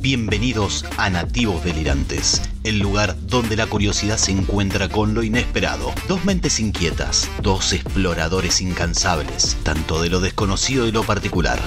Bienvenidos 0.00 0.84
a 0.96 1.10
Nativos 1.10 1.64
Delirantes, 1.64 2.42
el 2.62 2.78
lugar 2.78 3.16
donde 3.22 3.56
la 3.56 3.66
curiosidad 3.66 4.18
se 4.18 4.30
encuentra 4.30 4.88
con 4.88 5.14
lo 5.14 5.24
inesperado. 5.24 5.92
Dos 6.06 6.24
mentes 6.24 6.60
inquietas, 6.60 7.28
dos 7.42 7.72
exploradores 7.72 8.60
incansables, 8.60 9.56
tanto 9.64 10.00
de 10.00 10.10
lo 10.10 10.20
desconocido 10.20 10.86
y 10.86 10.92
lo 10.92 11.02
particular. 11.02 11.58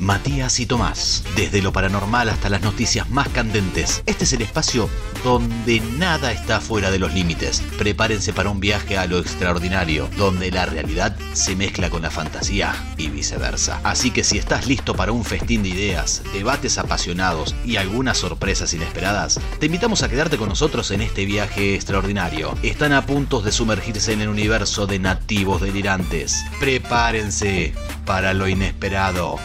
Matías 0.00 0.60
y 0.60 0.66
Tomás, 0.66 1.24
desde 1.36 1.62
lo 1.62 1.72
paranormal 1.72 2.28
hasta 2.28 2.48
las 2.48 2.62
noticias 2.62 3.08
más 3.10 3.28
candentes. 3.28 4.02
Este 4.06 4.24
es 4.24 4.32
el 4.32 4.42
espacio 4.42 4.88
donde 5.24 5.80
nada 5.80 6.32
está 6.32 6.60
fuera 6.60 6.90
de 6.90 6.98
los 6.98 7.12
límites. 7.12 7.62
Prepárense 7.78 8.32
para 8.32 8.50
un 8.50 8.60
viaje 8.60 8.96
a 8.96 9.06
lo 9.06 9.18
extraordinario, 9.18 10.08
donde 10.16 10.50
la 10.50 10.66
realidad 10.66 11.16
se 11.32 11.56
mezcla 11.56 11.90
con 11.90 12.02
la 12.02 12.10
fantasía 12.10 12.74
y 12.96 13.08
viceversa. 13.08 13.80
Así 13.82 14.10
que 14.10 14.24
si 14.24 14.38
estás 14.38 14.66
listo 14.66 14.94
para 14.94 15.12
un 15.12 15.24
festín 15.24 15.62
de 15.62 15.70
ideas, 15.70 16.22
debates 16.32 16.78
apasionados 16.78 17.54
y 17.64 17.76
algunas 17.76 18.18
sorpresas 18.18 18.72
inesperadas, 18.74 19.40
te 19.58 19.66
invitamos 19.66 20.02
a 20.02 20.08
quedarte 20.08 20.36
con 20.36 20.48
nosotros 20.48 20.90
en 20.90 21.02
este 21.02 21.24
viaje 21.24 21.74
extraordinario. 21.74 22.54
Están 22.62 22.92
a 22.92 23.06
punto 23.06 23.40
de 23.40 23.52
sumergirse 23.52 24.12
en 24.12 24.20
el 24.20 24.28
universo 24.28 24.86
de 24.86 24.98
nativos 24.98 25.60
delirantes. 25.60 26.44
Prepárense 26.60 27.74
para 28.04 28.34
lo 28.34 28.48
inesperado. 28.48 29.38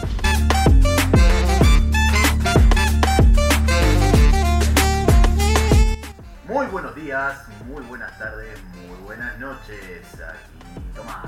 Días, 7.14 7.46
muy 7.66 7.80
buenas 7.84 8.18
tardes, 8.18 8.58
muy 8.74 8.98
buenas 9.04 9.38
noches. 9.38 10.04
Aquí 10.14 10.80
Tomás. 10.96 11.22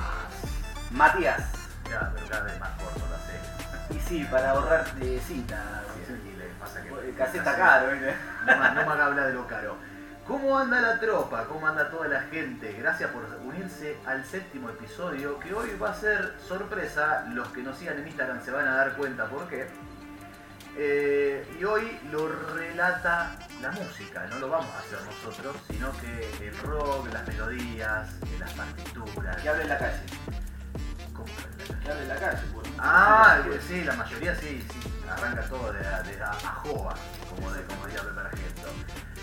Matías. 0.90 1.40
Ya, 1.88 2.10
pero 2.12 2.26
cada 2.28 2.42
vez 2.42 2.58
más 2.58 2.70
corto 2.70 2.98
lo 3.08 3.16
sé. 3.94 3.94
Y 3.96 4.00
sí, 4.08 4.26
para 4.28 4.50
ahorrar 4.50 4.92
de 4.96 5.20
cinta. 5.20 5.56
Sí, 6.04 6.34
le 6.36 6.46
pasa 6.58 6.82
que 6.82 7.38
está 7.38 7.56
caro, 7.56 7.92
¿viste? 7.92 8.16
No, 8.46 8.56
más- 8.56 8.74
no 8.74 8.84
me 8.84 8.92
haga 8.92 9.06
hablar 9.06 9.26
de 9.28 9.34
lo 9.34 9.46
caro. 9.46 9.76
¿Cómo 10.26 10.58
anda 10.58 10.80
la 10.80 10.98
tropa? 10.98 11.44
¿Cómo 11.44 11.64
anda 11.68 11.88
toda 11.88 12.08
la 12.08 12.22
gente? 12.22 12.72
Gracias 12.72 13.08
por 13.12 13.22
unirse 13.46 13.96
al 14.06 14.24
séptimo 14.24 14.70
episodio 14.70 15.38
que 15.38 15.54
hoy 15.54 15.76
va 15.80 15.90
a 15.90 15.94
ser 15.94 16.34
sorpresa. 16.48 17.26
Los 17.28 17.46
que 17.50 17.62
nos 17.62 17.78
sigan 17.78 17.98
en 17.98 18.08
Instagram 18.08 18.44
se 18.44 18.50
van 18.50 18.66
a 18.66 18.74
dar 18.74 18.94
cuenta 18.96 19.26
por 19.26 19.46
qué. 19.48 19.68
Eh, 20.78 21.56
y 21.58 21.64
hoy 21.64 21.98
lo 22.10 22.28
relata 22.28 23.38
la 23.62 23.70
música, 23.70 24.26
no 24.28 24.38
lo 24.40 24.50
vamos 24.50 24.70
a 24.74 24.78
hacer 24.78 24.98
nosotros, 25.06 25.56
sino 25.70 25.90
que 25.98 26.46
el 26.46 26.58
rock, 26.58 27.12
las 27.12 27.26
melodías, 27.26 28.10
las 28.38 28.52
partituras. 28.52 29.40
Que 29.42 29.48
hable 29.48 29.62
en 29.62 29.68
la 29.68 29.78
calle. 29.78 30.00
¿Cómo 31.14 31.24
que 31.24 31.86
la 31.86 31.92
hable 31.92 32.02
en 32.02 32.08
la 32.08 32.16
calle. 32.16 32.42
pues. 32.52 32.68
Ah, 32.78 33.38
sí, 33.66 33.84
la 33.84 33.94
mayoría 33.94 34.34
sí, 34.34 34.62
sí, 34.70 34.92
arranca 35.08 35.42
todo 35.48 35.72
de, 35.72 35.78
de 35.80 36.22
a, 36.22 36.30
a 36.32 36.62
como, 36.62 37.52
de, 37.52 37.62
como 37.64 37.86
diría. 37.86 38.02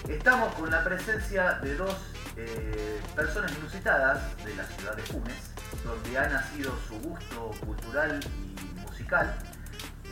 Estamos 0.09 0.53
con 0.55 0.69
la 0.69 0.83
presencia 0.83 1.59
de 1.61 1.75
dos 1.75 1.95
eh, 2.35 3.01
personas 3.15 3.51
inusitadas 3.57 4.21
de 4.43 4.55
la 4.55 4.63
ciudad 4.65 4.95
de 4.95 5.01
Funes, 5.03 5.51
donde 5.83 6.17
ha 6.17 6.27
nacido 6.27 6.73
su 6.87 6.99
gusto 6.99 7.51
cultural 7.65 8.19
y 8.35 8.79
musical. 8.81 9.33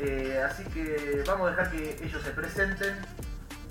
Eh, 0.04 0.42
así 0.44 0.64
que 0.66 1.24
vamos 1.28 1.48
a 1.48 1.52
dejar 1.52 1.72
que 1.72 2.04
ellos 2.04 2.22
se 2.24 2.32
presenten. 2.32 2.98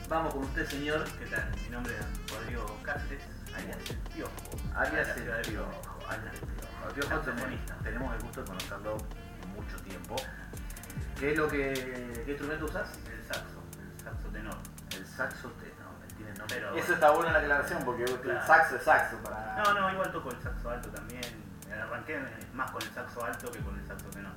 Vamos 0.08 0.32
con 0.34 0.44
usted, 0.44 0.66
señor. 0.68 1.04
¿Qué 1.18 1.26
tal? 1.26 1.50
Mi 1.64 1.68
nombre 1.70 1.92
es 1.96 2.32
Rodrigo 2.32 2.78
Cáceres, 2.84 3.22
alias 3.56 3.78
El 3.90 3.96
Piojo. 4.14 4.32
Alias 4.76 5.08
El 5.08 5.22
ciudad 5.22 5.36
de 5.38 5.42
Piojo. 5.48 5.70
Piojo, 5.82 5.98
alias 6.08 6.34
El 6.34 6.40
Piojo. 6.48 6.86
Al 6.86 6.92
Piojo 6.92 7.08
tenemos, 7.08 7.24
Saxofonista. 7.26 7.74
tenemos 7.82 8.14
el 8.14 8.20
gusto 8.22 8.40
de 8.42 8.46
conocerlo 8.46 8.96
mucho 9.56 9.76
tiempo. 9.82 10.16
¿Qué 11.18 11.32
es 11.32 11.38
lo 11.38 11.48
que. 11.48 12.22
¿Qué 12.24 12.30
instrumento 12.30 12.64
usas? 12.66 12.88
El 13.10 13.22
saxo, 13.26 13.62
el 13.82 14.04
saxo 14.04 14.28
tenor. 14.28 14.56
El 14.96 15.06
saxo 15.06 15.48
tenor, 15.58 15.94
tiene 16.16 16.32
nombre. 16.34 16.56
Pero- 16.56 16.74
Eso 16.76 16.94
está 16.94 17.10
bueno 17.10 17.26
en 17.28 17.32
la 17.34 17.38
aclaración 17.40 17.84
porque 17.84 18.04
el 18.04 18.40
saxo 18.46 18.76
es 18.76 18.82
saxo 18.84 19.16
para. 19.18 19.56
No, 19.64 19.74
no, 19.74 19.92
igual 19.92 20.12
toco 20.12 20.30
el 20.30 20.40
saxo 20.40 20.70
alto 20.70 20.90
también. 20.90 21.22
Arranqué 21.70 22.20
más 22.54 22.70
con 22.70 22.82
el 22.82 22.90
saxo 22.90 23.24
alto 23.24 23.50
que 23.50 23.58
con 23.60 23.78
el 23.78 23.84
saxo 23.86 24.06
tenor. 24.10 24.32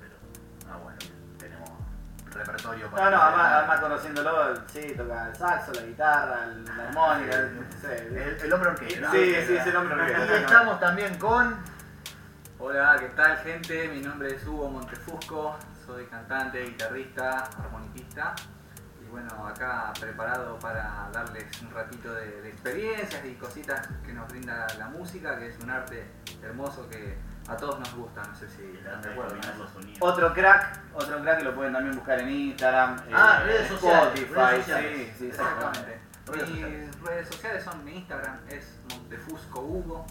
Pero 0.00 0.14
Ah, 0.72 0.76
bueno, 0.78 0.98
repertorio 2.34 2.90
No, 2.90 2.96
no, 3.10 3.22
además, 3.22 3.52
además 3.52 3.80
conociéndolo, 3.80 4.56
sí, 4.66 4.94
toca 4.96 5.28
el 5.28 5.36
saxo, 5.36 5.72
la 5.72 5.82
guitarra, 5.82 6.44
el- 6.44 6.64
la 6.64 6.88
armónica, 6.88 7.36
el- 7.36 7.66
sí, 7.80 7.86
El, 7.90 8.16
el 8.18 8.52
hombre 8.52 8.70
orquesta. 8.70 9.10
Sí, 9.10 9.34
sí, 9.46 9.56
es 9.56 9.66
el 9.66 9.76
hombre 9.76 9.96
Y 9.96 10.00
orquesta. 10.00 10.36
estamos 10.36 10.80
también 10.80 11.18
con. 11.18 11.56
Hola, 12.58 12.96
¿qué 12.98 13.08
tal 13.10 13.36
gente? 13.38 13.88
Mi 13.88 14.00
nombre 14.00 14.34
es 14.34 14.46
Hugo 14.46 14.70
Montefusco, 14.70 15.56
soy 15.84 16.06
cantante, 16.06 16.62
guitarrista, 16.64 17.44
armoniquista 17.62 18.34
y 19.02 19.06
bueno, 19.10 19.46
acá 19.46 19.92
preparado 20.00 20.58
para 20.58 21.08
darles 21.12 21.44
un 21.62 21.70
ratito 21.72 22.12
de, 22.14 22.40
de 22.42 22.48
experiencias 22.48 23.22
y 23.24 23.34
cositas 23.34 23.86
que 24.06 24.12
nos 24.14 24.26
brinda 24.28 24.66
la 24.78 24.86
música, 24.88 25.36
que 25.38 25.48
es 25.48 25.58
un 25.58 25.68
arte 25.70 26.10
hermoso 26.42 26.88
que 26.88 27.18
a 27.48 27.56
todos 27.56 27.78
nos 27.78 27.94
gusta, 27.94 28.22
no 28.24 28.34
sé 28.34 28.48
si 28.48 28.62
están 28.76 29.02
de 29.02 29.10
acuerdo. 29.10 29.36
Otro 30.00 30.32
crack, 30.32 30.80
otro 30.94 31.20
crack 31.22 31.38
que 31.38 31.44
lo 31.44 31.54
pueden 31.54 31.72
también 31.72 31.94
buscar 31.94 32.18
en 32.20 32.30
Instagram, 32.30 32.96
Ah, 33.12 33.40
eh, 33.42 33.44
redes 33.46 33.68
sociales, 33.68 34.02
Spotify, 34.20 34.34
redes 34.34 34.64
sociales. 34.64 35.08
sí, 35.08 35.14
sí, 35.18 35.26
Exactamente. 35.28 36.00
Redes. 36.26 36.48
Mis 36.50 37.00
redes 37.02 37.28
sociales 37.28 37.62
son 37.64 37.84
mi 37.84 37.96
Instagram, 37.96 38.38
es 38.48 38.78
Montefusco 38.90 39.60
Hugo. 39.60 40.06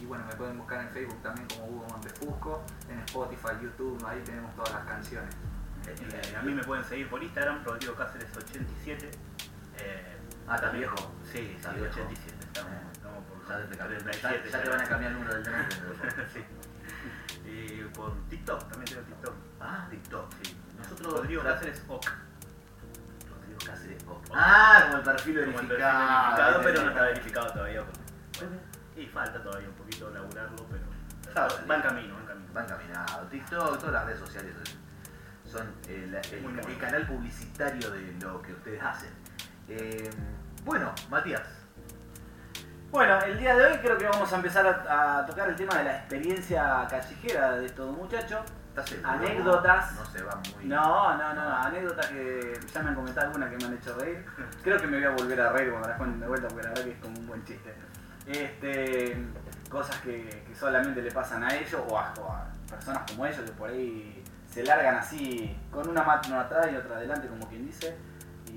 Y 0.00 0.06
bueno, 0.06 0.24
me 0.26 0.34
pueden 0.36 0.56
buscar 0.56 0.80
en 0.80 0.88
Facebook 0.90 1.20
también 1.22 1.46
como 1.48 1.64
Hugo 1.66 1.86
Montefusco, 1.90 2.64
en 2.88 3.00
Spotify, 3.00 3.48
YouTube, 3.62 4.02
ahí 4.06 4.20
tenemos 4.24 4.54
todas 4.54 4.72
las 4.72 4.84
canciones. 4.86 5.34
Eh, 5.86 6.36
a 6.38 6.42
mí 6.42 6.52
me 6.54 6.62
pueden 6.62 6.84
seguir 6.84 7.10
por 7.10 7.22
Instagram, 7.22 7.64
Rodrigo 7.64 7.94
Cáceres 7.94 8.28
87. 8.36 9.10
Eh, 9.78 10.14
Ah, 10.46 10.54
¿estás 10.56 10.72
viejo? 10.72 10.94
Sí, 11.30 11.52
Estás 11.56 11.74
sí, 11.74 11.80
viejo. 11.80 11.94
87. 11.94 12.36
Estamos, 12.46 12.72
estamos 12.92 13.24
por 13.24 13.48
Ya 13.48 13.68
te, 13.68 13.76
cambió- 13.76 13.98
37, 13.98 14.50
ya- 14.50 14.58
ya 14.58 14.64
te 14.64 14.70
van 14.70 14.80
a 14.80 14.84
cambiar 14.88 15.12
el 15.12 15.18
número 15.18 15.34
del 15.34 15.44
teléfono. 15.44 16.24
sí. 16.32 16.44
Y 17.58 17.82
por 17.94 18.12
TikTok, 18.28 18.68
también 18.70 18.84
tengo 18.84 19.02
TikTok. 19.02 19.34
Ah, 19.60 19.86
TikTok. 19.90 20.32
Sí. 20.42 20.56
Nosotros. 20.78 21.12
Rodrigo 21.14 21.42
Cáceres 21.42 21.82
OK. 21.88 22.06
Rodrigo 23.30 23.58
Cáceres. 23.66 24.02
oh. 24.08 24.20
Ah, 24.34 24.80
como 24.86 24.96
el 24.98 25.02
perfil 25.02 25.34
Como 25.44 25.46
el 25.48 25.54
perfil 25.54 25.68
verificado. 25.68 26.18
verificado, 26.18 26.60
pero 26.62 26.82
no 26.82 26.88
está 26.90 27.02
verificado 27.02 27.52
todavía. 27.52 27.84
porque, 27.84 28.00
bueno, 28.46 28.56
y 28.96 29.06
falta 29.06 29.42
todavía 29.42 29.68
un 29.68 29.74
poquito 29.74 30.10
laburarlo, 30.10 30.66
pero 30.70 30.84
Claro, 31.32 31.54
va 31.70 31.76
en 31.76 31.82
camino, 31.82 32.14
va 32.14 32.20
en 32.20 32.26
camino. 32.26 32.52
Va 32.56 32.62
encaminado. 32.62 33.26
TikTok, 33.26 33.78
todas 33.78 33.92
las 33.92 34.04
redes 34.06 34.20
sociales 34.20 34.54
son 35.44 35.72
el, 35.88 36.14
el- 36.14 36.78
canal 36.78 37.06
publicitario 37.06 37.90
de 37.90 38.12
lo 38.20 38.40
que 38.42 38.52
ustedes 38.52 38.82
hacen. 38.82 39.10
Eh, 39.68 40.10
bueno, 40.64 40.92
Matías. 41.10 41.42
Bueno, 42.90 43.20
el 43.20 43.38
día 43.38 43.54
de 43.54 43.66
hoy 43.66 43.78
creo 43.78 43.98
que 43.98 44.06
vamos 44.06 44.32
a 44.32 44.36
empezar 44.36 44.66
a, 44.66 45.18
a 45.18 45.26
tocar 45.26 45.50
el 45.50 45.56
tema 45.56 45.74
de 45.76 45.84
la 45.84 45.96
experiencia 45.98 46.86
callejera 46.88 47.58
de 47.58 47.66
estos 47.66 47.94
muchachos. 47.94 48.40
Anécdotas. 49.04 49.92
No 49.92 50.06
se 50.06 50.22
va 50.22 50.40
muy. 50.56 50.64
No, 50.64 51.16
no, 51.18 51.34
no, 51.34 51.56
anécdotas 51.56 52.06
que 52.06 52.58
ya 52.72 52.82
me 52.82 52.88
han 52.88 52.94
comentado 52.94 53.26
algunas 53.26 53.50
que 53.50 53.56
me 53.58 53.64
han 53.64 53.74
hecho 53.74 53.94
reír. 53.98 54.24
Creo 54.62 54.80
que 54.80 54.86
me 54.86 54.96
voy 54.96 55.06
a 55.06 55.10
volver 55.10 55.40
a 55.40 55.52
reír 55.52 55.70
cuando 55.70 55.88
las 55.88 55.98
cuenten 55.98 56.20
de 56.20 56.28
vuelta 56.28 56.48
porque 56.48 56.62
la 56.62 56.68
verdad 56.70 56.84
que 56.84 56.92
es 56.92 56.98
como 56.98 57.18
un 57.18 57.26
buen 57.26 57.44
chiste. 57.44 57.74
Este, 58.26 59.16
cosas 59.68 59.96
que, 59.96 60.44
que 60.46 60.54
solamente 60.54 61.02
le 61.02 61.10
pasan 61.10 61.44
a 61.44 61.54
ellos 61.54 61.82
o 61.88 61.98
a, 61.98 62.14
o 62.20 62.32
a 62.32 62.46
personas 62.70 63.02
como 63.10 63.26
ellos 63.26 63.40
que 63.40 63.52
por 63.52 63.68
ahí 63.68 64.24
se 64.50 64.62
largan 64.64 64.96
así 64.96 65.54
con 65.70 65.86
una 65.88 66.02
mano 66.02 66.40
atrás 66.40 66.68
y 66.72 66.76
otra 66.76 66.96
adelante 66.96 67.28
como 67.28 67.46
quien 67.48 67.66
dice 67.66 67.96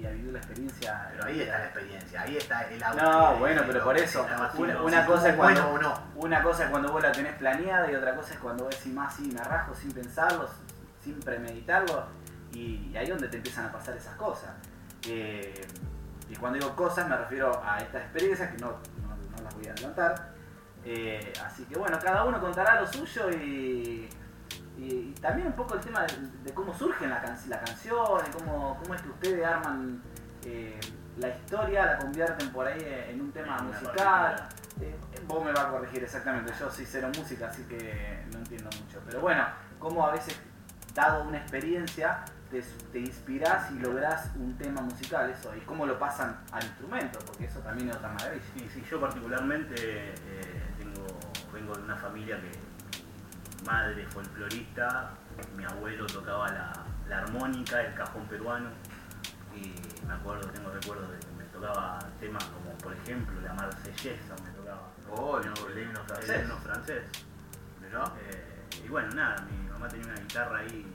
y 0.01 0.06
a 0.06 0.09
vivir 0.12 0.34
la 0.34 0.39
experiencia. 0.39 1.07
Pero 1.12 1.25
ahí 1.25 1.41
está 1.41 1.59
la 1.59 1.66
experiencia, 1.66 2.22
ahí 2.22 2.38
está 2.38 2.62
el 2.69 2.84
auto. 2.84 3.03
No, 3.03 3.35
bueno, 3.38 3.62
pero 3.67 3.84
por 3.84 3.97
eso, 3.97 4.25
una, 4.57 4.81
una 4.81 5.06
cosa 5.06 5.29
es 5.29 5.35
cuando, 5.35 5.62
Bueno 5.72 5.75
o 5.75 5.81
no. 5.81 6.03
una 6.16 6.41
cosa 6.44 6.63
es 6.66 6.69
cuando 6.72 6.91
vos 6.91 7.01
la 7.03 7.12
tenés 7.12 7.35
planeada 7.35 7.91
y 7.91 7.95
otra 7.95 8.16
cosa 8.16 8.33
es 8.33 8.39
cuando 8.39 8.63
vos 8.65 8.75
decís 8.75 8.94
más 8.94 9.13
así, 9.13 9.31
me 9.31 9.44
rajo 9.44 9.75
sin 9.75 9.92
pensarlo, 9.92 10.50
sin 11.03 11.19
premeditarlo, 11.19 12.06
y, 12.53 12.95
ahí 12.98 13.03
es 13.03 13.09
donde 13.09 13.27
te 13.27 13.38
empiezan 13.38 13.65
a 13.65 13.71
pasar 13.71 13.95
esas 13.95 14.15
cosas. 14.15 14.50
Eh, 15.07 15.65
y 16.30 16.36
cuando 16.36 16.59
digo 16.59 16.75
cosas 16.75 17.07
me 17.07 17.18
refiero 17.18 17.62
a 17.63 17.77
estas 17.80 18.01
experiencias 18.04 18.50
que 18.51 18.57
no, 18.57 18.68
no- 18.71 19.38
no 19.38 19.44
las 19.44 19.54
voy 19.56 19.68
a 19.68 19.71
adelantar. 19.71 20.31
Eh, 20.83 21.31
así 21.45 21.63
que 21.65 21.77
bueno, 21.77 22.00
cada 22.01 22.24
uno 22.24 22.39
contará 22.42 22.81
lo 22.81 22.88
suyo 22.88 23.30
y, 23.30 24.09
y- 24.81 25.10
y 25.10 25.13
también 25.22 25.48
un 25.48 25.54
poco 25.54 25.75
el 25.75 25.81
tema 25.81 26.01
de, 26.06 26.13
de 26.44 26.54
cómo 26.54 26.74
surge 26.78 27.07
la, 27.07 27.22
can- 27.22 27.38
la 27.48 27.60
canción, 27.60 28.22
y 28.28 28.31
cómo, 28.31 28.78
cómo 28.81 28.95
es 28.95 29.01
que 29.01 29.10
ustedes 29.10 29.45
arman 29.45 30.01
eh, 30.45 30.80
la 31.18 31.28
historia, 31.30 31.86
la 31.86 31.98
convierten 32.00 32.50
por 32.51 32.66
ahí 32.66 32.81
en 33.10 33.22
un 33.22 33.31
tema 33.31 33.57
En 33.60 33.66
musical. 33.68 34.48
Eh, 34.81 34.95
vos 35.28 35.44
me 35.45 35.51
vas 35.51 35.66
a 35.66 35.69
corregir 35.69 36.04
exactamente, 36.04 36.51
yo 36.60 36.72
soy 36.72 36.86
cero 36.86 37.10
música, 37.16 37.48
así 37.50 37.63
que 37.63 38.24
no 38.31 38.39
entiendo 38.39 38.69
mucho. 38.81 39.00
Pero 39.06 39.22
bueno, 39.22 39.45
cómo 39.80 40.07
a 40.07 40.12
veces, 40.13 40.39
dado 40.95 41.24
una 41.25 41.38
experiencia, 41.38 42.24
te, 42.50 42.62
te 42.92 43.00
inspirás 43.00 43.72
y 43.72 43.75
lográs 43.80 44.31
un 44.36 44.57
tema 44.57 44.81
musical, 44.81 45.30
eso, 45.30 45.56
y 45.56 45.60
cómo 45.62 45.86
lo 45.86 46.00
pasan 46.00 46.38
al 46.51 46.63
instrumento, 46.63 47.19
porque 47.25 47.45
eso 47.45 47.60
también 47.60 47.89
es 47.89 47.95
otra 47.98 48.10
maravilla. 48.10 48.44
Sí, 48.57 48.68
sí, 48.74 48.83
yo 48.89 49.00
particularmente 49.00 49.75
eh, 49.78 50.63
tengo, 50.80 51.06
vengo 51.54 51.75
de 51.75 51.83
una 51.83 51.95
familia 51.98 52.42
que 52.42 52.51
madre 53.66 54.06
folclorista, 54.08 55.12
mi 55.56 55.63
abuelo 55.66 56.06
tocaba 56.08 56.50
la, 56.50 56.74
la 57.08 57.19
armónica, 57.19 57.81
el 57.81 57.94
cajón 57.96 58.25
peruano, 58.28 58.69
y 59.56 59.74
me 60.08 60.13
acuerdo, 60.13 60.50
tengo 60.50 60.72
recuerdos 60.72 61.12
de 61.12 61.19
que 61.19 61.28
me 61.38 61.44
tocaba 61.46 62.00
temas 62.19 62.44
como, 62.46 62.78
por 62.78 62.94
ejemplo, 62.94 63.40
la 63.42 63.54
marsellesa, 63.54 64.36
me 64.44 64.50
tocaba. 64.52 64.88
Oh, 65.10 65.38
el 65.40 65.48
El 65.48 65.54
francés. 66.06 66.42
himno 66.42 66.58
francés. 66.58 67.04
Mirá. 67.81 68.04
Eh, 68.30 68.81
y 68.86 68.88
bueno, 68.88 69.10
nada, 69.13 69.36
mi 69.44 69.69
mamá 69.69 69.88
tenía 69.90 70.06
una 70.07 70.16
guitarra 70.22 70.60
ahí, 70.60 70.86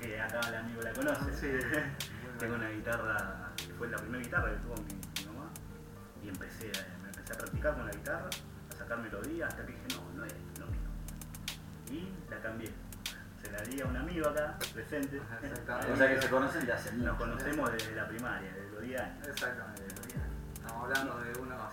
que 0.00 0.20
acá 0.20 0.40
el 0.48 0.54
amigo 0.56 0.82
la 0.82 0.92
conoce. 0.92 1.32
Sí. 1.36 1.66
Tengo 2.38 2.54
una 2.56 2.68
guitarra, 2.68 3.50
que 3.56 3.72
fue 3.74 3.88
la 3.88 3.96
primera 3.96 4.22
guitarra 4.22 4.50
que 4.50 4.56
tuvo 4.58 4.74
mi, 4.82 4.94
mi 4.94 5.26
mamá, 5.34 5.48
y 6.22 6.28
empecé, 6.28 6.70
a- 6.78 7.02
me 7.02 7.08
empecé 7.08 7.32
a 7.32 7.38
practicar 7.38 7.74
con 7.74 7.86
la 7.86 7.92
guitarra, 7.92 8.28
a 8.72 8.76
sacar 8.76 8.98
melodías, 8.98 9.48
hasta 9.48 9.64
que 9.66 9.72
dije, 9.72 9.86
no, 9.96 10.05
Y 11.90 12.08
la 12.30 12.40
cambié. 12.40 12.70
Se 13.42 13.50
la 13.52 13.60
di 13.62 13.80
a 13.80 13.86
un 13.86 13.96
amigo 13.96 14.28
acá, 14.28 14.58
presente. 14.74 15.16
Exactamente. 15.16 15.92
O 15.92 15.96
sea 15.96 16.14
que 16.14 16.22
se 16.22 16.30
conocen 16.30 16.66
de 16.66 16.72
hace 16.72 16.92
mucho. 16.92 17.08
Nos 17.10 17.18
conocemos 17.18 17.72
desde 17.72 17.94
la 17.94 18.08
primaria, 18.08 18.52
desde 18.52 18.70
los 18.70 18.82
10 18.82 19.00
años. 19.00 19.28
Exactamente. 19.28 19.82
Estamos 20.54 20.84
hablando 20.84 21.18
de 21.20 21.40
unos 21.40 21.72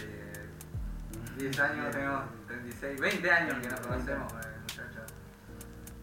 eh, 0.00 0.48
10 1.36 1.60
años, 1.60 1.90
tenemos 1.90 2.24
36, 2.46 3.00
20 3.00 3.30
años 3.30 3.56
que 3.60 3.68
nos 3.68 3.80
conocemos, 3.80 4.32
eh, 4.32 4.58
muchachos. 4.62 5.12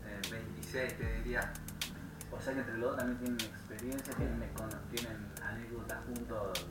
Eh, 0.05 0.21
26 0.31 0.97
te 0.97 1.13
diría. 1.17 1.53
O 2.31 2.39
sea 2.39 2.53
que 2.53 2.59
entre 2.59 2.77
los 2.77 2.91
dos 2.91 2.97
también 2.97 3.17
tienen 3.17 3.53
experiencia, 3.53 4.13
tienen, 4.13 4.39
tienen 4.91 5.31
anécdotas 5.41 5.97
juntos. 6.05 6.67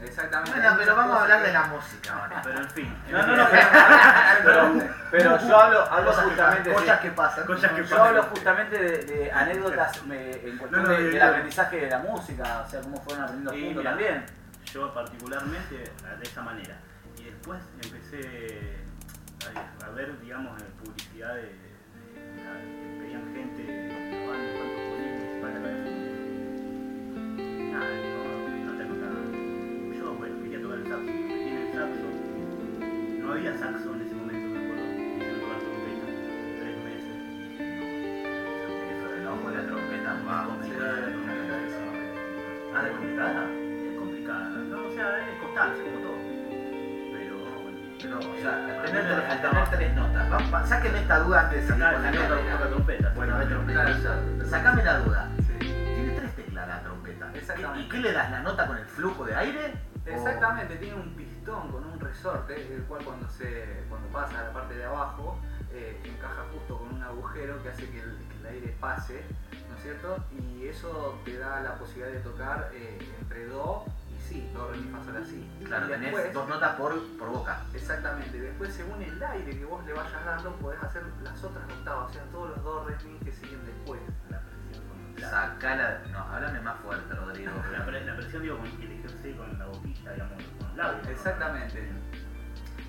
Exactamente. 0.00 0.52
Bueno, 0.60 0.76
pero 0.78 0.94
vamos 0.96 1.16
a 1.18 1.22
hablar 1.22 1.40
que- 1.40 1.46
de 1.48 1.52
la 1.52 1.64
música 1.64 2.12
ahora. 2.14 2.40
Pero 2.44 2.58
en 2.60 2.70
fin. 2.70 2.96
No, 3.10 3.26
no, 3.26 3.36
no, 3.36 3.44
pero, 5.10 5.38
yo 5.48 5.56
hablo, 5.58 5.80
hablo 5.90 6.10
Cosas 6.10 6.24
que 6.24 6.30
justamente 6.30 6.70
pasan, 6.70 6.84
cosas 6.84 7.02
de, 7.02 7.08
que 7.08 7.14
pasan. 7.14 7.46
Cosas 7.46 7.72
que 7.72 7.84
yo 7.84 8.02
hablo 8.04 8.22
justamente 8.24 8.78
de, 8.78 9.04
de 9.04 9.32
anécdotas 9.32 10.04
me- 10.06 10.30
en 10.30 10.58
cuestión 10.58 10.82
No, 10.84 10.88
no, 10.88 10.94
de- 10.94 11.04
yo- 11.04 11.10
del 11.10 11.22
aprendizaje 11.22 11.76
de 11.80 11.90
la 11.90 11.98
música, 11.98 12.64
o 12.66 12.70
sea, 12.70 12.80
cómo 12.80 12.96
fueron 13.02 13.24
aprendiendo 13.24 13.50
juntos 13.52 13.76
mira. 13.76 13.90
también. 13.90 14.26
Yo 14.72 14.94
particularmente 14.94 15.74
de 15.74 16.22
esa 16.22 16.42
manera. 16.42 16.76
Y 17.18 17.24
después 17.24 17.58
empecé 17.82 18.76
a, 19.56 19.86
a 19.86 19.90
ver, 19.90 20.20
digamos, 20.20 20.60
eh, 20.60 20.64
publicidad 20.84 21.34
de, 21.34 21.42
de- 21.42 21.48
de- 21.48 21.58
que 22.38 23.00
pedían 23.02 23.24
gente 23.34 23.62
grabando 23.88 24.26
cuántos 24.58 24.82
Funes. 24.88 25.18
Nada, 27.72 27.86
había 33.38 33.56
saxo 33.58 33.94
en 33.94 34.02
ese 34.02 34.14
momento, 34.14 34.48
me 34.50 34.58
acuerdo. 34.64 34.84
Me 34.84 35.16
hicieron 35.16 35.40
tocar 35.40 35.58
trompeta. 35.62 36.06
Tres 36.58 36.76
meses. 36.84 37.16
Eso 38.90 39.06
del 39.14 39.26
ojo 39.26 39.50
de 39.50 39.56
la 39.58 39.66
trompeta 39.66 40.10
es 40.14 40.46
complicada 40.48 40.92
la 40.98 41.06
trompeta 41.08 41.54
esa. 41.66 41.82
Ah, 42.74 42.82
de 42.84 42.90
complicada. 42.90 43.42
Es 43.48 43.98
complicada. 43.98 44.48
No, 44.50 44.76
o 44.86 44.90
sea, 44.92 45.08
es 45.28 45.38
constante 45.38 45.78
como 45.84 45.98
todo. 46.02 46.18
Pero 47.12 47.34
bueno. 47.62 47.78
Pero, 48.02 48.18
o 48.18 48.36
sea, 48.42 48.52
al 48.82 48.82
me 48.82 48.88
tener 48.90 49.70
tres 49.70 49.94
notas, 49.94 50.24
va- 50.32 50.66
sáquenme 50.66 50.98
esta 51.00 51.18
duda 51.20 51.40
antes 51.44 51.60
de 51.62 51.66
con 52.50 52.60
la 52.60 52.68
trompeta. 52.68 53.12
Bueno, 53.14 53.34
ver, 53.38 53.48
trompeta. 53.48 54.46
Sacame 54.46 54.82
la 54.84 54.98
duda. 54.98 55.30
Tiene 55.58 56.12
tres 56.16 56.34
teclas 56.36 56.68
la 56.68 56.80
trompeta. 56.82 57.32
¿Y 57.78 57.88
qué 57.88 57.98
le 57.98 58.12
das 58.12 58.30
la 58.30 58.40
nota 58.40 58.66
con 58.66 58.76
el 58.78 58.84
flujo 58.84 59.24
de 59.24 59.34
aire? 59.36 59.74
¿O- 60.06 60.10
Exactamente, 60.10 60.76
tiene 60.76 60.94
un 60.94 61.14
pistón 61.14 61.70
con 61.70 61.84
un 61.84 61.87
resorte, 62.08 62.74
el 62.74 62.82
cual 62.84 63.04
cuando 63.04 63.28
se 63.30 63.84
cuando 63.88 64.08
pasa 64.08 64.40
a 64.40 64.44
la 64.44 64.52
parte 64.52 64.74
de 64.74 64.84
abajo 64.84 65.38
eh, 65.72 66.00
encaja 66.04 66.44
justo 66.52 66.78
con 66.78 66.94
un 66.94 67.02
agujero 67.02 67.62
que 67.62 67.68
hace 67.70 67.88
que 67.90 68.00
el, 68.00 68.16
que 68.28 68.36
el 68.40 68.46
aire 68.46 68.76
pase, 68.80 69.22
¿no 69.68 69.76
es 69.76 69.82
cierto? 69.82 70.24
Y 70.32 70.66
eso 70.66 71.20
te 71.24 71.38
da 71.38 71.60
la 71.60 71.74
posibilidad 71.76 72.10
de 72.12 72.20
tocar 72.20 72.70
eh, 72.72 72.98
entre 73.20 73.46
do 73.46 73.84
y 74.16 74.20
si, 74.28 74.50
do, 74.52 74.70
re, 74.70 74.78
mi, 74.78 74.90
fa, 74.90 75.04
sol, 75.04 75.14
la, 75.20 75.24
si. 75.26 75.48
Claro, 75.64 75.86
y 75.86 75.90
tenés 75.90 76.32
dos 76.34 76.48
notas 76.48 76.76
por, 76.76 76.94
por 77.18 77.28
boca. 77.28 77.62
Exactamente, 77.74 78.40
después 78.40 78.72
según 78.74 79.02
el 79.02 79.22
aire 79.22 79.58
que 79.58 79.64
vos 79.64 79.84
le 79.86 79.92
vayas 79.92 80.24
dando, 80.24 80.56
podés 80.56 80.82
hacer 80.82 81.02
las 81.22 81.44
otras 81.44 81.64
octavas, 81.70 82.10
o 82.10 82.12
sea, 82.12 82.22
todos 82.32 82.50
los 82.50 82.64
do, 82.64 82.84
re, 82.88 82.96
mi 83.04 83.18
que 83.20 83.32
siguen 83.32 83.64
después. 83.66 84.00
La 84.30 84.40
presión 84.40 84.84
con 84.88 85.20
la, 85.20 85.30
Sacala. 85.30 86.02
No, 86.12 86.18
háblame 86.20 86.60
más 86.60 86.78
fuerte, 86.80 87.14
Rodrigo. 87.14 87.52
la, 87.72 87.84
pre- 87.84 88.04
la 88.04 88.16
presión, 88.16 88.42
digo, 88.42 88.56
con 88.58 88.68
con 89.36 89.58
la 89.58 89.66
boquilla, 89.66 90.12
digamos, 90.12 90.42
Exactamente. 91.10 91.88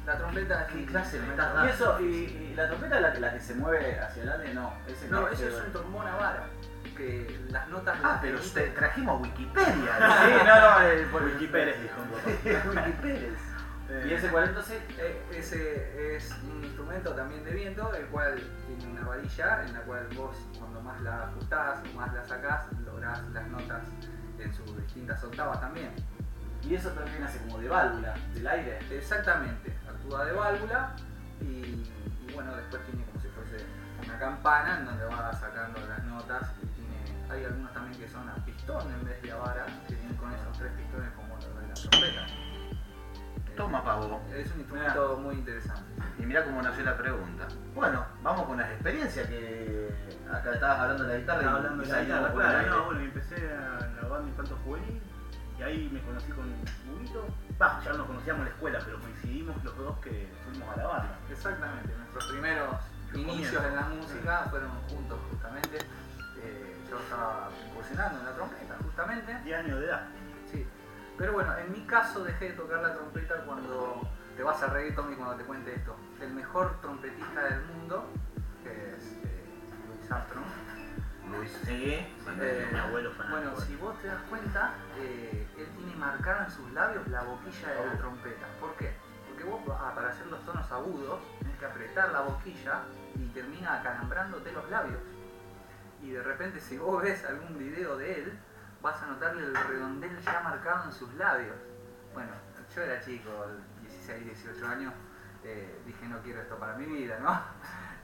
La 0.05 0.17
trompeta 0.17 0.61
es 0.63 0.71
¿Qué 0.71 0.77
un 0.79 0.85
clase 0.85 1.19
me 1.19 1.29
estás 1.29 1.65
Y 1.65 1.69
eso, 1.69 1.99
y, 2.01 2.05
y 2.05 2.53
la 2.55 2.67
trompeta 2.67 2.95
es 2.95 3.01
la, 3.01 3.13
que- 3.13 3.19
la 3.19 3.33
que 3.33 3.39
se 3.39 3.53
mueve 3.55 3.99
hacia 3.99 4.23
adelante, 4.23 4.53
no. 4.53 4.73
Ese 4.87 5.07
No, 5.09 5.27
eso 5.27 5.47
es 5.47 5.55
un 5.65 5.71
trombón 5.71 6.07
a 6.07 6.15
vara. 6.15 6.47
Que 6.95 7.39
las 7.49 7.67
notas. 7.69 7.97
Ah, 8.03 8.07
las 8.13 8.21
pero 8.21 8.37
emite- 8.39 8.53
te 8.53 8.67
trajimos 8.71 9.21
Wikipedia. 9.21 9.65
Sí, 9.75 10.45
no, 10.45 10.61
no, 10.79 10.81
el, 10.87 11.05
por 11.07 11.23
Wiki 11.23 11.47
Pérez 11.47 11.77
dijo 11.81 12.01
un 12.01 12.07
poco. 12.09 12.79
Wikipedia. 12.87 13.29
¿Y 14.07 14.13
ese 14.13 14.29
cuál 14.29 14.49
entonces? 14.49 14.79
Eh, 14.99 15.21
ese 15.35 16.15
es 16.15 16.31
un 16.43 16.63
instrumento 16.63 17.11
también 17.13 17.43
de 17.43 17.51
viento, 17.51 17.91
el 17.95 18.05
cual 18.07 18.39
tiene 18.67 18.85
una 18.91 19.07
varilla 19.07 19.63
en 19.65 19.73
la 19.73 19.79
cual 19.81 20.07
vos, 20.15 20.35
cuando 20.59 20.79
más 20.81 21.01
la 21.01 21.23
ajustás 21.23 21.79
o 21.91 21.97
más 21.97 22.13
la 22.13 22.23
sacás, 22.23 22.65
lográs 22.85 23.21
las 23.29 23.47
notas 23.47 23.81
en 24.37 24.53
sus 24.53 24.77
distintas 24.77 25.23
octavas 25.23 25.59
también. 25.59 25.91
Y 26.63 26.75
eso 26.75 26.89
también 26.89 27.23
hace 27.23 27.39
como 27.39 27.57
de 27.59 27.67
válvula, 27.69 28.13
del 28.33 28.47
aire. 28.47 28.79
Exactamente, 28.91 29.75
actúa 29.87 30.25
de 30.25 30.33
válvula 30.33 30.91
y, 31.41 31.45
y 31.45 32.31
bueno, 32.33 32.55
después 32.55 32.81
tiene 32.85 33.05
como 33.05 33.19
si 33.21 33.27
fuese 33.29 33.65
una 34.05 34.19
campana 34.19 34.79
en 34.79 34.85
donde 34.85 35.05
va 35.05 35.33
sacando 35.33 35.79
las 35.87 36.03
notas 36.03 36.51
y 36.61 36.67
tiene, 36.67 37.17
hay 37.31 37.45
algunos 37.45 37.73
también 37.73 37.99
que 38.01 38.07
son 38.07 38.27
a 38.29 38.35
pistón 38.45 38.91
en 38.91 39.05
vez 39.05 39.21
de 39.21 39.31
a 39.31 39.35
vara, 39.37 39.65
que 39.87 39.95
vienen 39.95 40.15
con 40.17 40.31
esos 40.33 40.57
tres 40.57 40.71
pistones 40.73 41.09
como 41.15 41.35
los 41.35 41.45
de 41.45 41.67
la 41.67 41.73
trompeta. 41.73 42.25
Toma, 43.55 43.83
pavo. 43.83 44.21
Es 44.33 44.51
un 44.53 44.59
instrumento 44.59 45.17
muy 45.17 45.35
interesante. 45.35 45.83
Y 46.17 46.23
mira 46.25 46.45
cómo 46.45 46.61
nació 46.61 46.83
la 46.85 46.95
pregunta. 46.97 47.45
Bueno, 47.75 48.05
vamos 48.23 48.45
con 48.45 48.57
las 48.57 48.69
experiencias 48.71 49.27
que 49.27 49.89
acá 50.31 50.53
estabas 50.53 50.79
hablando 50.79 51.03
de 51.03 51.13
la 51.13 51.19
guitarra 51.19 51.39
Estaba 51.41 51.53
y- 51.53 51.57
hablando 51.57 51.83
y 51.83 51.87
de 51.87 51.91
la 51.93 52.01
guitarra, 52.03 52.31
claro, 52.33 52.69
no, 52.77 52.85
bueno, 52.85 52.99
empecé 53.01 53.35
a 53.53 54.01
la 54.01 54.07
banda 54.07 54.29
Infanto 54.29 54.57
Juvenil 54.63 55.01
y 55.59 55.63
ahí 55.63 55.89
me 55.91 56.01
conocí 56.01 56.31
con 56.31 56.45
Huguito. 56.89 57.25
Bah, 57.57 57.81
ya 57.83 57.93
nos 57.93 58.07
conocíamos 58.07 58.39
en 58.39 58.45
la 58.45 58.51
escuela, 58.51 58.79
pero 58.85 58.99
coincidimos 59.01 59.63
los 59.63 59.77
dos 59.77 59.99
que 59.99 60.29
fuimos 60.45 60.69
a 60.69 60.77
la 60.77 60.87
banda. 60.87 61.19
Exactamente, 61.29 61.93
nuestros 61.97 62.25
primeros 62.31 62.75
inicios 63.13 63.65
en 63.65 63.75
la 63.75 63.81
música 63.81 64.47
fueron 64.49 64.71
juntos 64.89 65.19
justamente. 65.29 65.77
Eh, 66.41 66.77
yo 66.89 66.99
estaba 66.99 67.49
incursionando 67.67 68.19
en 68.19 68.25
la 68.25 68.35
trompeta 68.35 68.77
justamente. 68.81 69.37
10 69.43 69.59
años 69.59 69.79
de 69.79 69.85
edad. 69.85 70.07
Sí. 70.49 70.65
Pero 71.17 71.33
bueno, 71.33 71.57
en 71.57 71.71
mi 71.73 71.81
caso 71.81 72.23
dejé 72.23 72.51
de 72.51 72.53
tocar 72.53 72.81
la 72.81 72.93
trompeta 72.93 73.43
cuando 73.45 74.07
te 74.37 74.43
vas 74.43 74.63
a 74.63 74.67
reír, 74.67 74.95
Tommy, 74.95 75.15
cuando 75.15 75.35
te 75.35 75.43
cuente 75.43 75.75
esto. 75.75 75.93
El 76.21 76.31
mejor 76.31 76.79
trompetista 76.79 77.43
del 77.43 77.61
mundo, 77.65 78.05
que 78.63 78.71
es 78.71 79.17
eh, 79.25 79.43
Louis 79.89 80.09
Armstrong. 80.09 80.45
Luis, 81.29 81.51
sí. 81.65 81.93
Eh, 81.93 82.69
mi 82.71 82.79
abuelo 82.79 83.11
fanático. 83.11 83.51
Bueno, 83.51 83.61
si 83.61 83.75
vos 83.75 83.99
te 84.01 84.07
das 84.07 84.21
cuenta, 84.29 84.75
eh, 84.97 85.45
él 85.61 85.69
tiene 85.77 85.95
marcada 85.95 86.45
en 86.45 86.51
sus 86.51 86.71
labios 86.71 87.07
la 87.07 87.23
boquilla 87.23 87.69
de 87.69 87.85
la 87.85 87.97
trompeta. 87.97 88.47
¿Por 88.59 88.75
qué? 88.75 88.93
Porque 89.27 89.43
vos 89.43 89.61
ah, 89.79 89.91
para 89.93 90.09
hacer 90.09 90.27
los 90.27 90.43
tonos 90.45 90.71
agudos 90.71 91.19
tenés 91.39 91.57
que 91.57 91.65
apretar 91.65 92.11
la 92.11 92.21
boquilla 92.21 92.83
y 93.15 93.27
termina 93.29 93.79
acalambrándote 93.79 94.51
los 94.51 94.69
labios. 94.69 95.01
Y 96.01 96.11
de 96.11 96.23
repente 96.23 96.59
si 96.59 96.77
vos 96.77 97.01
ves 97.01 97.25
algún 97.25 97.57
video 97.57 97.97
de 97.97 98.23
él, 98.23 98.39
vas 98.81 99.01
a 99.03 99.07
notarle 99.07 99.43
el 99.43 99.55
redondel 99.55 100.17
ya 100.19 100.41
marcado 100.41 100.85
en 100.85 100.91
sus 100.93 101.13
labios. 101.15 101.55
Bueno, 102.13 102.31
yo 102.73 102.81
era 102.81 103.01
chico, 103.01 103.29
16, 103.81 104.25
18 104.25 104.67
años, 104.67 104.93
eh, 105.43 105.81
dije 105.85 106.07
no 106.07 106.21
quiero 106.21 106.41
esto 106.41 106.57
para 106.57 106.75
mi 106.75 106.85
vida, 106.85 107.19
¿no? 107.19 107.41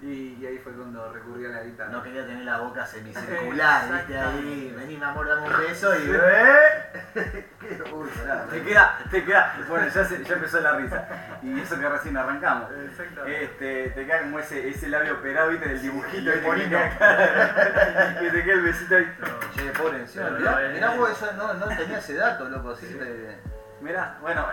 Y, 0.05 0.37
y 0.39 0.45
ahí 0.45 0.59
fue 0.59 0.71
cuando 0.73 1.11
recurrí 1.11 1.45
a 1.47 1.49
la 1.49 1.63
guitarra. 1.63 1.89
No 1.89 2.03
quería 2.03 2.23
tener 2.27 2.45
la 2.45 2.59
boca 2.59 2.85
semicircular, 2.85 3.91
viste 3.91 4.17
ahí. 4.19 4.73
Vení, 4.77 4.97
mi 4.97 5.03
amor, 5.03 5.27
dame 5.27 5.47
un 5.47 5.57
beso 5.67 5.95
y. 5.95 6.11
¡Eh! 6.11 7.03
Qué 7.59 7.83
pará, 8.23 8.45
Te 8.51 8.61
queda, 8.61 8.99
te 9.09 9.23
queda, 9.23 9.55
bueno, 9.67 9.87
ya, 9.87 10.05
se- 10.05 10.23
ya 10.23 10.33
empezó 10.35 10.59
la 10.59 10.73
risa. 10.73 11.07
Y 11.41 11.59
eso 11.59 11.79
que 11.79 11.89
recién 11.89 12.15
arrancamos. 12.17 12.69
Exactamente. 12.87 13.43
Este, 13.45 13.89
te 13.95 14.05
queda 14.05 14.21
como 14.21 14.37
ese, 14.39 14.69
ese 14.69 14.89
labio 14.89 15.13
operado, 15.15 15.49
viste, 15.49 15.69
del 15.69 15.81
dibujito. 15.81 16.31
¿viste? 16.31 16.45
bonito. 16.45 16.77
Que 16.77 18.29
te 18.31 18.43
queda 18.43 18.53
el 18.53 18.61
besito 18.61 18.95
ahí. 18.97 19.15
No, 19.19 19.27
Che, 19.55 19.71
pobre 19.71 19.97
encima. 20.01 20.29
Mirá, 20.29 20.51
no, 20.51 20.59
eh, 20.59 20.69
mirá 20.73 20.89
vos, 20.91 21.09
eso 21.09 21.31
no, 21.33 21.53
no 21.55 21.67
tenía 21.69 21.97
ese 21.97 22.13
dato, 22.13 22.47
loco. 22.49 22.75
Sí, 22.75 22.85
te- 22.93 23.54
Mirá, 23.81 24.17
bueno, 24.21 24.45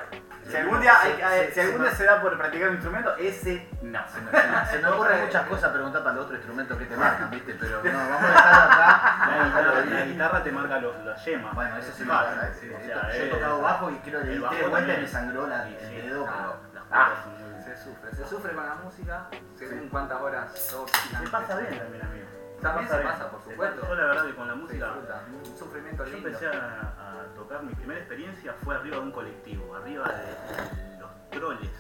si 0.49 0.57
algún 0.57 0.81
día, 0.81 1.01
hay- 1.01 1.21
hay- 1.23 1.53
si 1.53 1.61
algún 1.61 1.83
día 1.83 1.93
se 1.95 2.05
da 2.05 2.21
por 2.21 2.37
practicar 2.37 2.69
un 2.69 2.75
instrumento, 2.75 3.15
ese 3.17 3.69
no. 3.83 4.01
Se 4.09 4.21
me, 4.21 4.67
se 4.67 4.79
me 4.79 4.89
ocurren 4.89 5.21
muchas 5.25 5.47
cosas 5.47 5.71
preguntar 5.73 6.03
para 6.03 6.15
el 6.17 6.21
otro 6.23 6.35
instrumento 6.37 6.77
que 6.77 6.85
te 6.87 6.97
marcan, 6.97 7.31
viste, 7.31 7.55
pero 7.59 7.83
no, 7.83 7.99
vamos 7.99 8.25
a 8.25 8.27
dejarlo 8.29 8.73
acá. 8.73 9.27
La 9.29 9.45
guitarra, 9.45 9.85
la 9.85 9.99
ahí. 9.99 10.09
guitarra 10.13 10.43
te 10.43 10.53
marca 10.53 10.79
los, 10.81 11.05
las 11.05 11.25
yemas. 11.25 11.55
Bueno, 11.55 11.77
eso 11.79 11.93
sí 11.97 12.05
Ah, 12.11 12.27
o 12.51 12.61
sí. 12.61 12.69
sea, 12.87 13.03
Yo 13.03 13.09
he 13.23 13.27
eh, 13.27 13.31
tocado 13.31 13.61
bajo 13.63 13.91
y 13.91 13.95
quiero 13.99 14.21
le 14.21 14.33
el 14.35 14.41
bajo 14.41 14.55
también. 14.71 15.01
me 15.03 15.09
sangró 15.09 15.47
la, 15.47 15.69
el 15.69 15.79
sí. 15.79 15.95
dedo, 16.09 16.27
Ah, 16.29 16.55
pero. 16.73 16.83
Ah. 16.91 17.11
muy- 17.27 17.63
Se 17.63 17.77
sufre. 17.77 18.11
Se 18.15 18.27
sufre 18.27 18.53
con 18.55 18.67
la 18.67 18.75
música, 18.75 19.29
según 19.57 19.89
cuántas 19.89 20.21
horas 20.21 20.69
toques. 20.69 20.93
Se 21.23 21.29
pasa 21.31 21.57
bien 21.57 21.79
también, 21.79 22.05
amigo. 22.05 22.27
También 22.63 22.89
se 22.89 22.97
bien. 22.99 23.09
pasa, 23.09 23.31
por 23.31 23.43
supuesto. 23.43 23.87
Yo 23.89 23.95
la 23.95 24.05
verdad 24.07 24.25
que 24.27 24.35
con 24.35 24.49
la 24.49 24.55
música 24.55 24.93
un 24.93 25.57
sufrimiento 25.59 26.05
Yo 26.05 26.13
lindo. 26.13 26.29
empecé 26.29 26.47
a, 26.49 26.51
a 26.53 27.35
tocar, 27.35 27.63
mi 27.63 27.75
primera 27.75 27.99
experiencia 28.01 28.55
fue 28.63 28.75
arriba 28.77 28.97
de 28.97 29.03
un 29.03 29.13
colectivo, 29.13 29.75
arriba 29.77 30.05
de 30.09 30.99
los 31.01 31.11
troles, 31.31 31.71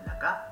en 0.00 0.06
la 0.06 0.18
K, 0.18 0.46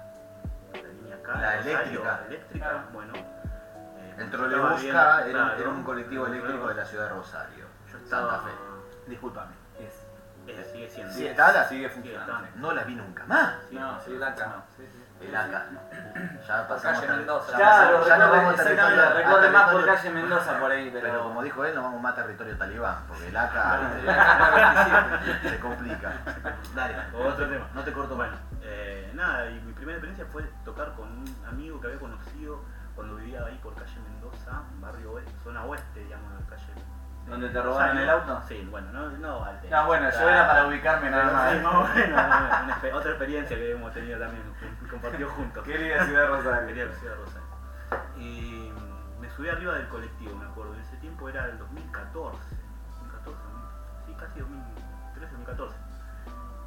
la 0.75 0.83
línea 0.83 1.23
K, 1.23 1.33
La 1.41 1.59
eléctrica. 1.61 2.21
eléctrica, 2.29 2.69
Claro. 2.69 2.85
bueno. 2.93 3.13
eh, 3.17 4.15
El 4.19 4.31
yo 4.31 4.37
trolebús 4.39 4.83
K 4.83 4.89
era, 4.89 5.25
claro, 5.31 5.59
era 5.59 5.69
un 5.71 5.83
colectivo 5.85 6.27
el 6.27 6.35
eléctrico 6.35 6.69
de 6.69 6.75
la 6.75 6.85
ciudad 6.85 7.05
de 7.09 7.15
Rosario, 7.15 7.65
Yo 7.91 7.99
estaba, 7.99 8.31
Santa 8.31 8.45
Fe. 8.49 8.55
Disculpame. 9.11 9.53
Es. 9.81 9.95
eh, 10.47 10.71
sigue 10.73 10.91
siendo. 10.91 11.13
Sí, 11.15 11.27
está 11.27 11.53
la- 11.53 11.69
Sigue 11.69 11.89
funcionando. 11.89 12.49
No 12.57 12.73
la 12.73 12.85
vi 12.85 12.95
nunca 12.97 13.25
más. 13.27 13.55
Sí, 13.69 13.77
No, 13.77 14.01
sí, 14.03 14.17
la. 14.19 14.35
Sí, 14.77 14.87
sí. 14.93 15.04
El 15.29 15.35
AK. 15.37 15.67
Ya 16.47 16.69
pasamos 16.69 17.01
calle 17.01 17.17
Mendoza. 17.17 17.53
ya 17.53 17.57
Claro, 17.59 17.99
pasamos- 17.99 18.07
ya 18.09 18.17
nos 18.19 18.27
recuerde- 18.31 18.45
vamos 18.45 18.61
a 18.61 18.65
territorio- 18.65 19.15
recuerde 19.15 19.51
más 19.51 19.71
por 19.71 19.85
calle 19.87 20.11
Mendoza 20.11 20.59
por 20.61 20.71
ahí, 20.71 20.91
pero. 20.93 21.07
Pero 21.09 21.23
como 21.25 21.43
dijo 21.43 21.65
él, 21.65 21.75
nos 21.75 21.85
vamos 21.85 22.01
más 22.03 22.13
a 22.13 22.17
territorio 22.17 22.57
talibán, 22.59 22.97
porque 23.09 23.29
el 23.29 23.37
AK 23.37 23.81
se 25.49 25.59
complica. 25.61 26.13
Dale, 26.75 26.95
Otro 27.15 27.49
tema. 27.49 27.67
no 27.75 27.83
te 27.83 27.93
corto 27.93 28.17
Bueno, 28.17 28.33
más. 28.33 28.41
eh, 28.63 29.11
nada, 29.15 29.51
y 29.51 29.61
mi 29.61 29.73
primera 29.73 29.99
experiencia 29.99 30.27
fue 30.33 30.43
tocar 30.65 30.93
con 30.95 31.09
un 31.09 31.37
amigo 31.49 31.81
que 31.81 31.87
había 31.89 31.99
conocido 31.99 32.61
cuando 32.95 33.17
vivía 33.17 33.45
ahí 33.45 33.59
por 33.63 33.75
calle 33.75 33.99
Mendoza, 34.09 34.63
barrio 34.81 35.13
oeste, 35.13 35.33
zona 35.43 35.65
oeste. 35.65 35.94
¿Donde 37.27 37.49
te 37.49 37.63
robaron 37.63 37.99
el 37.99 38.11
auto? 38.11 38.43
Sí, 38.47 38.69
bueno, 38.71 38.93
no, 38.93 39.09
no 39.09 39.45
al 39.45 39.71
No, 39.71 39.87
bueno, 39.87 40.11
yo 40.11 40.29
era 40.29 40.47
para 40.47 40.67
ubicarme 40.67 41.11
nada 41.11 41.51
Sí, 41.53 41.59
más. 41.59 41.63
más 41.63 41.75
o 41.91 41.95
menos, 41.95 42.09
una 42.11 42.97
otra 42.99 43.11
experiencia 43.13 43.57
que 43.57 43.73
hemos 43.73 43.93
tenido 43.95 44.19
también, 44.21 44.43
que 44.81 44.89
compartió 44.89 45.29
juntos. 45.31 45.65
Querida 45.65 46.05
ciudad 46.05 46.29
Rosario. 46.29 46.67
Quería 46.69 46.85
la 46.85 46.93
ciudad 46.93 47.15
Rosario. 47.17 47.45
Y 48.19 48.73
me 49.21 49.31
subí 49.31 49.49
arriba 49.49 49.73
del 49.75 49.89
colectivo, 49.89 50.37
me 50.37 50.45
acuerdo. 50.45 50.75
En 50.75 50.81
ese 50.81 50.97
tiempo 50.99 51.29
era 51.29 51.47
el 51.47 51.59
2014. 51.59 52.39
2014, 53.01 53.25
2000, 53.25 54.07
sí, 54.07 54.15
casi 54.21 54.41
2013, 54.41 55.33
2014. 55.33 55.77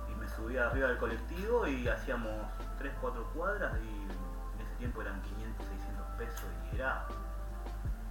Y 0.09 0.15
me 0.15 0.27
subí 0.29 0.57
arriba 0.57 0.87
del 0.87 0.97
colectivo 0.97 1.67
y 1.67 1.87
hacíamos 1.87 2.33
3, 2.79 2.93
4 2.99 3.23
cuadras 3.35 3.73
y 3.83 4.03
en 4.03 4.65
ese 4.65 4.75
tiempo 4.79 5.01
eran 5.03 5.21
500, 5.21 5.65
600 5.67 6.05
pesos 6.17 6.45
y 6.71 6.75
era 6.75 7.05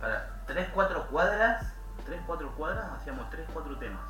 Para 0.00 0.30
3, 0.46 0.68
4 0.72 1.06
cuadras. 1.08 1.72
3, 2.06 2.20
4 2.26 2.50
cuadras, 2.52 2.86
hacíamos 2.96 3.28
3, 3.30 3.48
4 3.52 3.76
temas. 3.78 4.02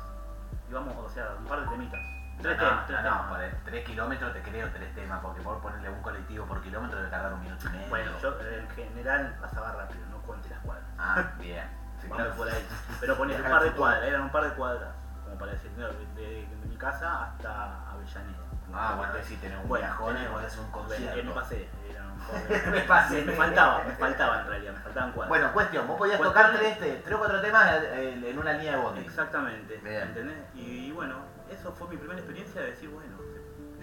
Íbamos, 0.69 0.95
o 0.97 1.09
sea, 1.09 1.35
un 1.39 1.45
par 1.45 1.61
de 1.61 1.67
temitas. 1.67 1.99
Tres 2.41 2.55
no, 2.57 2.63
temas, 2.63 2.85
tres 2.87 2.99
no, 3.01 3.03
temas. 3.09 3.29
para 3.31 3.51
3 3.65 3.85
kilómetros 3.85 4.33
te 4.33 4.41
creo 4.43 4.69
3 4.71 4.95
temas, 4.95 5.19
porque 5.21 5.41
por 5.41 5.59
ponerle 5.59 5.89
un 5.89 6.01
colectivo 6.01 6.45
por 6.45 6.61
kilómetro 6.61 6.97
debe 6.99 7.09
tardar 7.09 7.33
un 7.33 7.41
minuto 7.41 7.65
y 7.67 7.71
medio. 7.71 7.89
Bueno, 7.89 8.11
yo 8.21 8.29
eh, 8.41 8.59
en 8.59 8.69
general 8.69 9.35
pasaba 9.41 9.71
rápido, 9.71 10.05
no 10.11 10.17
cuente 10.21 10.49
las 10.49 10.59
cuadras. 10.59 10.85
Ah, 10.97 11.23
bien. 11.39 11.65
Sí, 11.99 12.07
claro. 12.09 12.31
por 12.35 12.47
ahí. 12.47 12.67
Pero 12.99 13.17
ponele 13.17 13.41
un 13.43 13.49
par 13.49 13.63
de 13.63 13.71
cuadras, 13.71 14.03
eran 14.03 14.21
un 14.21 14.29
par 14.29 14.43
de 14.43 14.49
cuadras, 14.51 14.89
como 15.23 15.35
para 15.39 15.51
decir, 15.53 15.71
de, 15.71 15.83
de- 16.13 16.45
de 16.47 16.65
mi 16.67 16.75
casa 16.77 17.23
hasta 17.23 17.89
Avellaneda. 17.91 18.37
Ah, 18.71 18.93
bueno, 18.97 19.13
sí, 19.23 19.35
tenés 19.37 19.57
un 19.63 19.73
viajón 19.73 20.15
y 20.15 20.19
tenés- 20.19 20.27
un 20.29 20.35
bueno, 20.37 20.71
concierto. 20.71 21.17
eh, 21.19 21.23
me 21.23 21.31
pasé, 21.31 21.55
poco- 21.71 21.86
Me 22.71 22.81
pasé. 22.81 23.23
Me 23.23 23.33
faltaba, 23.33 23.83
me 23.83 23.91
faltaba 23.93 24.41
en 24.41 24.47
realidad, 24.47 24.73
me 24.73 24.79
faltaban 24.79 25.11
cuadras. 25.11 25.29
Bueno, 25.29 25.53
cuestión, 25.53 25.87
vos 25.87 25.97
podías 25.97 26.19
tocar 26.21 26.51
ponele- 26.53 26.77
3, 26.77 27.03
3 27.03 27.15
o 27.15 27.19
4 27.19 27.41
temas 27.41 27.83
en 27.93 28.23
en 28.23 28.39
una 28.39 28.53
línea 28.53 28.75
de 28.75 28.81
bondi. 28.81 29.01
Exactamente, 29.01 29.77
Bien. 29.83 30.01
¿entendés? 30.03 30.37
Y 30.55 30.91
bueno, 30.91 31.15
eso 31.49 31.71
fue 31.73 31.87
mi 31.89 31.97
primera 31.97 32.19
experiencia 32.19 32.61
de 32.61 32.71
decir, 32.71 32.89
bueno, 32.89 33.15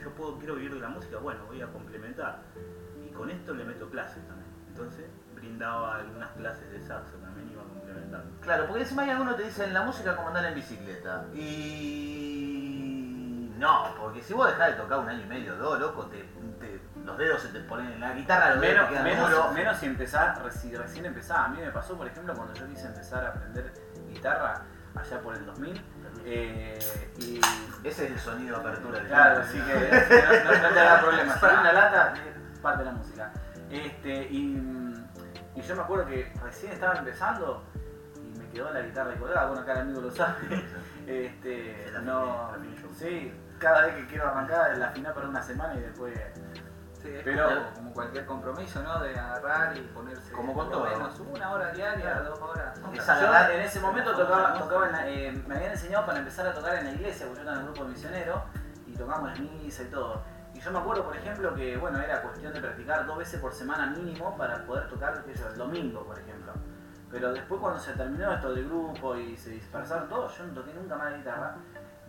yo 0.02 0.10
puedo, 0.10 0.38
quiero 0.38 0.54
vivir 0.56 0.74
de 0.74 0.80
la 0.80 0.88
música, 0.88 1.18
bueno, 1.18 1.40
voy 1.46 1.62
a 1.62 1.66
complementar. 1.68 2.40
Y 3.04 3.10
con 3.12 3.30
esto 3.30 3.54
le 3.54 3.64
meto 3.64 3.88
clases 3.90 4.26
también. 4.26 4.50
Entonces 4.68 5.06
brindaba 5.34 5.96
algunas 5.96 6.30
clases 6.32 6.70
de 6.70 6.80
saxo 6.80 7.16
también, 7.22 7.50
iba 7.52 7.62
complementando. 7.62 8.40
Claro, 8.40 8.66
porque 8.66 8.82
encima 8.82 9.02
hay 9.02 9.10
algunos 9.10 9.36
te 9.36 9.44
dicen 9.44 9.72
la 9.72 9.82
música 9.82 10.16
como 10.16 10.28
andar 10.28 10.44
en 10.46 10.54
bicicleta. 10.54 11.24
Y. 11.34 13.52
No, 13.58 13.94
porque 13.98 14.22
si 14.22 14.34
vos 14.34 14.46
dejás 14.48 14.68
de 14.68 14.74
tocar 14.82 14.98
un 14.98 15.08
año 15.08 15.22
y 15.22 15.26
medio, 15.26 15.56
dos, 15.56 15.78
loco, 15.80 16.06
te- 16.06 16.28
los 17.04 17.18
dedos 17.18 17.42
se 17.42 17.49
te 17.49 17.61
ponen 17.61 17.92
en 17.92 18.00
la 18.00 18.12
guitarra, 18.14 18.50
los 18.54 18.61
dedos 18.61 18.75
Menos, 18.75 18.90
quedan 18.90 19.04
menos, 19.04 19.52
menos 19.52 19.76
si 19.78 19.87
empezar, 19.87 20.38
si 20.50 20.75
recién 20.75 21.04
empezaba. 21.06 21.44
A 21.46 21.49
mí 21.49 21.61
me 21.61 21.70
pasó, 21.70 21.96
por 21.96 22.06
ejemplo, 22.06 22.34
cuando 22.34 22.54
yo 22.54 22.66
quise 22.66 22.87
empezar 22.87 23.25
a 23.25 23.28
aprender 23.30 23.73
guitarra 24.08 24.62
allá 24.94 25.20
por 25.20 25.34
el 25.37 25.44
2000. 25.44 25.84
eh, 26.25 26.78
y 27.18 27.40
Ese 27.87 28.06
es 28.06 28.11
el 28.12 28.18
sonido 28.18 28.58
de 28.58 28.68
apertura 28.68 28.99
del 28.99 29.08
claro, 29.08 29.42
así 29.42 29.58
que 29.58 29.75
no, 29.75 30.52
no- 30.52 30.62
no 30.68 30.75
te 30.75 30.80
haga 30.80 31.00
problema. 31.00 31.34
Si 31.38 31.46
una 31.46 31.73
lata, 31.73 32.14
es 32.14 32.58
parte 32.61 32.78
de 32.78 32.84
la 32.87 32.92
música. 32.92 33.32
Este, 33.70 34.23
y, 34.30 35.04
y 35.56 35.61
yo 35.62 35.76
me 35.76 35.82
acuerdo 35.82 36.06
que 36.06 36.32
recién 36.42 36.73
estaba 36.73 36.94
empezando 36.94 37.64
y 38.16 38.38
me 38.38 38.49
quedó 38.50 38.73
la 38.73 38.80
guitarra 38.80 39.14
colgada. 39.16 39.46
Bueno, 39.46 39.62
acá 39.62 39.73
el 39.73 39.78
amigo 39.80 40.00
lo 40.00 40.11
sabe. 40.11 40.64
Este, 41.06 41.92
no, 42.02 42.52
sí, 42.96 43.32
cada 43.58 43.87
vez 43.87 43.96
que 43.96 44.06
quiero 44.06 44.28
arrancar 44.28 44.76
la 44.78 44.87
afiné 44.88 45.11
para 45.11 45.28
una 45.28 45.42
semana 45.42 45.75
y 45.75 45.80
después 45.80 46.14
Sí, 47.04 47.11
es 47.14 47.23
Pero- 47.23 47.44
como, 47.49 47.73
como 47.75 47.92
cualquier 47.92 48.25
compromiso, 48.25 48.82
¿no? 48.82 48.99
De 49.00 49.11
agarrar 49.18 49.76
y 49.76 49.80
ponerse 49.82 50.32
Como 50.32 50.54
con 50.54 50.70
todo. 50.70 50.87
menos 50.87 51.20
una 51.20 51.52
hora 51.52 51.70
diaria, 51.70 52.20
dos 52.20 52.40
horas. 52.40 52.78
Es 52.94 53.06
Yo 53.06 53.12
agarrar- 53.12 53.50
en 53.50 53.61
ese 53.61 53.78
momento 53.80 54.16
tocaba, 54.16 54.54
tocaba 54.58 54.87
en 54.87 54.92
la- 54.92 55.08
eh, 55.11 55.42
me 55.46 55.54
habían 55.56 55.73
enseñado 55.73 56.06
para 56.06 56.20
empezar 56.20 56.46
a 56.46 56.54
tocar 56.54 56.76
en 56.76 56.87
la 56.87 56.92
iglesia, 56.92 57.26
porque 57.26 57.42
yo 57.44 57.49
estaba 57.50 57.61
en 57.61 57.66
el 57.66 57.73
grupo 57.75 57.87
misionero 57.90 58.42
y 58.87 58.94
tocamos 58.96 59.37
en 59.38 59.52
misa 59.62 59.82
y 59.82 59.87
todo. 59.90 60.23
Y 60.54 60.61
yo 60.61 60.70
me 60.73 60.78
acuerdo, 60.78 61.04
por 61.04 61.14
ejemplo, 61.14 61.54
que 61.54 61.76
bueno, 61.76 61.99
era 62.00 62.23
cuestión 62.23 62.54
de 62.54 62.61
practicar 62.62 63.04
dos 63.04 63.18
veces 63.18 63.38
por 63.38 63.52
semana 63.52 63.84
mínimo 63.88 64.34
para 64.38 64.64
poder 64.64 64.88
tocar 64.88 65.23
yo, 65.26 65.49
el 65.49 65.58
domingo, 65.58 66.06
por 66.06 66.18
ejemplo. 66.18 66.54
Pero 67.11 67.34
después 67.34 67.61
cuando 67.61 67.78
se 67.78 67.92
terminó 67.92 68.32
esto 68.32 68.54
del 68.54 68.64
grupo 68.64 69.14
y 69.14 69.37
se 69.37 69.50
dispersaron 69.50 70.08
todos, 70.08 70.38
yo 70.38 70.44
no 70.46 70.54
toqué 70.54 70.73
nunca 70.73 70.96
más 70.96 71.11
la 71.11 71.18
guitarra. 71.18 71.54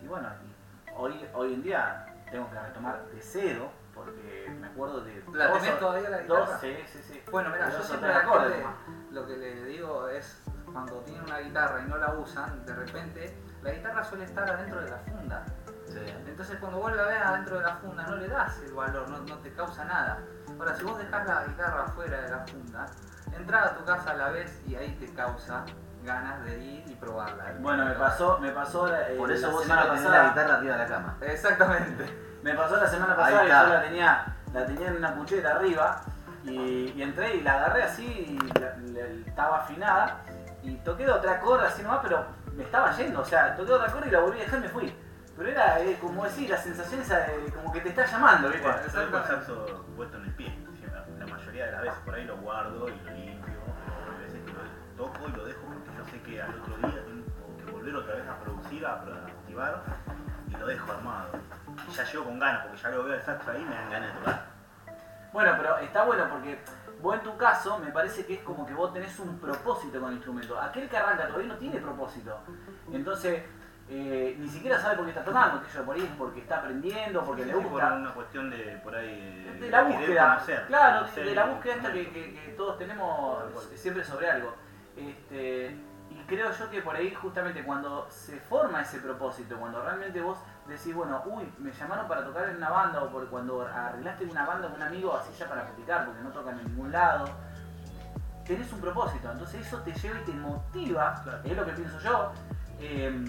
Y 0.02 0.06
bueno, 0.06 0.26
y 0.42 0.90
hoy, 0.96 1.28
hoy 1.34 1.52
en 1.52 1.62
día 1.62 2.06
tengo 2.30 2.48
que 2.50 2.58
retomar 2.58 3.04
de 3.12 3.20
cero, 3.20 3.70
porque 3.96 4.54
me 4.60 4.66
acuerdo 4.68 5.00
de... 5.00 5.24
¿La 5.32 5.48
dos 5.48 5.62
tenés 5.62 5.78
todavía 5.80 6.10
la 6.10 6.18
Dos, 6.22 6.40
guitarra? 6.40 6.58
sí, 6.60 6.76
sí, 6.92 6.98
sí. 7.02 7.22
Bueno, 7.32 7.50
mira, 7.50 7.70
yo 7.70 7.82
siempre 7.82 8.08
la 8.10 8.20
gente 8.20 8.66
lo 9.10 9.26
que 9.26 9.36
le 9.36 9.64
digo 9.64 10.08
es 10.08 10.42
cuando 10.70 11.00
tienen 11.00 11.24
una 11.24 11.38
guitarra 11.38 11.80
y 11.84 11.88
no 11.88 11.96
la 11.96 12.12
usan, 12.14 12.64
de 12.66 12.74
repente 12.74 13.36
la 13.62 13.70
guitarra 13.72 14.04
suele 14.04 14.24
estar 14.24 14.48
adentro 14.48 14.80
de 14.82 14.90
la 14.90 14.98
funda. 14.98 15.44
Sí. 15.86 16.00
Entonces 16.26 16.58
cuando 16.60 16.78
vos 16.78 16.94
la 16.94 17.04
ves 17.04 17.22
adentro 17.22 17.56
de 17.58 17.62
la 17.62 17.76
funda 17.76 18.02
no 18.04 18.16
le 18.16 18.28
das 18.28 18.60
el 18.60 18.72
valor, 18.74 19.08
no, 19.08 19.18
no 19.18 19.38
te 19.38 19.52
causa 19.52 19.84
nada. 19.84 20.18
Ahora, 20.58 20.74
si 20.74 20.84
vos 20.84 20.98
dejás 20.98 21.26
la 21.26 21.44
guitarra 21.46 21.84
afuera 21.84 22.20
de 22.22 22.30
la 22.30 22.38
funda, 22.46 22.86
entras 23.36 23.66
a 23.72 23.76
tu 23.76 23.84
casa 23.84 24.10
a 24.10 24.14
la 24.14 24.28
vez 24.30 24.62
y 24.66 24.74
ahí 24.74 24.96
te 25.00 25.12
causa 25.14 25.64
ganas 26.02 26.44
de 26.44 26.58
ir 26.58 26.84
y 26.88 26.94
probarla. 26.94 27.54
Bueno, 27.60 27.84
me 27.84 27.94
pasó, 27.94 28.38
me 28.38 28.50
pasó 28.52 28.86
la, 28.86 29.10
eh, 29.10 29.16
Por 29.16 29.30
eso 29.32 29.48
la 29.48 29.52
vos 29.52 29.62
semana 29.62 29.82
siempre 29.82 29.98
tenés 30.00 30.12
pasada. 30.12 30.22
la 30.22 30.28
guitarra 30.30 30.56
arriba 30.58 30.72
de 30.76 30.82
la 30.82 30.88
cama. 30.88 31.16
Exactamente. 31.20 32.25
Me 32.46 32.54
pasó 32.54 32.76
la 32.76 32.86
semana 32.88 33.16
pasada 33.16 33.42
y 33.42 33.46
está. 33.46 33.62
yo 33.64 33.68
la 33.74 33.82
tenía, 33.82 34.26
la 34.54 34.66
tenía 34.66 34.88
en 34.88 34.96
una 34.98 35.14
cucheta 35.16 35.56
arriba 35.56 36.00
y, 36.44 36.92
y 36.96 37.02
entré 37.02 37.36
y 37.36 37.40
la 37.40 37.54
agarré 37.54 37.82
así 37.82 38.04
y 38.06 38.58
la- 38.60 38.76
la- 38.76 39.08
estaba 39.26 39.58
afinada 39.58 40.20
y 40.62 40.76
toqué 40.76 41.10
otra 41.10 41.40
corda 41.40 41.66
así 41.68 41.82
nomás, 41.82 41.98
pero 42.02 42.24
me 42.54 42.62
estaba 42.62 42.92
yendo, 42.96 43.20
o 43.20 43.24
sea, 43.24 43.56
toqué 43.56 43.72
otra 43.72 43.90
corda 43.90 44.06
y 44.06 44.10
la 44.10 44.20
volví 44.20 44.38
a 44.38 44.42
dejar 44.42 44.58
y 44.60 44.62
me 44.62 44.68
fui. 44.68 44.94
Pero 45.36 45.48
era 45.50 45.80
eh, 45.80 45.98
como 46.00 46.24
decir, 46.24 46.48
la 46.48 46.56
sensación 46.56 47.00
esa 47.00 47.18
de 47.18 47.52
como 47.52 47.72
que 47.72 47.80
te 47.80 47.88
está 47.88 48.06
llamando, 48.06 48.48
¿viste? 48.48 48.62
Bueno, 48.62 48.78
yo 48.92 49.00
dejo 49.00 49.16
el 49.18 49.24
saxo 49.24 49.84
puesto 49.96 50.16
en 50.18 50.24
el 50.24 50.34
pie. 50.34 50.58
siempre, 50.78 51.00
La 51.18 51.26
mayoría 51.26 51.66
de 51.66 51.72
las 51.72 51.82
veces 51.82 51.98
por 52.04 52.14
ahí 52.14 52.24
lo 52.24 52.36
guardo 52.38 52.88
y 52.88 52.92
lo 53.00 53.10
limpio. 53.10 53.54
pero 53.84 54.12
Hay 54.16 54.24
veces 54.24 54.40
que 54.44 54.52
lo 54.52 55.04
toco 55.04 55.28
y 55.28 55.32
lo 55.32 55.44
dejo 55.44 55.60
porque 55.66 55.90
yo 55.98 56.04
sé 56.06 56.22
que 56.22 56.40
al 56.40 56.54
otro 56.60 56.76
día 56.78 57.02
tengo 57.04 57.56
que 57.66 57.70
volver 57.72 57.96
otra 57.96 58.14
vez 58.14 58.28
a 58.28 58.38
producir, 58.38 58.86
a, 58.86 58.92
a 58.92 59.26
activar 59.26 59.82
lo 60.66 60.72
dejo 60.72 60.92
armado. 60.92 61.28
Y 61.88 61.92
ya 61.92 62.04
llego 62.04 62.24
con 62.24 62.38
ganas 62.38 62.62
porque 62.66 62.82
ya 62.82 62.88
lo 62.90 63.04
veo 63.04 63.14
el 63.14 63.22
saxo 63.22 63.50
ahí 63.50 63.62
y 63.62 63.64
me 63.64 63.74
dan 63.74 63.90
ganas 63.90 64.12
de 64.12 64.18
tocar. 64.18 64.44
Bueno, 65.32 65.52
pero 65.56 65.78
está 65.78 66.04
bueno 66.04 66.24
porque 66.30 66.58
vos 67.00 67.14
en 67.14 67.20
tu 67.22 67.36
caso 67.36 67.78
me 67.78 67.90
parece 67.92 68.24
que 68.26 68.34
es 68.34 68.40
como 68.40 68.66
que 68.66 68.74
vos 68.74 68.92
tenés 68.92 69.18
un 69.20 69.38
propósito 69.38 70.00
con 70.00 70.08
el 70.10 70.14
instrumento. 70.16 70.60
Aquel 70.60 70.88
que 70.88 70.96
arranca 70.96 71.26
todavía 71.26 71.48
no 71.48 71.56
tiene 71.58 71.78
propósito. 71.78 72.38
Entonces, 72.92 73.42
eh, 73.88 74.34
ni 74.38 74.48
siquiera 74.48 74.80
sabe 74.80 74.96
por 74.96 75.04
qué 75.04 75.10
está 75.12 75.24
tocando, 75.24 75.62
que 75.62 75.68
yo 75.72 75.84
por 75.84 75.94
ahí 75.94 76.02
es 76.02 76.10
porque 76.18 76.40
está 76.40 76.56
aprendiendo, 76.58 77.22
porque 77.24 77.44
le 77.44 77.52
Sí, 77.52 77.60
por 77.60 77.70
gusta. 77.70 77.94
una 77.94 78.14
cuestión 78.14 78.50
de 78.50 78.80
por 78.82 78.94
ahí 78.96 79.58
De 79.60 79.70
la 79.70 79.82
búsqueda, 79.82 80.34
conocer, 80.34 80.66
claro, 80.66 80.98
conocer 81.00 81.24
de 81.26 81.34
la 81.34 81.44
búsqueda 81.44 81.74
esta 81.76 81.92
que, 81.92 82.10
que- 82.10 82.34
que 82.34 82.52
todos 82.56 82.78
tenemos 82.78 83.44
cual. 83.52 83.64
siempre 83.76 84.04
sobre 84.04 84.30
algo. 84.30 84.54
Este, 84.96 85.76
y 86.10 86.24
creo 86.26 86.50
yo 86.50 86.70
que 86.70 86.80
por 86.80 86.96
ahí 86.96 87.14
justamente 87.14 87.62
cuando 87.62 88.08
se 88.10 88.40
forma 88.40 88.80
ese 88.80 88.98
propósito, 89.00 89.56
cuando 89.56 89.82
realmente 89.82 90.20
vos 90.20 90.38
decís, 90.68 90.94
bueno, 90.94 91.22
uy, 91.26 91.52
me 91.58 91.72
llamaron 91.72 92.08
para 92.08 92.24
tocar 92.24 92.48
en 92.48 92.56
una 92.56 92.70
banda 92.70 93.02
o 93.02 93.08
por 93.10 93.28
cuando 93.28 93.62
arreglaste 93.66 94.24
una 94.24 94.44
banda 94.44 94.68
con 94.68 94.76
un 94.76 94.82
amigo 94.82 95.16
así 95.16 95.32
ya 95.38 95.48
para 95.48 95.62
practicar 95.62 96.06
porque 96.06 96.22
no 96.22 96.30
tocan 96.30 96.58
en 96.58 96.66
ningún 96.66 96.90
lado, 96.92 97.28
tenés 98.44 98.72
un 98.72 98.80
propósito, 98.80 99.30
entonces 99.30 99.66
eso 99.66 99.78
te 99.82 99.92
lleva 99.92 100.20
y 100.20 100.24
te 100.24 100.32
motiva, 100.32 101.20
Claro. 101.22 101.38
es 101.44 101.56
lo 101.56 101.64
que 101.64 101.72
pienso 101.72 101.98
yo, 102.00 102.32
eh, 102.80 103.24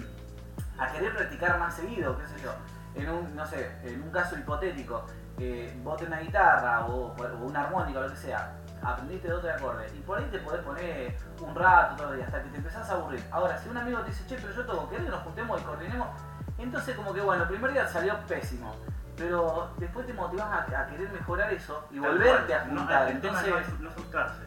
a 0.78 0.88
querer 0.92 1.14
practicar 1.14 1.58
más 1.58 1.74
seguido, 1.74 2.16
qué 2.18 2.26
sé 2.28 2.40
yo. 2.42 2.52
En 2.94 3.08
un, 3.10 3.36
no 3.36 3.46
sé, 3.46 3.76
en 3.84 4.02
un 4.02 4.10
caso 4.10 4.36
hipotético, 4.36 5.04
eh, 5.38 5.78
vos 5.84 5.96
tenés 5.96 6.12
una 6.14 6.20
guitarra 6.20 6.86
o, 6.86 7.14
o 7.14 7.44
una 7.44 7.62
armónica 7.64 8.00
lo 8.00 8.08
que 8.10 8.16
sea, 8.16 8.52
aprendiste 8.82 9.28
dos 9.28 9.38
o 9.38 9.42
tres 9.42 9.54
acordes 9.56 9.92
y 9.94 9.98
por 10.00 10.18
ahí 10.18 10.24
te 10.30 10.38
podés 10.38 10.62
poner 10.62 11.16
un 11.40 11.54
rato 11.54 11.96
todo 11.96 12.10
el 12.10 12.16
día 12.16 12.26
hasta 12.26 12.42
que 12.42 12.48
te 12.50 12.56
empezás 12.58 12.88
a 12.90 12.94
aburrir. 12.94 13.24
Ahora, 13.30 13.58
si 13.58 13.68
un 13.68 13.76
amigo 13.76 14.00
te 14.00 14.10
dice, 14.10 14.24
che, 14.26 14.36
pero 14.40 14.54
yo 14.54 14.64
toco, 14.66 14.88
¿querés 14.88 15.04
que 15.04 15.10
nos 15.10 15.22
juntemos 15.22 15.60
y 15.60 15.64
coordinemos? 15.64 16.08
Entonces 16.58 16.96
como 16.96 17.14
que 17.14 17.20
bueno, 17.20 17.44
el 17.44 17.48
primer 17.48 17.72
día 17.72 17.86
salió 17.86 18.18
pésimo. 18.26 18.74
Pero 19.16 19.72
después 19.78 20.06
te 20.06 20.12
motivas 20.12 20.46
a, 20.46 20.80
a 20.82 20.86
querer 20.86 21.10
mejorar 21.10 21.52
eso 21.52 21.84
y 21.90 21.98
Tal 22.00 22.10
volverte 22.12 22.54
a 22.54 22.60
cual. 22.60 22.74
No, 22.74 22.80
juntar. 22.80 23.06
tema 23.06 23.16
Entonces, 23.16 23.50
no 23.50 23.58
es 23.58 23.80
no 23.80 23.90
frustrarse. 23.90 24.42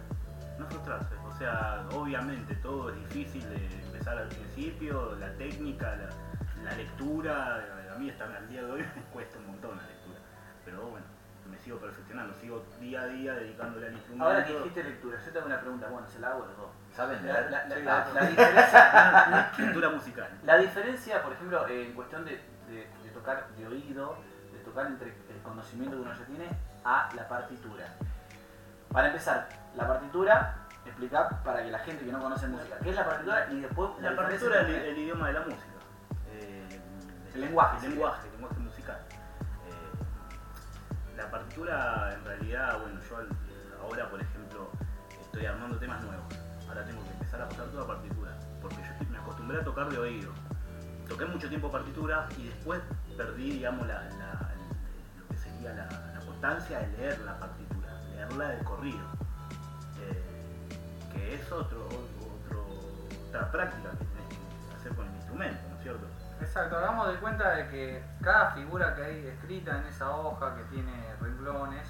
No 0.58 0.66
frustrarse. 0.68 1.16
O 1.28 1.32
sea, 1.34 1.84
obviamente 1.94 2.56
todo 2.56 2.90
es 2.90 2.96
difícil 3.10 3.50
de 3.50 3.82
empezar 3.86 4.18
al 4.18 4.30
principio, 4.30 5.16
la 5.20 5.34
técnica, 5.34 5.98
la, 5.98 6.70
la 6.70 6.76
lectura, 6.76 7.66
a 7.94 7.98
mí 7.98 8.10
hasta 8.10 8.26
al 8.26 8.48
día 8.48 8.64
de 8.64 8.72
hoy 8.72 8.80
me 8.96 9.02
cuesta 9.12 9.38
un 9.40 9.48
montón 9.48 9.76
la 9.76 9.84
lectura. 9.84 10.20
Pero 10.64 10.88
bueno, 10.88 11.06
me 11.50 11.58
sigo 11.58 11.78
perfeccionando, 11.80 12.34
sigo 12.36 12.64
día 12.80 13.02
a 13.02 13.08
día 13.08 13.34
dedicándole 13.34 13.88
al 13.88 13.94
instrumento. 13.94 14.26
ahora 14.26 14.46
que 14.46 14.58
dijiste 14.58 14.84
lectura, 14.84 15.20
yo 15.26 15.32
tengo 15.32 15.46
una 15.48 15.60
pregunta, 15.60 15.88
bueno, 15.90 16.08
se 16.08 16.20
la 16.20 16.28
hago 16.30 16.44
a 16.44 16.48
los 16.48 16.58
dos. 16.58 16.70
¿Saben 16.96 17.26
La, 17.26 17.34
leer? 17.34 17.52
la- 17.52 17.66
la- 17.68 17.76
Sí, 17.76 17.84
la- 17.84 18.06
sí. 18.06 18.12
la 18.14 18.22
diferencia, 18.28 19.52
lectura 19.58 19.90
musical. 19.90 20.30
la 20.44 20.58
diferencia, 20.58 21.24
por 21.24 21.34
ejemplo, 21.34 21.68
en 21.68 21.94
cuestión 21.94 22.26
de, 22.26 22.32
de- 22.68 22.90
de 23.04 23.10
tocar 23.14 23.48
de 23.58 23.68
oído, 23.68 24.18
de 24.52 24.60
tocar 24.60 24.88
entre 24.88 25.08
el 25.10 25.42
conocimiento 25.44 25.96
que 25.96 26.02
uno 26.02 26.14
ya 26.14 26.26
tiene 26.26 26.48
a 26.84 27.10
la 27.16 27.28
partitura. 27.28 27.86
Para 28.92 29.08
empezar, 29.08 29.48
la 29.76 29.88
partitura, 29.88 30.56
explicar 30.86 31.42
para 31.44 31.64
que 31.64 31.72
la 31.72 31.80
gente 31.80 32.04
que 32.04 32.12
no 32.12 32.22
conoce 32.22 32.48
música, 32.48 32.78
¿qué 32.84 32.90
es 32.90 32.96
la 32.96 33.06
partitura? 33.06 33.48
Y 33.52 33.62
después 33.62 33.90
La 34.02 34.16
partitura 34.16 34.62
es 34.62 34.68
el, 34.68 34.98
idioma 34.98 35.28
de 35.28 35.34
la 35.34 35.40
música. 35.42 35.66
Eh, 36.32 36.82
El 37.34 37.42
lenguaje, 37.42 37.76
El 37.78 37.82
sí. 37.84 37.88
lenguaje, 37.90 38.28
el 38.28 38.32
lenguaje 38.34 38.60
musical. 38.60 38.98
Eh, 39.68 41.16
la 41.16 41.32
partitura, 41.32 42.14
en 42.16 42.26
realidad, 42.26 42.80
bueno, 42.82 43.00
yo 43.10 43.18
ahora, 43.82 44.10
por 44.10 44.20
ejemplo, 44.22 44.70
estoy 45.22 45.46
armando 45.46 45.78
temas 45.78 46.04
nuevos. 46.04 46.26
Ahora 46.72 46.86
tengo 46.86 47.04
que 47.04 47.12
empezar 47.12 47.42
a 47.42 47.50
pasar 47.50 47.66
toda 47.66 47.86
partitura. 47.86 48.32
Porque 48.62 48.78
yo 48.78 49.10
me 49.12 49.18
acostumbré 49.18 49.60
a 49.60 49.64
tocar 49.66 49.90
de 49.90 49.98
oído. 49.98 50.32
Toqué 51.10 51.26
mucho 51.26 51.50
tiempo 51.50 51.70
partitura 51.70 52.30
y 52.38 52.46
después 52.46 52.80
perdí, 53.18 53.52
digamos, 53.52 53.86
lo 53.86 55.28
que 55.28 55.36
sería 55.36 55.74
la, 55.74 56.20
constancia 56.26 56.80
de 56.80 56.88
leer 56.96 57.20
la 57.20 57.38
partitura, 57.38 58.02
leerla 58.16 58.50
de 58.52 58.64
corrido. 58.64 59.02
Eh, 60.00 60.24
que 61.12 61.36
es 61.36 61.52
otro, 61.52 61.90
otra 63.28 63.52
práctica 63.52 63.90
que 63.92 64.06
tenés 64.06 64.30
que 64.30 64.76
hacer 64.78 64.96
con 64.96 65.10
el 65.10 65.16
instrumento, 65.16 65.62
¿no 65.70 65.76
es 65.76 65.84
cierto? 65.84 66.08
Exacto, 66.40 66.78
hagamos 66.78 67.10
de 67.10 67.16
cuenta 67.20 67.54
de 67.54 67.68
que 67.68 68.04
cada 68.22 68.52
figura 68.52 68.96
que 68.96 69.04
hay 69.04 69.28
escrita 69.28 69.78
en 69.78 69.88
esa 69.88 70.10
hoja 70.16 70.56
que 70.56 70.64
tiene 70.74 70.94
renglones 71.20 71.86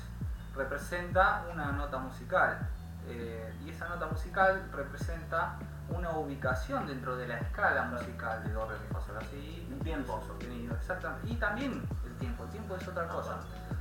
representa 0.55 1.45
una 1.53 1.71
nota 1.71 1.99
musical. 1.99 2.67
Eh, 3.07 3.53
y 3.65 3.69
esa 3.69 3.89
nota 3.89 4.07
musical 4.07 4.69
representa 4.71 5.57
una 5.89 6.11
ubicación 6.17 6.87
dentro 6.87 7.17
de 7.17 7.27
la 7.27 7.37
escala 7.37 7.85
musical 7.85 8.43
de 8.43 8.53
do, 8.53 8.65
re, 8.65 8.75
mi, 8.79 8.87
fa, 8.87 9.01
sol, 9.01 9.17
si, 9.29 9.67
Un 9.71 9.79
tiempo. 9.79 10.21
sostenido, 10.25 10.75
exactamente. 10.75 11.29
Y 11.29 11.35
también 11.35 11.83
el 12.05 12.15
tiempo, 12.17 12.43
el 12.45 12.49
tiempo 12.49 12.75
es 12.75 12.87
otra 12.87 13.07
cosa, 13.07 13.39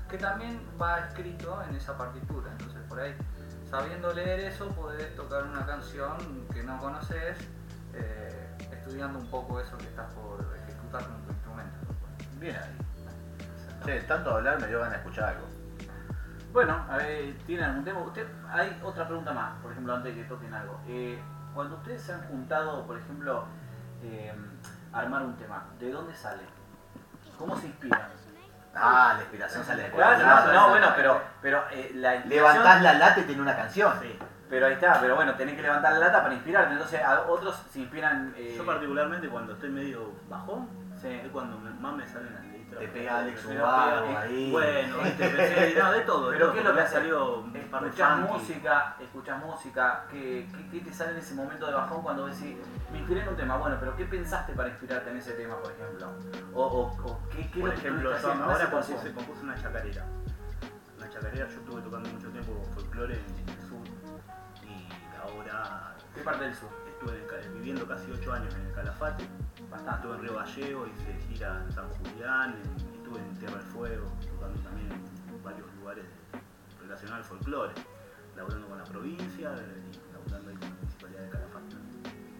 que 0.08 0.18
también 0.18 0.60
va 0.80 1.00
escrito 1.00 1.62
en 1.68 1.76
esa 1.76 1.96
partitura. 1.96 2.50
Entonces 2.52 2.80
por 2.88 3.00
ahí, 3.00 3.14
sabiendo 3.70 4.12
leer 4.12 4.40
eso, 4.40 4.68
podés 4.70 5.14
tocar 5.14 5.44
una 5.44 5.64
canción 5.64 6.16
que 6.52 6.62
no 6.62 6.78
conoces, 6.80 7.38
eh, 7.94 8.48
estudiando 8.72 9.18
un 9.18 9.30
poco 9.30 9.60
eso 9.60 9.76
que 9.78 9.86
estás 9.86 10.12
por 10.14 10.40
ejecutar 10.64 11.04
con 11.04 11.22
tu 11.22 11.30
instrumento. 11.32 11.78
Bien 12.40 12.56
ahí. 12.56 12.76
Che, 13.84 14.00
tanto 14.02 14.30
hablar 14.30 14.60
me 14.60 14.66
dio 14.66 14.78
ganas 14.78 14.94
de 14.94 14.98
escuchar 14.98 15.30
algo. 15.30 15.59
Bueno, 16.52 16.84
a 16.90 16.96
ver, 16.96 17.34
¿tienen 17.46 17.64
algún 17.64 17.84
tema? 17.84 18.00
Usted, 18.00 18.26
hay 18.50 18.80
otra 18.82 19.06
pregunta 19.06 19.32
más, 19.32 19.52
por 19.62 19.70
ejemplo, 19.70 19.94
antes 19.94 20.14
de 20.16 20.22
que 20.22 20.28
toquen 20.28 20.52
algo. 20.52 20.80
Eh, 20.88 21.20
cuando 21.54 21.76
ustedes 21.76 22.02
se 22.02 22.12
han 22.12 22.22
juntado, 22.28 22.84
por 22.86 22.98
ejemplo, 22.98 23.44
eh, 24.02 24.32
a 24.92 24.98
armar 24.98 25.22
un 25.22 25.36
tema, 25.36 25.64
¿de 25.78 25.92
dónde 25.92 26.14
sale? 26.14 26.42
¿Cómo 27.38 27.56
se 27.56 27.66
inspiran? 27.66 28.02
Ah, 28.74 29.12
la 29.16 29.20
inspiración 29.22 29.64
sale 29.64 29.84
de 29.84 29.90
Claro, 29.90 30.16
cualquier 30.22 30.28
no, 30.28 30.34
lado. 30.34 30.52
no, 30.52 30.68
bueno, 30.70 30.86
pero, 30.96 31.20
pero 31.42 31.64
eh, 31.70 31.92
la 31.94 32.16
inspiración... 32.16 32.54
Levantás 32.62 32.82
la 32.82 32.92
lata 32.94 33.20
y 33.20 33.24
tiene 33.24 33.42
una 33.42 33.56
canción. 33.56 33.92
Sí. 34.00 34.18
Pero 34.48 34.66
ahí 34.66 34.72
está, 34.72 35.00
pero 35.00 35.14
bueno, 35.16 35.34
tenés 35.34 35.54
que 35.54 35.62
levantar 35.62 35.92
la 35.92 35.98
lata 36.00 36.22
para 36.22 36.34
inspirarte. 36.34 36.72
Entonces, 36.72 37.00
a 37.02 37.22
otros 37.22 37.62
se 37.72 37.80
inspiran... 37.80 38.32
eh, 38.36 38.54
Yo 38.56 38.66
particularmente 38.66 39.28
cuando 39.28 39.52
estoy 39.54 39.70
medio 39.70 40.12
bajón, 40.28 40.68
sí. 41.00 41.08
es 41.08 41.28
cuando 41.30 41.58
me- 41.58 41.70
más 41.70 41.94
me 41.94 42.06
salen 42.08 42.34
las. 42.34 42.49
Te 42.80 42.88
pega 42.88 43.18
Alex 43.18 43.44
Ubago 43.44 44.16
ahí. 44.16 44.50
Bueno, 44.50 44.96
no, 44.96 45.92
de 45.92 46.00
todo. 46.00 46.30
Pero 46.30 46.52
¿qué 46.54 46.60
es 46.60 46.64
lo 46.64 46.74
que 46.74 46.86
salió 46.86 47.44
Escuchas 47.54 48.18
música, 48.20 48.96
escuchas 48.98 49.44
música, 49.44 50.06
¿qué, 50.10 50.48
qué, 50.70 50.80
te 50.80 50.90
sale 50.90 51.12
en 51.12 51.18
ese 51.18 51.34
momento 51.34 51.66
de 51.66 51.74
bajón 51.74 52.02
cuando 52.02 52.26
decís, 52.26 52.56
me 52.90 52.98
inspiré 53.00 53.20
en 53.20 53.28
un 53.28 53.36
tema? 53.36 53.58
Bueno, 53.58 53.76
pero 53.78 53.94
¿qué 53.96 54.06
pensaste 54.06 54.54
para 54.54 54.70
inspirarte 54.70 55.10
en 55.10 55.18
ese 55.18 55.32
tema, 55.32 55.60
por 55.60 55.72
ejemplo? 55.72 56.08
O, 56.54 57.20
¿qué, 57.30 57.50
qué 57.50 57.60
Por 57.60 57.74
ejemplo, 57.74 58.10
ahora 58.14 58.70
compuse, 58.70 58.94
canción? 58.94 59.14
compuse 59.14 59.42
una 59.42 59.60
chacarera. 59.60 60.06
Una 60.96 61.10
chacarera, 61.10 61.48
yo 61.48 61.58
estuve 61.60 61.82
tocando 61.82 62.08
mucho 62.08 62.28
tiempo 62.30 62.64
folclore 62.74 63.14
en, 63.14 63.48
el 63.48 63.68
sur 63.68 63.86
y 64.64 64.88
ahora 65.22 65.96
¿Qué 66.14 66.22
parte 66.22 66.44
del 66.44 66.54
sur? 66.54 66.70
estuve 66.88 67.48
viviendo 67.54 67.86
casi 67.86 68.10
8 68.10 68.32
años 68.32 68.54
en 68.54 68.66
el 68.66 68.72
Calafate. 68.72 69.24
Bastante. 69.70 69.96
Estuve 70.00 70.14
en 70.16 70.22
Río 70.22 70.34
Gallego, 70.36 70.86
hice 70.86 71.14
gira 71.28 71.62
en 71.64 71.72
San 71.72 71.88
Julián, 71.90 72.54
en- 72.54 72.96
estuve 72.96 73.20
en 73.20 73.38
Tierra 73.38 73.56
del 73.58 73.66
Fuego, 73.66 74.06
tocando 74.34 74.60
también 74.62 74.88
en 74.92 75.42
varios 75.44 75.66
lugares 75.76 76.04
relacionados 76.80 77.18
al 77.26 77.28
folclore, 77.38 77.74
laburando 78.36 78.68
con 78.68 78.78
la 78.78 78.84
provincia 78.84 79.54
eh, 79.54 79.82
y 80.08 80.12
laburando 80.12 80.50
ahí 80.50 80.56
con 80.56 80.68
la 80.70 80.74
municipalidad 80.76 81.20
de 81.22 81.28
Calafate. 81.30 81.76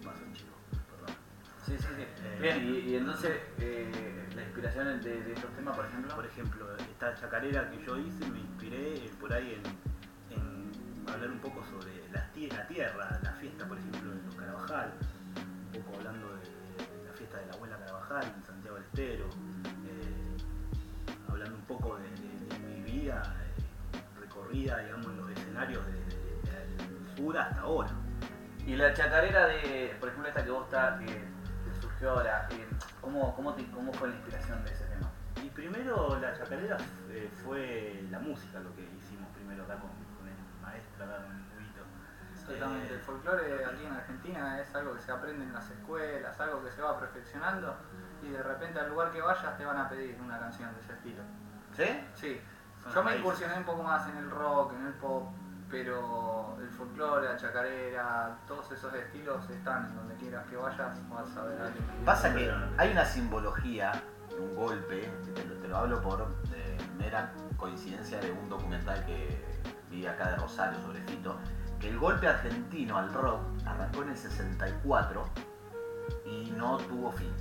Paso 0.05 0.23
chico, 0.33 0.55
perdón. 0.91 1.17
Sí, 1.65 1.77
sí, 1.79 1.87
sí. 1.97 2.03
Eh, 2.03 2.39
Bien, 2.41 2.65
y, 2.65 2.79
y 2.91 2.97
entonces, 2.97 3.39
eh, 3.59 4.29
la 4.35 4.43
inspiración 4.43 5.01
de, 5.01 5.23
de 5.23 5.33
estos 5.33 5.51
temas, 5.55 5.77
por 5.77 5.87
ejemplo. 5.87 6.15
Por 6.17 6.27
ejemplo, 6.27 6.77
esta 6.77 7.15
chacarera 7.15 7.71
que 7.71 7.85
yo 7.85 7.97
hice 7.97 8.27
me 8.31 8.41
inspiré 8.41 8.97
eh, 8.97 9.13
por 9.21 9.33
ahí 9.33 9.55
en, 9.55 10.37
en 10.37 11.09
hablar 11.09 11.31
un 11.31 11.39
poco 11.39 11.65
sobre 11.67 12.09
la, 12.11 12.29
la 12.57 12.67
tierra, 12.67 13.21
la 13.23 13.33
fiesta, 13.35 13.67
por 13.69 13.79
ejemplo, 13.79 14.11
de 14.11 14.23
los 14.23 14.35
Carabajal, 14.35 14.93
un 15.75 15.83
poco 15.83 15.97
hablando 15.99 16.29
de, 16.37 16.60
de 17.41 17.47
la 17.47 17.53
abuela 17.55 17.77
Carabajal 17.79 18.33
en 18.37 18.45
Santiago 18.45 18.77
del 18.77 18.85
Estero, 18.87 19.25
eh, 19.87 20.37
hablando 21.29 21.57
un 21.57 21.65
poco 21.65 21.97
de, 21.97 22.09
de- 22.11 22.47
de 22.47 22.59
mi 22.59 22.83
vida 22.83 23.35
eh, 23.43 24.01
recorrida, 24.21 24.79
digamos, 24.79 25.07
en 25.13 25.17
los 25.19 25.31
escenarios 25.31 25.85
de- 25.87 25.93
de- 25.93 26.77
del 26.77 27.17
sur 27.17 27.37
hasta 27.39 27.61
ahora. 27.61 27.91
Y 28.67 28.77
la 28.77 28.93
chacarera 28.95 29.47
de, 29.47 29.97
por 29.99 30.09
ejemplo, 30.09 30.29
esta 30.29 30.45
que 30.45 30.51
vos 30.51 30.65
está, 30.67 30.99
que 30.99 31.25
surgió 31.81 32.11
ahora, 32.11 32.47
eh, 32.53 32.67
¿cómo, 33.01 33.35
cómo, 33.35 33.55
te- 33.55 33.71
¿cómo 33.71 33.93
fue 33.93 34.09
la 34.09 34.15
inspiración 34.17 34.63
de 34.65 34.73
ese 34.73 34.85
tema? 34.85 35.11
Y 35.43 35.49
primero 35.51 36.19
la 36.21 36.35
chacarera 36.37 36.77
fue 37.43 38.07
la 38.11 38.19
música 38.21 38.61
lo 38.61 38.75
que 38.77 38.83
hicimos 38.83 39.29
primero 39.35 39.65
acá 39.65 39.79
con, 39.81 39.91
con 40.17 40.29
el 40.29 40.35
maestro, 40.61 41.05
acá 41.05 41.25
con. 41.25 41.50
Exactamente, 42.55 42.95
el 42.95 43.01
folclore 43.01 43.65
aquí 43.65 43.85
en 43.87 43.93
Argentina 43.93 44.61
es 44.61 44.75
algo 44.75 44.95
que 44.95 45.01
se 45.01 45.13
aprende 45.13 45.45
en 45.45 45.53
las 45.53 45.71
escuelas, 45.71 46.39
algo 46.41 46.63
que 46.65 46.71
se 46.71 46.83
va 46.83 46.99
perfeccionando 46.99 47.75
y 48.23 48.29
de 48.31 48.43
repente 48.43 48.79
al 48.81 48.89
lugar 48.91 49.11
que 49.13 49.21
vayas 49.23 49.57
te 49.57 49.65
van 49.65 49.79
a 49.79 49.89
pedir 49.89 50.19
una 50.21 50.39
canción 50.39 50.73
de 50.75 50.81
ese 50.81 50.93
estilo. 50.93 51.23
¿Sí? 51.77 51.85
Sí, 52.15 52.41
Son 52.83 52.93
yo 52.93 53.03
me 53.05 53.17
incursioné 53.17 53.57
un 53.57 53.65
poco 53.65 53.83
más 53.83 54.09
en 54.09 54.17
el 54.19 54.31
rock, 54.31 54.73
en 54.75 54.87
el 54.87 54.93
pop, 54.95 55.29
pero 55.71 56.57
el 56.61 56.69
folclore, 56.71 57.27
la 57.29 57.37
chacarera, 57.37 58.37
todos 58.47 58.71
esos 58.73 58.93
estilos 58.95 59.49
están 59.51 59.87
en 59.87 59.97
donde 59.97 60.15
quieras 60.17 60.45
que 60.49 60.57
vayas, 60.57 61.09
vas 61.09 61.37
a 61.37 61.43
ver 61.45 61.61
a 61.61 61.67
alguien. 61.67 61.85
que- 61.87 62.05
Pasa 62.05 62.35
que 62.35 62.53
hay 62.77 62.91
una 62.93 63.05
simbología, 63.05 63.93
un 64.39 64.55
golpe, 64.57 65.11
te, 65.35 65.45
lo- 65.45 65.55
te 65.57 65.69
lo 65.69 65.77
hablo 65.77 66.01
por 66.03 66.23
eh, 66.55 66.77
mera 66.99 67.31
coincidencia 67.57 68.19
de 68.19 68.33
un 68.33 68.49
documental 68.49 69.05
que 69.07 69.45
vi 69.91 70.07
acá 70.07 70.31
de 70.31 70.37
Rosario 70.37 70.81
sobre 70.81 71.01
Fito, 71.03 71.39
el 71.89 71.99
golpe 71.99 72.29
argentino 72.29 72.97
al 72.99 73.13
rock 73.13 73.41
arrancó 73.67 74.03
en 74.03 74.11
el 74.11 74.17
64 74.17 75.25
y 76.27 76.51
no 76.57 76.79
tuvo 76.79 77.13
fin. 77.13 77.33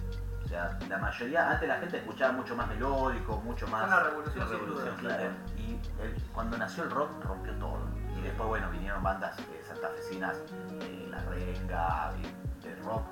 O 0.43 0.47
sea, 0.47 0.79
la 0.87 0.97
mayoría, 0.97 1.51
antes 1.51 1.67
la 1.69 1.75
gente 1.77 1.97
escuchaba 1.97 2.31
mucho 2.33 2.55
más 2.55 2.67
melódico, 2.67 3.37
mucho 3.41 3.67
más... 3.67 3.85
una 3.85 3.99
revolución 3.99 4.47
Una 4.47 4.57
revolución, 4.57 4.95
Claro, 4.97 5.29
y 5.57 5.79
el- 6.01 6.23
cuando 6.33 6.57
nació 6.57 6.83
el 6.85 6.91
rock 6.91 7.23
rompió 7.23 7.53
todo. 7.55 7.79
Y 8.17 8.21
después, 8.21 8.49
bueno, 8.49 8.69
vinieron 8.71 9.03
bandas 9.03 9.37
eh, 9.39 9.63
santafesinas, 9.67 10.35
eh, 10.81 11.07
La 11.11 11.19
Renga, 11.25 12.11
eh, 12.17 12.67
de 12.67 12.75
rock, 12.77 13.03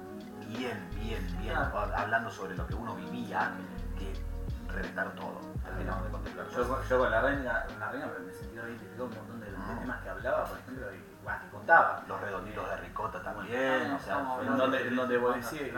bien, 0.47 0.89
bien, 0.95 1.25
bien, 1.39 1.53
Claro. 1.53 1.93
hablando 1.95 2.31
sobre 2.31 2.55
lo 2.57 2.65
que 2.65 2.73
uno 2.73 2.95
vivía, 2.95 3.51
que 3.99 4.13
reventaron 4.73 5.15
todo. 5.15 5.39
Terminamos 5.63 6.05
de 6.05 6.09
contemplar 6.09 6.47
Yo, 6.49 6.57
yo 6.89 6.97
con 6.99 7.11
la 7.11 7.21
con 7.21 7.79
la 7.79 7.91
reina 7.91 8.07
me 8.25 8.33
sentí 8.33 8.55
identificado 8.55 9.05
un 9.05 9.15
montón 9.15 9.39
de 9.41 9.51
los 9.51 9.59
Ah. 9.61 9.77
temas 9.79 10.01
que 10.01 10.09
hablaba, 10.09 10.45
por 10.45 10.57
ejemplo, 10.57 10.87
y 10.93 11.06
que 11.35 11.49
contaba. 11.49 12.03
Los 12.07 12.21
redonditos 12.21 12.69
de 12.69 12.77
ricota 12.77 13.21
también, 13.21 13.91
Ah, 13.91 13.95
o 13.95 14.03
sea, 14.03 14.37
En 14.41 14.57
donde, 14.57 14.77
de- 14.79 14.87
en 14.87 14.95
donde 14.95 15.17
vos 15.17 15.35
decís. 15.35 15.71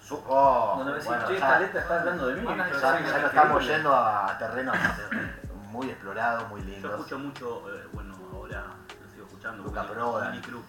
Su- 0.00 0.22
oh, 0.26 0.74
donde 0.78 0.92
vos 0.92 1.04
decís, 1.04 1.06
bueno, 1.08 1.26
che, 1.26 1.34
esta 1.34 1.60
letra 1.60 1.80
está 1.82 2.00
hablando 2.00 2.26
de 2.28 2.34
mí. 2.36 2.44
Van 2.46 2.60
a 2.60 2.64
pero 2.64 2.80
ya, 2.80 3.18
lo 3.20 3.26
estamos 3.26 3.66
yendo 3.66 3.94
a 3.94 4.38
terrenos 4.38 4.76
muy 5.70 5.90
explorados, 5.90 6.48
muy 6.48 6.60
Yo 6.62 6.66
lindos. 6.66 6.92
escucho 6.92 7.18
mucho, 7.18 7.74
eh, 7.74 7.86
bueno, 7.92 8.16
ahora 8.32 8.64
lo 9.02 9.10
sigo 9.12 9.26
escuchando. 9.26 9.62
Luca 9.62 9.82
Willy- 9.82 9.92
Prodan. 9.92 10.30
Willy 10.32 10.42
Crook. 10.42 10.64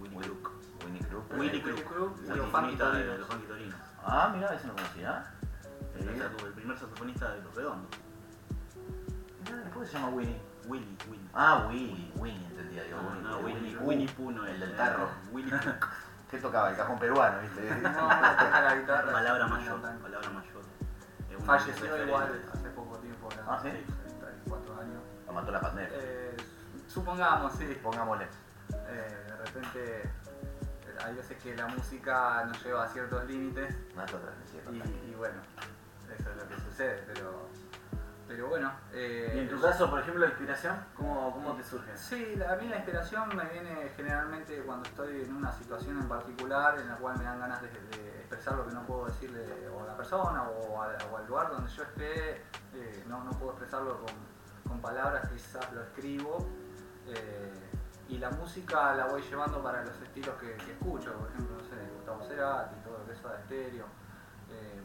Willy 0.00 0.16
Crook. 0.26 0.52
Winnie 0.84 1.00
Crook. 1.08 1.32
Willy 1.38 1.58
eh, 1.58 1.62
Crook. 1.84 2.18
Los 2.26 2.48
Funky 2.48 2.76
Torinos. 2.76 3.76
Ah, 4.04 4.30
mira, 4.34 4.54
eso 4.54 4.66
no 4.66 4.74
conocía. 4.74 5.24
El, 5.98 6.52
primer 6.52 6.78
saxofonista 6.78 7.30
de 7.32 7.42
Los 7.42 7.54
Redondos. 7.54 7.90
¿Cómo 9.72 9.84
se 9.86 9.92
llama 9.92 10.08
Winnie? 10.08 10.40
Willy, 10.66 10.98
Willy. 11.08 11.30
Ah, 11.34 11.66
Willy, 11.68 12.12
Winnie 12.16 12.46
entendía 12.46 12.86
yo. 12.88 12.96
No, 13.00 13.08
Winnie, 13.10 13.22
no, 13.22 13.38
el 13.38 13.44
Winnie, 13.44 13.76
Winnie 13.78 14.08
Pooh 14.08 14.30
no 14.32 14.42
del 14.42 14.76
tarro. 14.76 15.08
Crook. 15.32 15.88
¿Qué 16.30 16.38
tocaba? 16.38 16.70
El 16.70 16.76
cajón 16.76 16.98
peruano, 16.98 17.40
¿viste? 17.40 17.70
No, 17.82 17.88
no 17.90 17.98
toca 18.36 18.60
la 18.60 18.76
guitarra. 18.76 19.12
Palabra 19.12 19.46
mayor, 19.46 19.80
palabra 19.80 20.30
mayor. 20.30 20.56
Falleció 21.44 22.04
igual 22.06 22.42
hace 22.52 22.68
poco 22.70 22.96
tiempo, 22.98 23.28
Ah, 23.46 23.58
ahora, 23.58 23.62
¿sí? 23.62 23.84
34 24.18 24.80
años. 24.80 25.02
Lo 25.26 25.32
mató 25.32 25.52
la 25.52 25.60
pandemia. 25.60 25.90
Eh, 25.94 26.36
supongamos, 26.88 27.52
sí. 27.52 27.78
Pongámosle. 27.82 28.26
Eh, 28.88 29.24
de 29.28 29.36
repente 29.36 30.10
hay 31.04 31.14
veces 31.14 31.36
que 31.40 31.54
la 31.54 31.66
música 31.68 32.44
nos 32.46 32.64
lleva 32.64 32.84
a 32.84 32.88
ciertos 32.88 33.24
límites 33.26 33.76
transmisión. 33.94 34.74
y, 35.06 35.10
y 35.10 35.14
bueno, 35.14 35.40
eso 36.18 36.30
es 36.30 36.36
lo 36.36 36.48
que 36.48 36.60
sucede, 36.62 37.04
pero, 37.06 37.48
pero 38.28 38.48
bueno. 38.48 38.70
eh, 38.92 39.32
Y 39.36 39.38
en 39.40 39.48
tu 39.48 39.60
caso, 39.60 39.88
por 39.90 40.00
ejemplo, 40.00 40.22
la 40.22 40.28
inspiración, 40.28 40.76
¿cómo, 40.96 41.32
cómo 41.32 41.54
te 41.54 41.62
surge? 41.62 41.96
Sí, 41.96 42.38
a 42.42 42.56
mí 42.56 42.68
la 42.68 42.76
inspiración 42.76 43.28
me 43.36 43.44
viene 43.44 43.92
generalmente 43.96 44.60
cuando 44.62 44.88
estoy 44.88 45.22
en 45.22 45.34
una 45.34 45.52
situación 45.52 45.98
en 46.00 46.08
particular 46.08 46.78
en 46.78 46.88
la 46.88 46.96
cual 46.96 47.18
me 47.18 47.24
dan 47.24 47.38
ganas 47.40 47.62
de, 47.62 47.68
de 47.68 48.18
expresar 48.20 48.54
lo 48.54 48.66
que 48.66 48.72
no 48.74 48.82
puedo 48.84 49.06
decirle 49.06 49.68
o 49.68 49.82
a 49.82 49.86
la 49.86 49.96
persona 49.96 50.42
o, 50.42 50.82
a- 50.82 50.96
o 51.12 51.16
al 51.16 51.26
lugar 51.26 51.50
donde 51.50 51.70
yo 51.70 51.82
esté, 51.82 52.42
eh, 52.74 53.04
no, 53.06 53.22
no 53.24 53.30
puedo 53.32 53.52
expresarlo 53.52 53.98
con, 54.00 54.14
con 54.68 54.80
palabras, 54.80 55.28
quizás 55.30 55.72
lo 55.72 55.82
escribo. 55.82 56.46
eh, 57.08 57.52
y 58.08 58.18
la 58.18 58.30
música 58.30 58.94
la 58.94 59.06
voy 59.06 59.20
llevando 59.22 59.60
para 59.64 59.84
los 59.84 60.00
estilos 60.00 60.36
que, 60.40 60.52
que 60.64 60.72
escucho, 60.72 61.12
por 61.14 61.28
ejemplo, 61.28 61.56
no 61.56 61.64
sé, 61.64 61.74
Gustavo 61.96 62.22
Cerati, 62.28 62.76
todo 62.84 62.98
lo 62.98 63.04
que 63.06 63.12
es 63.14 63.18
Soda 63.18 63.40
Stereo. 63.46 63.84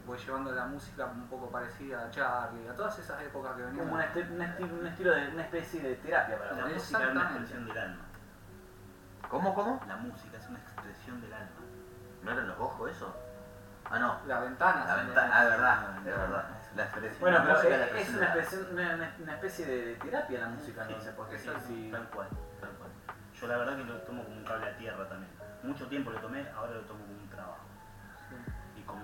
Voy 0.06 0.18
llevando 0.18 0.50
la 0.52 0.66
música 0.66 1.06
un 1.06 1.26
poco 1.28 1.48
parecida 1.50 2.06
a 2.06 2.10
Charlie, 2.10 2.68
a 2.68 2.74
todas 2.74 2.98
esas 2.98 3.22
épocas 3.22 3.54
que 3.54 3.62
venían. 3.62 3.84
Como 3.84 3.94
un, 3.94 4.00
este- 4.02 4.22
un 4.22 4.40
esti- 4.40 4.70
un 4.80 4.86
estilo 4.86 5.12
de 5.14 5.28
una 5.28 5.42
especie 5.42 5.80
de 5.80 5.94
terapia 5.96 6.38
para 6.38 6.52
La 6.54 6.62
vos. 6.64 6.72
música 6.74 7.02
es 7.04 7.10
una 7.10 7.22
expresión 7.22 7.66
del 7.66 7.78
alma. 7.78 8.02
¿Cómo, 9.28 9.54
cómo? 9.54 9.80
La 9.86 9.96
música 9.96 10.36
es 10.36 10.48
una 10.48 10.58
expresión 10.58 11.20
del 11.20 11.32
alma. 11.32 11.48
¿No 12.22 12.30
eran 12.32 12.48
los 12.48 12.58
ojos 12.58 12.90
eso? 12.90 13.16
Ah, 13.90 13.98
no. 13.98 14.18
La 14.26 14.40
ventana. 14.40 14.84
La 14.86 14.96
ventana, 14.96 15.26
los- 15.26 15.34
ah, 15.34 15.44
es 15.44 15.50
verdad, 15.50 15.98
es 15.98 16.04
verdad. 16.04 16.44
La 16.76 16.82
expresión. 16.84 17.20
Bueno, 17.20 17.38
la 17.38 17.44
pero 17.44 17.56
música 17.56 17.74
es, 17.74 17.92
la 17.92 18.00
es 18.00 18.08
una, 18.08 18.18
de 18.18 18.24
la- 18.24 18.42
especie, 18.42 18.58
una, 18.72 18.94
una- 18.94 19.16
una 19.22 19.32
especie 19.34 19.66
de, 19.66 19.86
de 19.86 19.94
terapia 19.96 20.40
la 20.40 20.48
música, 20.48 20.82
Sí, 20.84 20.88
entonces, 20.92 21.14
porque 21.16 21.38
sí, 21.38 21.50
si, 21.66 21.74
si- 21.84 21.90
tal 21.92 22.08
cual, 22.10 22.28
tal 22.60 22.70
cual. 22.70 22.90
Yo 23.34 23.46
la 23.46 23.56
verdad 23.56 23.76
que 23.76 23.84
lo 23.84 23.96
tomo 24.02 24.24
como 24.24 24.36
un 24.36 24.44
cable 24.44 24.68
a 24.68 24.76
tierra 24.76 25.08
también. 25.08 25.30
Mucho 25.62 25.86
tiempo 25.88 26.10
lo 26.10 26.18
tomé, 26.20 26.48
ahora 26.56 26.72
lo 26.74 26.80
tomo 26.82 27.01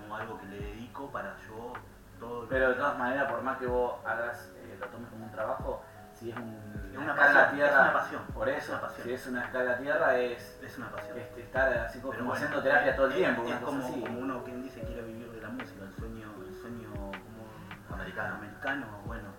como 0.09 0.15
algo 0.21 0.39
que 0.39 0.45
le 0.47 0.57
dedico 0.59 1.11
para 1.11 1.35
yo 1.47 1.73
todo 2.19 2.41
lo 2.43 2.49
Pero 2.49 2.69
de 2.69 2.75
todas 2.75 2.97
maneras, 2.97 3.31
por 3.31 3.41
más 3.43 3.57
que 3.59 3.67
vos 3.67 3.93
hagas, 4.05 4.51
eh, 4.57 4.75
lo 4.79 4.87
tomes 4.87 5.07
como 5.09 5.25
un 5.25 5.31
trabajo, 5.31 5.83
si 6.17 6.31
es 6.31 6.35
un, 6.35 6.57
una 6.97 7.11
escala 7.13 7.33
pasión, 7.33 7.55
tierra, 7.55 7.69
es 7.69 7.79
una 7.81 7.93
pasión, 7.93 8.21
por 8.33 8.49
es 8.49 8.63
eso, 8.63 8.81
pasión. 8.81 9.03
si 9.07 9.13
es 9.13 9.27
una 9.27 9.45
escala 9.45 9.77
tierra 9.77 10.17
es 10.17 10.59
es 10.63 10.77
una 10.79 10.89
pasión. 10.91 11.17
este, 11.19 11.41
estar 11.43 11.73
así 11.77 11.99
como, 11.99 12.13
bueno, 12.13 12.33
haciendo 12.33 12.61
terapia 12.63 12.95
todo 12.95 13.05
el 13.07 13.13
tiempo, 13.13 13.43
Es, 13.47 13.55
como, 13.59 13.83
así. 13.85 14.01
como 14.01 14.19
uno 14.19 14.43
quien 14.43 14.63
dice 14.63 14.81
quiere 14.81 15.01
vivir 15.03 15.31
de 15.31 15.41
la 15.41 15.49
música, 15.49 15.83
el 15.85 15.93
sueño, 15.95 16.27
el 16.45 16.55
sueño 16.59 16.89
como 16.91 17.95
Americano. 17.95 18.35
americano, 18.35 18.85
bueno, 19.05 19.29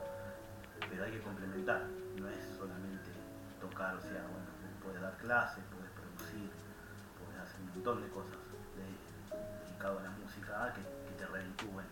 pero 0.89 1.05
hay 1.05 1.11
que 1.11 1.21
complementar, 1.23 1.81
no 2.17 2.29
es 2.29 2.57
solamente 2.57 3.11
tocar, 3.61 3.97
o 3.97 4.01
sea, 4.01 4.23
bueno, 4.31 4.47
puedes 4.85 5.03
dar 5.03 5.13
clases, 5.19 5.63
puedes 5.75 5.91
producir, 5.93 6.49
puedes 7.19 7.41
hacer 7.43 7.61
un 7.61 7.67
montón 7.75 8.03
de 8.03 8.09
cosas 8.09 8.39
de- 8.79 9.67
dedicado 9.67 9.99
a 9.99 10.03
la 10.03 10.11
música 10.11 10.20
que, 10.75 10.83
que 11.09 11.15
te 11.19 11.27
reditúen. 11.27 11.87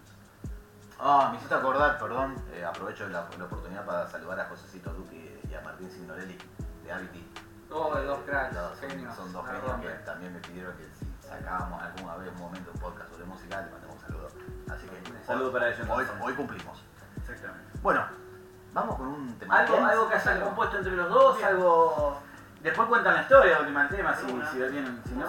Ah, 1.01 1.29
me 1.31 1.37
hiciste 1.37 1.55
acordar, 1.55 1.99
perdón, 1.99 2.35
eh, 2.53 2.65
aprovecho 2.65 3.09
la, 3.09 3.27
la 3.39 3.45
oportunidad 3.45 3.85
para 3.87 4.09
saludar 4.09 4.41
a 4.41 4.45
Josecito 4.47 4.93
Duque 4.93 5.41
y 5.49 5.55
a 5.55 5.61
Martín 5.61 5.91
Signorelli 5.91 6.37
de 6.85 6.93
Aviti. 6.93 7.33
Oh, 7.71 7.95
de 7.95 8.05
dos 8.05 8.19
cracks, 8.27 8.55
Los- 8.55 8.79
son, 8.79 8.91
genios. 8.91 9.15
son 9.15 9.33
dos 9.33 9.47
genios 9.47 9.81
que 9.81 9.89
también 10.05 10.33
me 10.33 10.41
pidieron 10.41 10.75
que 10.77 10.89
si 10.99 11.07
sacábamos 11.29 11.83
alguna 11.83 12.17
vez 12.17 12.33
un 12.33 12.39
momento 12.41 12.71
un 12.75 12.81
podcast 12.81 13.11
sobre 13.11 13.25
música, 13.27 13.61
le 13.61 13.71
mandamos 13.71 13.97
un 13.97 14.01
saludo. 14.03 14.29
Así 14.75 14.87
que 14.89 15.11
Un 15.13 15.25
saludo 15.27 15.53
para 15.53 15.69
ellos, 15.69 15.87
Hoy, 16.21 16.35
cumplimos. 16.35 16.83
Exactamente. 17.17 17.79
Bueno, 17.83 18.05
vamos 18.73 18.97
con 18.97 19.07
un 19.09 19.39
tema. 19.39 19.59
Algo, 19.59 19.77
algo 19.85 20.09
que 20.09 20.15
hayan 20.17 20.41
compuesto 20.41 20.79
entre 20.79 20.97
los 20.97 21.09
dos, 21.11 21.43
algo... 21.45 22.21
Después 22.63 22.89
cuentan 22.89 23.15
la 23.15 23.23
historia 23.23 23.53
del 23.59 23.67
último 23.69 23.89
tema, 23.89 24.17
si, 24.17 24.27
si 24.27 24.59
lo 24.59 24.69
tienen, 24.71 25.01
si 25.07 25.15
no... 25.15 25.27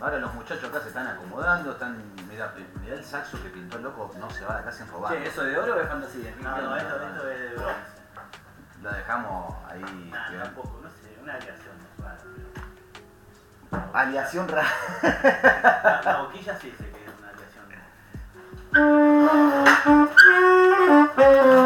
Ahora 0.00 0.18
los 0.18 0.34
muchachos 0.34 0.64
acá 0.68 0.80
se 0.80 0.88
están 0.88 1.06
acomodando, 1.06 1.72
están. 1.72 1.96
Mira, 2.28 2.52
mira 2.82 2.94
el 2.96 3.04
saxo 3.04 3.42
que 3.42 3.48
pintó 3.48 3.78
el 3.78 3.84
loco, 3.84 4.12
no 4.18 4.28
se 4.30 4.44
va 4.44 4.54
de 4.56 4.60
acá 4.60 4.72
sin 4.72 4.86
robar. 4.88 5.14
¿eso 5.16 5.42
de 5.42 5.58
oro 5.58 5.74
o 5.74 5.78
de 5.78 5.86
fantasía? 5.86 6.34
¿Qué- 6.34 6.42
No, 6.42 6.56
no, 6.60 6.76
esto, 6.76 7.02
esto 7.02 7.30
es 7.30 7.40
de 7.40 7.48
bronce. 7.56 7.80
La 8.82 8.92
dejamos 8.92 9.54
ahí. 9.70 10.10
Nah, 10.12 10.28
que- 10.30 10.36
tampoco, 10.38 10.80
no 10.82 10.90
sé, 10.90 11.18
una 11.22 11.32
aleación 11.34 11.74
es 11.80 12.04
rara, 12.04 12.18
pero. 13.70 13.88
Aleación 13.94 14.48
rara. 14.48 14.68
La, 15.02 16.02
la 16.12 16.22
boquilla 16.22 16.58
sí 16.58 16.70
sé 16.76 16.90
que 16.90 17.04
es 17.04 17.10
una 17.18 17.28
aleación. 17.30 17.64
Ya 21.16 21.62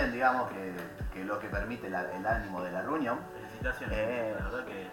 bien, 0.00 0.12
digamos, 0.12 0.50
que, 0.50 0.74
que 1.12 1.24
lo 1.24 1.38
que 1.38 1.48
permite 1.48 1.88
la- 1.90 2.10
el 2.12 2.26
ánimo 2.26 2.62
de 2.62 2.72
la 2.72 2.82
reunión. 2.82 3.18
Felicitaciones. 3.34 3.96
Eh. 3.98 4.34
La 4.38 4.44
verdad 4.46 4.64
que 4.64 4.90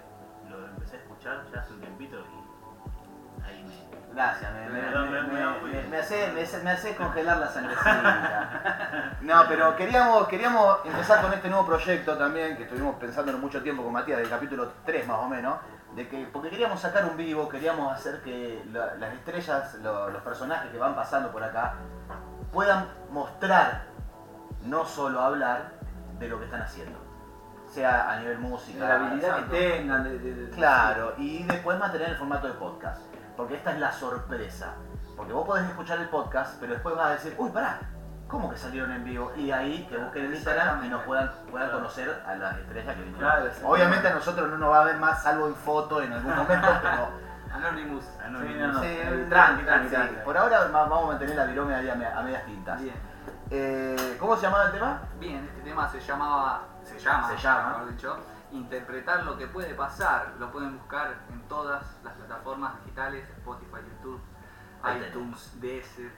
lo 0.49 0.65
empecé 0.67 0.97
a 0.97 0.99
escuchar 0.99 1.43
ya 1.53 1.61
hace 1.61 1.73
un 1.73 1.79
tiempito 1.81 2.17
y 2.17 3.43
ahí 3.43 3.63
me. 3.63 3.87
Gracias, 4.13 4.51
me, 4.53 4.69
me, 4.69 4.81
Me- 4.81 5.83
me- 5.89 5.97
hace, 6.71 6.95
congelar 6.97 7.37
la 7.37 7.47
sangrecita. 7.49 9.17
No, 9.21 9.43
pero 9.47 9.75
queríamos, 9.75 10.27
queríamos 10.27 10.79
empezar 10.85 11.21
con 11.21 11.33
este 11.33 11.49
nuevo 11.49 11.65
proyecto 11.67 12.17
también, 12.17 12.57
que 12.57 12.63
estuvimos 12.63 12.95
pensándolo 12.95 13.37
mucho 13.37 13.61
tiempo 13.61 13.83
con 13.83 13.93
Matías, 13.93 14.17
del 14.19 14.29
capítulo 14.29 14.71
3 14.85 15.05
más 15.07 15.19
o 15.19 15.27
menos, 15.27 15.57
de 15.95 16.07
que, 16.07 16.27
porque 16.33 16.49
queríamos 16.49 16.79
sacar 16.79 17.05
un 17.05 17.15
vivo, 17.15 17.47
queríamos 17.47 17.93
hacer 17.93 18.21
que 18.23 18.63
la- 18.71 18.95
las 18.95 19.13
estrellas, 19.13 19.75
lo- 19.83 20.09
los 20.09 20.21
personajes 20.23 20.71
que 20.71 20.77
van 20.79 20.95
pasando 20.95 21.31
por 21.31 21.43
acá, 21.43 21.75
puedan 22.51 22.87
mostrar, 23.11 23.83
no 24.65 24.85
solo 24.85 25.19
hablar, 25.21 25.71
de 26.19 26.27
lo 26.27 26.39
que 26.39 26.45
están 26.45 26.61
haciendo. 26.61 26.97
Sea 27.71 28.09
a 28.11 28.19
nivel 28.19 28.39
música, 28.39 28.87
La 28.87 28.95
habilidad 28.95 29.35
que 29.37 29.57
tengan. 29.59 30.03
de- 30.03 30.19
de- 30.19 30.33
de- 30.33 30.49
Claro, 30.51 31.13
y 31.17 31.43
después 31.43 31.77
mantener 31.77 32.09
el 32.09 32.15
formato 32.15 32.47
de 32.47 32.53
podcast. 32.53 33.01
Porque 33.35 33.55
esta 33.55 33.71
es 33.73 33.79
la 33.79 33.91
sorpresa. 33.91 34.73
Porque 35.15 35.33
vos 35.33 35.45
podés 35.45 35.67
escuchar 35.67 35.99
el 35.99 36.09
podcast, 36.09 36.55
pero 36.59 36.73
después 36.73 36.95
vas 36.95 37.07
a 37.07 37.09
decir, 37.11 37.35
uy, 37.37 37.49
pará, 37.51 37.79
¿cómo 38.27 38.49
que 38.49 38.57
salieron 38.57 38.91
en 38.91 39.03
vivo? 39.03 39.31
Y 39.35 39.51
ahí 39.51 39.85
que 39.89 39.97
busquen 39.97 40.25
en 40.25 40.33
Instagram 40.35 40.83
y 40.85 40.89
nos 40.89 41.03
puedan, 41.03 41.31
puedan 41.51 41.69
conocer 41.71 42.23
a 42.25 42.35
las 42.35 42.57
estrellas 42.57 42.95
que 42.95 43.01
vinieron. 43.03 43.19
Claro. 43.29 43.49
Obviamente 43.65 44.07
a 44.07 44.13
nosotros 44.15 44.49
no 44.49 44.57
nos 44.57 44.71
va 44.71 44.81
a 44.81 44.85
ver 44.85 44.97
más, 44.97 45.21
salvo 45.21 45.47
en 45.47 45.55
foto 45.55 46.01
en 46.01 46.13
algún 46.13 46.35
momento, 46.35 46.67
pero 46.81 47.09
Anonymous. 47.53 48.05
Anónimo. 48.23 48.53
Sí, 48.53 48.59
no, 48.59 48.73
no. 48.73 48.81
sí, 48.81 48.97
tranqui, 49.29 49.63
tranqui, 49.63 49.87
sí, 49.89 49.95
tranqui. 49.95 50.15
por 50.25 50.37
ahora 50.37 50.67
vamos 50.71 51.03
a 51.03 51.07
mantener 51.07 51.35
la 51.35 51.45
virome 51.45 51.75
a 51.75 52.21
medias 52.21 52.45
tintas. 52.45 52.81
Bien. 52.81 52.95
Eh, 53.49 54.17
¿Cómo 54.19 54.35
se 54.35 54.43
llamaba 54.43 54.65
el 54.65 54.71
tema? 54.73 55.01
Bien, 55.19 55.45
este 55.45 55.61
tema 55.61 55.89
se 55.89 55.99
llamaba, 56.01 56.67
se 56.83 56.99
llama, 56.99 57.29
Se 57.29 57.37
llama. 57.37 57.69
mejor 57.69 57.91
dicho, 57.91 58.17
interpretar 58.51 59.23
lo 59.23 59.37
que 59.37 59.47
puede 59.47 59.73
pasar. 59.73 60.33
Lo 60.39 60.51
pueden 60.51 60.77
buscar 60.77 61.15
en 61.29 61.41
todas 61.47 61.83
las 62.03 62.13
plataformas 62.13 62.77
digitales, 62.83 63.27
Spotify, 63.29 63.77
YouTube, 63.89 64.21
iTunes, 64.83 65.53
DS. 65.61 66.11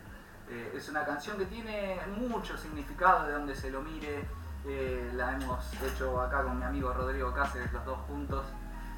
Eh, 0.52 0.74
es 0.76 0.90
una 0.90 1.06
canción 1.06 1.38
que 1.38 1.46
tiene 1.46 2.02
mucho 2.18 2.58
significado 2.58 3.28
de 3.28 3.34
donde 3.34 3.56
se 3.56 3.70
lo 3.70 3.82
mire. 3.82 4.28
Eh, 4.66 5.12
la 5.16 5.34
hemos 5.34 5.72
hecho 5.84 6.20
acá 6.20 6.44
con 6.44 6.58
mi 6.58 6.66
amigo 6.66 6.92
Rodrigo 6.92 7.32
Cáceres, 7.34 7.72
los 7.72 7.86
dos 7.86 8.00
juntos. 8.08 8.46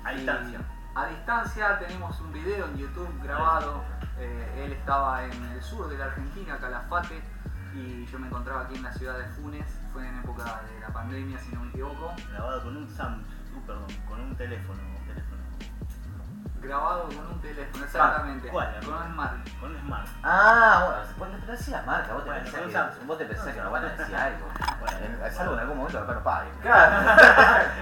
A 0.03 0.11
distancia. 0.11 0.59
A 0.95 1.05
distancia 1.07 1.79
tenemos 1.79 2.19
un 2.21 2.31
video 2.31 2.65
en 2.65 2.77
YouTube 2.77 3.21
grabado. 3.21 3.83
Eh, 4.17 4.65
él 4.65 4.73
estaba 4.73 5.23
en 5.25 5.31
el 5.51 5.61
sur 5.61 5.89
de 5.89 5.97
la 5.97 6.05
Argentina, 6.05 6.57
Calafate, 6.59 7.21
y 7.73 8.05
yo 8.11 8.19
me 8.19 8.27
encontraba 8.27 8.61
aquí 8.61 8.75
en 8.75 8.83
la 8.83 8.93
ciudad 8.93 9.17
de 9.17 9.25
Funes. 9.25 9.65
Fue 9.93 10.07
en 10.07 10.17
época 10.19 10.43
de 10.73 10.79
la 10.79 10.87
pandemia, 10.87 11.37
si 11.39 11.53
no 11.55 11.61
me 11.61 11.69
equivoco. 11.69 12.13
Grabado 12.31 12.63
con 12.63 12.77
un 12.77 12.89
Sam, 12.89 13.23
uh, 13.55 13.61
perdón, 13.65 13.87
con 14.07 14.19
un 14.21 14.35
teléfono. 14.35 14.79
Grabado 16.61 17.05
con 17.07 17.17
un 17.17 17.41
teléfono, 17.41 17.83
exactamente. 17.85 18.47
¿cuál? 18.49 18.75
Con 18.85 18.93
un 18.93 19.13
Smart. 19.13 19.33
Con 19.59 19.71
un 19.75 19.81
Smart. 19.81 20.07
Ah, 20.21 21.01
bueno, 21.17 21.33
vos 21.37 21.45
te 21.47 21.51
decías 21.53 21.85
marca, 21.87 22.13
vos 22.13 22.23
te 22.23 22.29
Bueno, 22.29 22.43
pensás 22.43 22.61
que, 22.61 22.71
Samsung. 22.71 23.07
vos 23.07 23.17
te 23.17 23.25
pensás 23.25 23.47
que 23.55 23.61
nos 23.61 23.71
van 23.71 23.83
a 23.85 23.89
decir 23.89 24.15
algo. 24.27 24.47
Bueno. 24.79 25.25
Es 25.25 25.39
algo 25.39 25.53
en 25.55 25.59
algún 25.59 25.77
momento 25.77 25.99
capaz 25.99 26.13
no 26.13 26.23
paguen. 26.23 26.53
Claro. 26.61 27.21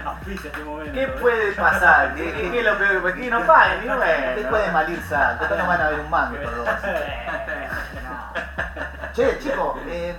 Auspicia 0.06 0.50
este 0.50 0.64
momento. 0.64 0.92
¿Qué 0.94 1.02
¿eh? 1.02 1.08
puede 1.20 1.52
pasar? 1.52 2.14
¿Qué, 2.14 2.32
qué- 2.32 2.50
qué 2.52 2.58
es 2.60 2.64
lo 2.64 2.78
peor? 2.78 3.02
Pues 3.02 3.14
que 3.16 3.30
no 3.30 3.46
paguen, 3.46 3.78
y 3.80 3.82
Te 3.86 3.96
bueno. 3.96 4.48
puede 4.48 4.72
malir 4.72 5.02
sal, 5.02 5.38
después 5.38 5.60
no 5.60 5.66
van 5.66 5.80
a 5.82 5.88
ver 5.90 6.00
un 6.00 6.10
mango 6.10 6.36
por 6.42 6.56
dos. 6.56 6.68
Che, 9.14 9.38
chicos, 9.40 9.76
eh, 9.86 10.16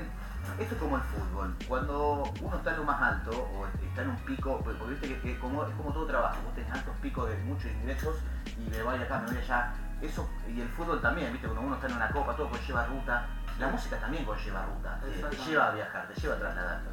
esto 0.60 0.76
es 0.76 0.82
como 0.82 0.98
el 0.98 1.04
fútbol. 1.04 1.56
Cuando 1.68 2.24
uno 2.42 2.58
está 2.58 2.72
en 2.72 2.78
lo 2.78 2.84
más 2.84 3.02
alto 3.02 3.32
o 3.32 3.68
está 3.86 4.02
en 4.02 4.10
un 4.10 4.18
pico, 4.18 4.60
porque 4.64 4.78
porque 4.80 4.94
viste 4.94 5.08
que, 5.10 5.22
que 5.22 5.40
como, 5.40 5.64
es 5.66 5.74
como 5.76 5.92
todo 5.94 6.06
trabajo, 6.06 6.38
vos 6.46 6.54
tenés 6.56 6.72
altos 6.74 6.94
picos 7.02 7.30
de 7.30 7.38
muchos 7.38 7.72
ingresos 7.72 8.16
y 8.58 8.70
me 8.70 8.82
voy 8.84 8.98
acá, 9.02 9.20
me 9.20 9.28
voy 9.28 9.38
allá. 9.38 9.74
Eso, 10.02 10.28
y 10.48 10.60
el 10.62 10.68
fútbol 10.70 11.00
también, 11.02 11.32
viste, 11.32 11.48
cuando 11.48 11.66
uno 11.68 11.76
está 11.76 11.88
en 11.88 11.96
una 11.96 12.10
copa, 12.10 12.36
todo 12.36 12.50
conlleva 12.50 12.86
ruta. 12.88 13.26
La 13.60 13.68
música 13.68 13.98
también 13.98 14.26
conlleva 14.26 14.66
ruta, 14.66 15.00
te- 15.02 15.22
te 15.30 15.36
lleva 15.50 15.68
a 15.68 15.72
viajar, 15.72 16.08
te 16.08 16.20
lleva 16.20 16.36
a 16.36 16.40
trasladarte. 16.40 16.90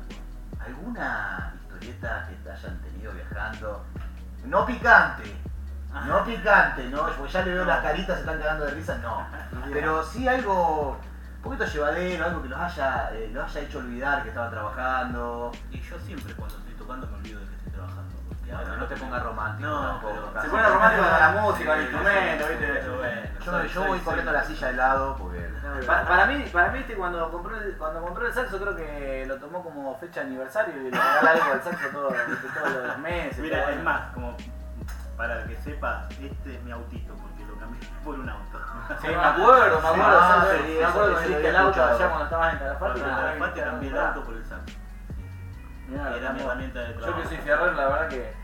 ¿Alguna 0.61 1.55
historieta 1.63 2.27
que 2.29 2.35
te 2.37 2.51
hayan 2.51 2.79
tenido 2.83 3.13
viajando? 3.13 3.85
No 4.45 4.67
picante, 4.67 5.35
no 6.07 6.25
picante, 6.25 6.85
no, 6.91 7.07
porque 7.17 7.33
ya 7.33 7.43
le 7.45 7.55
veo 7.55 7.65
las 7.65 7.81
caritas, 7.83 8.15
se 8.17 8.21
están 8.21 8.39
cagando 8.39 8.65
de 8.67 8.71
risa, 8.73 8.99
no. 8.99 9.27
Pero 9.73 10.05
sí 10.05 10.29
algo 10.29 10.99
un 11.39 11.43
poquito 11.43 11.65
llevadero, 11.65 12.25
algo 12.27 12.43
que 12.43 12.49
los 12.49 12.59
haya, 12.61 13.11
eh, 13.15 13.31
los 13.33 13.45
haya 13.45 13.61
hecho 13.67 13.79
olvidar 13.79 14.23
que 14.23 14.29
estaban 14.31 14.51
trabajando. 14.51 15.53
Y 15.71 15.81
yo 15.81 15.99
siempre 16.01 16.35
cuando 16.35 16.57
estoy 16.59 16.75
tocando 16.75 17.07
me 17.07 17.17
olvido 17.17 17.41
de 17.41 17.47
que 17.47 17.55
estoy 17.57 17.73
trabajando. 17.73 18.15
Porque 18.29 18.45
Bueno, 18.53 18.59
ahora 18.61 18.77
no 18.77 18.87
te 18.87 18.97
pongas 18.97 19.23
romántico 19.23 19.69
No, 19.69 19.83
tampoco, 19.89 20.15
pero- 20.15 20.33
casi. 20.33 20.47
Se 20.47 20.51
pone 20.51 20.69
romántico 20.69 21.03
con 21.09 21.21
la 21.21 21.41
música, 21.43 21.75
el 21.75 21.81
instrumento, 21.83 22.45
¿viste? 22.49 22.85
Yo, 23.45 23.65
yo 23.65 23.85
voy 23.87 23.99
corriendo 24.01 24.33
la 24.33 24.45
silla 24.45 24.67
de 24.67 24.73
lado 24.75 25.17
porque. 25.17 25.49
Para, 25.87 26.07
para 26.09 26.27
mí, 26.27 26.45
para 26.53 26.71
mí 26.73 26.79
este, 26.81 26.95
cuando 26.95 27.31
compró 27.31 27.57
el, 27.57 27.77
cuando 27.77 28.01
compró 28.03 28.27
el 28.27 28.33
saxo 28.33 28.59
creo 28.59 28.75
que 28.77 29.25
lo 29.29 29.37
tomó 29.37 29.63
como 29.63 29.97
fecha 29.99 30.21
de 30.21 30.27
aniversario 30.27 30.75
y 30.77 30.85
le 30.85 30.91
regala 30.91 31.31
algo 31.31 31.53
al 31.53 31.63
saxo 31.63 31.89
todo- 31.93 32.09
todos 32.09 32.87
los 32.87 32.99
meses. 32.99 33.39
Mira, 33.39 33.71
es 33.71 33.83
más, 33.83 34.13
como 34.13 34.37
para 35.19 35.45
que 35.47 35.57
sepas, 35.59 36.09
este 36.19 36.55
es 36.55 36.63
mi 36.63 36.71
autito 36.71 37.13
porque 37.17 37.45
lo 37.45 37.59
cambié 37.59 37.81
por 38.05 38.19
un 38.19 38.29
auto. 38.31 38.59
Sí, 39.03 39.09
me 39.09 39.15
acuerdo, 39.17 39.81
me 39.83 39.89
acuerdo, 39.89 40.19
Ah, 40.23 40.47
sí, 40.51 40.77
me 40.79 40.85
acuerdo 40.85 41.19
que 41.19 41.25
había 41.35 41.49
el 41.51 41.57
auto 41.57 41.85
allá 41.85 42.07
cuando 42.09 42.25
estabas 42.25 42.53
en 42.55 42.59
Calafate. 42.61 42.79
Cuando 42.79 42.99
y 42.99 43.03
en 43.03 43.09
la 43.11 43.17
Calafate 43.23 43.61
cambié 43.63 43.91
el 43.91 43.99
auto 43.99 44.25
por 44.25 44.35
el 44.35 44.45
mirá, 45.89 46.17
Era 46.17 46.33
mi 46.33 46.41
herramienta 46.41 46.81
de 46.81 46.95
Yo 46.95 47.01
trabajo. 47.01 47.23
que 47.23 47.29
soy 47.29 47.37
fierrero, 47.39 47.73
la 47.73 47.89
verdad 47.89 48.09
que 48.09 48.35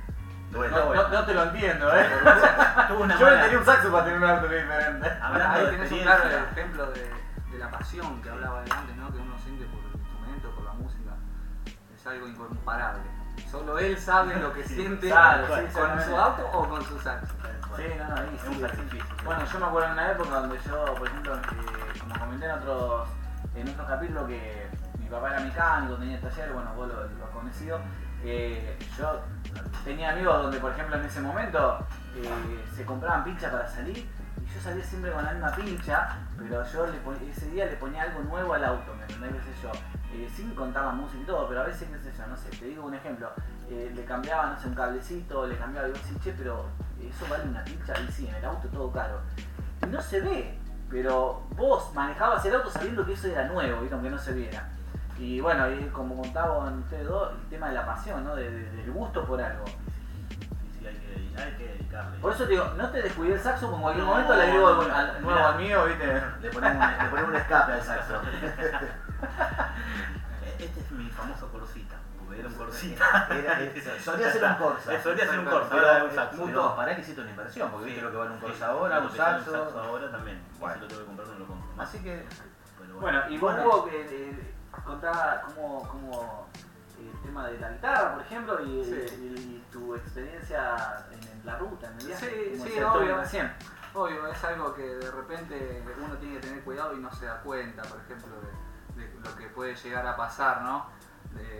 Bueno, 0.52 0.76
no, 0.78 0.86
bueno. 0.86 1.02
no- 1.02 1.08
no 1.08 1.24
te 1.24 1.34
lo 1.34 1.42
entiendo, 1.44 1.94
¿eh? 1.96 2.06
Una 2.98 3.18
Yo 3.18 3.26
mala- 3.26 3.42
tenía 3.42 3.58
un 3.58 3.64
saxo 3.64 3.92
para 3.92 4.04
tener 4.04 4.18
un 4.18 4.24
auto 4.30 4.48
diferente. 4.48 5.12
Hablando 5.22 5.58
ahí 5.58 5.66
tenés 5.70 5.92
un 5.92 5.98
claro 6.00 6.24
ejemplo 6.52 6.86
de, 6.92 7.12
de 7.52 7.58
la 7.58 7.70
pasión 7.70 8.22
que 8.22 8.30
hablaba 8.30 8.62
de 8.62 8.72
antes, 8.72 8.96
¿no? 8.96 9.12
que 9.12 9.18
uno 9.18 9.38
siente 9.38 9.64
por 9.66 9.80
el 9.84 10.00
instrumento, 10.00 10.50
por 10.54 10.64
la 10.64 10.72
música. 10.72 11.10
Es 11.94 12.06
algo 12.06 12.26
incomparable. 12.28 13.02
Solo 13.54 13.78
él 13.78 13.96
sabe 13.96 14.34
lo 14.40 14.52
que 14.52 14.64
Sí, 14.68 14.74
siente 14.74 15.06
claro, 15.08 15.46
sí, 15.46 15.62
con 15.72 16.00
su 16.02 16.16
auto 16.16 16.50
o 16.52 16.68
con 16.68 16.84
su 16.84 16.98
saxo. 16.98 17.32
Sí, 17.76 17.82
no, 17.98 18.08
no, 18.08 18.14
ahí 18.20 18.38
sí, 18.42 18.48
un 18.48 18.54
sí. 18.54 18.60
sacrificio. 18.60 19.04
Bueno, 19.24 19.44
yo 19.52 19.58
me 19.60 19.66
acuerdo 19.66 19.86
de 19.88 19.92
una 19.94 20.12
época 20.12 20.40
donde 20.40 20.58
yo, 20.66 20.94
por 20.94 21.06
ejemplo, 21.08 21.34
eh, 21.36 21.98
como 22.00 22.18
comenté 22.18 22.44
en 22.46 22.50
otros, 22.52 23.08
en 23.54 23.68
otros 23.68 23.88
capítulos, 23.88 24.26
que 24.28 24.68
mi 24.98 25.06
papá 25.08 25.30
era 25.30 25.40
mecánico, 25.40 25.94
tenía 25.96 26.20
taller, 26.20 26.52
bueno, 26.52 26.72
vos 26.74 26.88
lo, 26.88 26.94
lo 26.94 27.24
has 27.24 27.30
conocido. 27.30 27.80
eh, 28.24 28.76
yo 28.98 29.20
tenía 29.84 30.12
amigos 30.12 30.42
donde, 30.42 30.58
por 30.58 30.72
ejemplo, 30.72 30.96
en 30.96 31.04
ese 31.04 31.20
momento 31.20 31.86
eh, 32.16 32.64
se 32.74 32.84
compraban 32.84 33.22
pinchas 33.24 33.52
para 33.52 33.68
salir 33.68 33.98
y 33.98 34.54
yo 34.54 34.60
salía 34.60 34.84
siempre 34.84 35.12
con 35.12 35.24
la 35.24 35.32
misma 35.32 35.52
pincha, 35.54 36.16
pero 36.38 36.64
yo 36.72 36.86
le 36.86 36.98
pon- 36.98 37.18
ese 37.30 37.46
día 37.50 37.66
le 37.66 37.76
ponía 37.76 38.02
algo 38.02 38.20
nuevo 38.22 38.54
al 38.54 38.64
auto, 38.64 38.94
¿me 38.96 39.02
entendés? 39.02 39.32
¿Qué 39.44 39.52
sé 39.52 39.62
yo? 39.62 39.72
Eh, 40.16 40.30
sin 40.36 40.54
contar 40.54 40.84
la 40.84 40.92
música 40.92 41.20
y 41.22 41.26
todo, 41.26 41.48
pero 41.48 41.62
a 41.62 41.64
veces, 41.64 41.88
qué 41.90 41.98
sé 41.98 42.16
yo, 42.16 42.26
no 42.28 42.36
sé, 42.36 42.48
te 42.50 42.66
digo 42.66 42.84
un 42.86 42.94
ejemplo, 42.94 43.30
eh, 43.68 43.90
le 43.94 44.04
cambiaba, 44.04 44.46
no 44.50 44.60
sé, 44.60 44.68
un 44.68 44.74
cablecito, 44.74 45.46
le 45.46 45.56
cambiaba, 45.56 45.88
y 45.88 45.90
vos 45.90 46.00
decís, 46.04 46.22
che, 46.22 46.32
pero 46.38 46.66
eso 47.00 47.26
vale 47.28 47.44
una 47.48 47.64
pincha, 47.64 47.94
y 48.00 48.12
sí, 48.12 48.28
en 48.28 48.34
el 48.36 48.44
auto 48.44 48.68
todo 48.68 48.92
caro. 48.92 49.18
Y 49.82 49.86
no 49.86 50.00
se 50.00 50.20
ve, 50.20 50.56
pero 50.88 51.42
vos 51.56 51.92
manejabas 51.94 52.44
el 52.44 52.54
auto 52.54 52.70
sabiendo 52.70 53.04
que 53.04 53.14
eso 53.14 53.26
era 53.26 53.48
nuevo, 53.48 53.80
¿viste? 53.80 53.94
aunque 53.94 54.10
no 54.10 54.18
se 54.18 54.32
viera. 54.34 54.68
Y 55.18 55.40
bueno, 55.40 55.68
y 55.70 55.84
como 55.88 56.20
contaban 56.22 56.78
ustedes 56.78 57.06
dos, 57.08 57.32
el 57.32 57.48
tema 57.48 57.68
de 57.68 57.74
la 57.74 57.84
pasión, 57.86 58.22
¿no? 58.24 58.36
De- 58.36 58.50
de- 58.50 58.70
del 58.70 58.90
gusto 58.92 59.24
por 59.24 59.40
algo. 59.42 59.64
Hay 61.36 61.52
que, 61.58 61.64
dedicarle. 61.66 62.18
Por 62.20 62.32
eso 62.32 62.44
te 62.44 62.50
digo, 62.50 62.64
no 62.76 62.88
te 62.90 63.02
descuides 63.02 63.36
el 63.38 63.40
saxo, 63.42 63.66
porque 63.70 63.76
en 63.76 63.82
cualquier 63.82 64.04
No, 64.04 64.10
momento 64.12 64.36
le 64.36 64.52
no, 64.52 64.94
al, 64.94 65.22
nuevo 65.22 65.44
al 65.46 65.56
mío, 65.58 65.84
¿viste? 65.86 66.22
Le 66.40 66.50
ponemos 66.50 66.84
un, 66.84 67.04
le 67.04 67.10
ponemos 67.10 67.30
un 67.30 67.36
escape 67.36 67.72
al 67.72 67.82
saxo. 67.82 68.20
Eh, 69.22 70.54
Este 70.58 70.80
es 70.80 70.90
mi 70.92 71.08
famoso 71.10 71.48
Corsita, 71.50 71.96
porque 72.18 72.40
era 72.40 72.48
un 72.48 72.54
Corsita. 72.54 73.26
Era- 73.30 73.60
era- 73.60 74.00
solía 74.00 74.30
ser 74.32 74.44
un 74.44 74.54
Corsa. 74.54 74.94
Eh, 74.94 75.00
Solía 75.02 75.26
ser 75.28 75.38
un 75.40 75.44
Corsa, 75.46 75.68
Pero, 75.70 75.86
ahora 75.88 76.04
un 76.04 76.10
eh, 76.10 76.14
saxo. 76.14 76.76
Pará 76.76 76.94
que 76.94 77.00
hiciste 77.02 77.20
una 77.20 77.30
inversión, 77.30 77.70
porque 77.70 77.86
viste 77.86 78.02
lo 78.02 78.10
que 78.10 78.16
vale 78.16 78.30
un 78.32 78.38
Corsa 78.40 78.66
ahora, 78.68 78.98
un 79.00 79.10
saxo. 79.10 79.80
ahora 79.80 80.10
también. 80.10 80.40
Bueno. 80.58 80.74
Si 80.76 80.80
lo 80.80 80.86
tengo 80.88 81.00
que 81.00 81.06
comprar, 81.06 81.28
no 81.28 81.38
lo 81.38 81.46
compro. 81.46 81.82
Así 81.82 81.98
que, 81.98 82.24
Bueno, 83.00 83.22
y 83.28 83.38
vos. 83.38 83.54
Hugo, 83.58 83.84
que 83.86 84.00
eh, 84.30 84.54
contá 84.84 85.42
cómo, 85.46 85.86
cómo 85.88 86.48
eh, 87.00 87.10
el 87.12 87.22
tema 87.22 87.48
de 87.48 87.58
la 87.58 87.70
guitarra, 87.70 88.14
por 88.14 88.22
ejemplo, 88.22 88.60
y, 88.64 88.84
Sí. 88.84 89.06
y- 89.20 89.24
y 89.56 89.64
tu 89.72 89.94
experiencia 89.94 90.76
en, 91.10 91.20
en 91.28 91.44
la 91.46 91.56
ruta, 91.58 91.88
en 91.88 91.98
el 91.98 92.06
viaje. 92.06 92.52
Sí, 92.56 92.62
sí, 92.74 92.80
obvio. 92.82 93.16
recién. 93.18 93.52
Obvio, 93.92 94.26
es 94.28 94.42
algo 94.44 94.74
que 94.74 94.82
de 94.82 95.10
repente 95.10 95.82
uno 96.04 96.14
tiene 96.16 96.34
que 96.36 96.46
tener 96.48 96.62
cuidado 96.64 96.94
y 96.94 96.98
no 97.00 97.12
se 97.12 97.26
da 97.26 97.40
cuenta, 97.40 97.82
por 97.82 98.00
ejemplo, 98.00 98.34
de, 98.40 98.48
de 98.96 99.12
lo 99.22 99.36
que 99.36 99.48
puede 99.48 99.74
llegar 99.74 100.06
a 100.06 100.16
pasar, 100.16 100.62
¿no? 100.62 100.86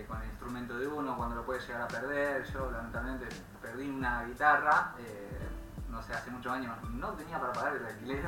con 0.07 0.21
el 0.21 0.29
instrumento 0.29 0.77
de 0.77 0.87
uno, 0.87 1.17
cuando 1.17 1.35
lo 1.35 1.45
puede 1.45 1.59
llegar 1.59 1.81
a 1.81 1.87
perder. 1.87 2.43
Yo 2.45 2.71
lamentablemente 2.71 3.27
perdí 3.61 3.89
una 3.89 4.23
guitarra, 4.23 4.93
eh, 4.99 5.49
no 5.89 6.01
sé, 6.01 6.13
hace 6.13 6.31
muchos 6.31 6.51
años, 6.51 6.77
no 6.91 7.09
tenía 7.13 7.39
para 7.39 7.53
pagar 7.53 7.75
el 7.75 7.85
alquiler. 7.85 8.25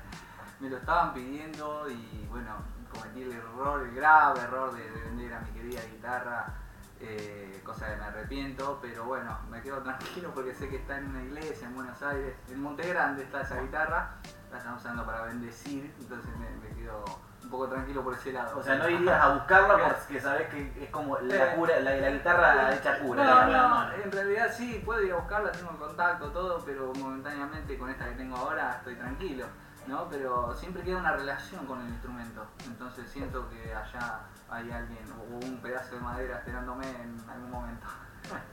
Me 0.60 0.70
lo 0.70 0.76
estaban 0.76 1.12
pidiendo 1.12 1.88
y 1.90 2.26
bueno, 2.30 2.56
cometí 2.92 3.22
el 3.22 3.32
error, 3.32 3.82
el 3.82 3.94
grave 3.94 4.40
error 4.40 4.72
de, 4.72 4.90
de 4.90 5.00
vender 5.00 5.34
a 5.34 5.40
mi 5.40 5.50
querida 5.50 5.80
guitarra, 5.90 6.54
eh, 7.00 7.60
cosa 7.64 7.88
que 7.88 7.96
me 7.96 8.04
arrepiento, 8.04 8.78
pero 8.80 9.04
bueno, 9.04 9.36
me 9.50 9.60
quedo 9.60 9.82
tranquilo 9.82 10.30
porque 10.32 10.54
sé 10.54 10.68
que 10.68 10.76
está 10.76 10.98
en 10.98 11.08
una 11.08 11.22
iglesia 11.24 11.66
en 11.66 11.74
Buenos 11.74 12.00
Aires, 12.00 12.36
en 12.48 12.62
Monte 12.62 12.88
Grande 12.88 13.24
está 13.24 13.40
esa 13.40 13.60
guitarra, 13.60 14.18
la 14.52 14.58
están 14.58 14.74
usando 14.74 15.04
para 15.04 15.22
bendecir, 15.22 15.92
entonces 15.98 16.30
me, 16.36 16.48
me 16.68 16.76
quedo 16.76 17.04
poco 17.52 17.68
tranquilo 17.68 18.02
por 18.02 18.14
ese 18.14 18.32
lado. 18.32 18.58
O 18.58 18.62
sea, 18.62 18.74
no 18.76 18.88
irías 18.88 19.22
a 19.22 19.34
buscarla 19.34 19.76
porque 19.78 20.20
sabes 20.20 20.48
que 20.48 20.84
es 20.84 20.90
como 20.90 21.18
la 21.18 21.54
cura, 21.54 21.78
la, 21.80 21.94
la 21.94 22.10
guitarra 22.10 22.74
hecha 22.74 22.98
cura. 22.98 23.46
No, 23.46 23.92
en 23.92 24.10
realidad 24.10 24.50
sí, 24.52 24.82
puedo 24.84 25.02
ir 25.02 25.12
a 25.12 25.16
buscarla, 25.16 25.52
tengo 25.52 25.70
el 25.70 25.76
contacto, 25.76 26.30
todo, 26.30 26.60
pero 26.64 26.92
momentáneamente 26.94 27.78
con 27.78 27.90
esta 27.90 28.06
que 28.06 28.16
tengo 28.16 28.36
ahora 28.36 28.76
estoy 28.78 28.96
tranquilo, 28.96 29.46
¿no? 29.86 30.08
Pero 30.08 30.54
siempre 30.54 30.82
queda 30.82 30.96
una 30.96 31.12
relación 31.12 31.64
con 31.66 31.80
el 31.82 31.88
instrumento, 31.88 32.44
entonces 32.66 33.08
siento 33.08 33.48
que 33.50 33.72
allá 33.72 34.20
hay 34.48 34.70
alguien 34.70 35.04
o 35.12 35.46
un 35.46 35.58
pedazo 35.58 35.94
de 35.96 36.00
madera 36.00 36.38
esperándome 36.38 36.88
en 36.88 37.22
algún 37.30 37.50
momento. 37.50 37.86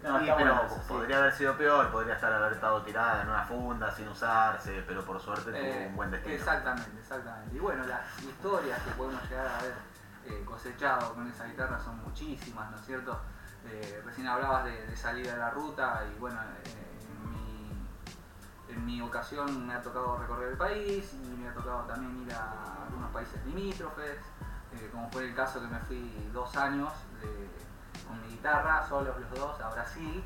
No, 0.03 0.19
Sí, 0.19 0.31
pero 0.37 0.67
sí. 0.69 0.75
podría 0.87 1.17
haber 1.19 1.33
sido 1.33 1.55
peor, 1.57 1.91
podría 1.91 2.15
estar 2.15 2.31
haber 2.33 2.53
estado 2.53 2.81
tirada 2.81 3.21
en 3.21 3.29
una 3.29 3.43
funda 3.45 3.91
sin 3.91 4.07
usarse, 4.07 4.83
pero 4.87 5.03
por 5.05 5.19
suerte 5.21 5.51
tuvo 5.51 5.59
Eh, 5.61 5.85
un 5.89 5.95
buen 5.95 6.11
destino. 6.11 6.35
Exactamente, 6.35 6.99
exactamente. 6.99 7.55
Y 7.55 7.59
bueno, 7.59 7.85
las 7.85 8.01
historias 8.23 8.81
que 8.81 8.91
podemos 8.91 9.21
llegar 9.29 9.45
a 9.47 9.59
haber 9.59 9.73
eh, 10.25 10.43
cosechado 10.45 11.13
con 11.13 11.27
esa 11.29 11.45
guitarra 11.45 11.79
son 11.79 11.97
muchísimas, 12.03 12.69
¿no 12.71 12.77
es 12.77 12.85
cierto? 12.85 13.19
Eh, 13.65 14.01
recién 14.05 14.27
hablabas 14.27 14.65
de, 14.65 14.85
de 14.87 14.95
salir 14.95 15.29
a 15.29 15.37
la 15.37 15.49
ruta 15.51 16.03
y 16.13 16.19
bueno, 16.19 16.39
en, 16.41 17.31
mi, 17.31 17.87
en 18.73 18.85
mi 18.85 19.01
ocasión 19.01 19.67
me 19.67 19.73
ha 19.73 19.81
tocado 19.81 20.17
recorrer 20.17 20.49
el 20.49 20.57
país 20.57 21.13
y 21.13 21.27
me 21.37 21.47
ha 21.49 21.53
tocado 21.53 21.81
también 21.83 22.25
ir 22.27 22.33
a 22.33 22.83
algunos 22.87 23.11
países 23.11 23.43
limítrofes, 23.45 24.17
como 24.91 25.09
fue 25.11 25.25
el 25.25 25.35
caso 25.35 25.59
que 25.61 25.67
me 25.67 25.79
fui 25.81 26.29
dos 26.33 26.55
años 26.57 26.91
de- 27.21 27.48
con 28.09 28.21
mi 28.21 28.27
guitarra, 28.29 28.85
solos 28.89 29.15
los 29.19 29.39
dos, 29.39 29.61
a 29.61 29.69
Brasil, 29.69 30.21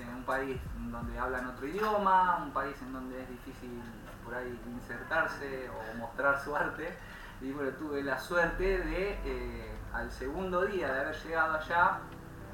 en 0.00 0.08
un 0.08 0.24
país 0.24 0.60
donde 0.90 1.18
hablan 1.18 1.46
otro 1.46 1.66
idioma, 1.66 2.38
un 2.42 2.50
país 2.52 2.74
en 2.82 2.92
donde 2.92 3.22
es 3.22 3.28
difícil 3.28 3.80
por 4.24 4.34
ahí 4.34 4.60
insertarse 4.66 5.68
o 5.70 5.98
mostrar 5.98 6.42
su 6.42 6.56
arte. 6.56 6.96
Y 7.40 7.52
bueno, 7.52 7.70
tuve 7.72 8.02
la 8.02 8.18
suerte 8.18 8.78
de, 8.78 9.20
eh, 9.24 9.78
al 9.92 10.10
segundo 10.10 10.62
día 10.64 10.92
de 10.92 11.00
haber 11.02 11.16
llegado 11.22 11.54
allá, 11.54 11.98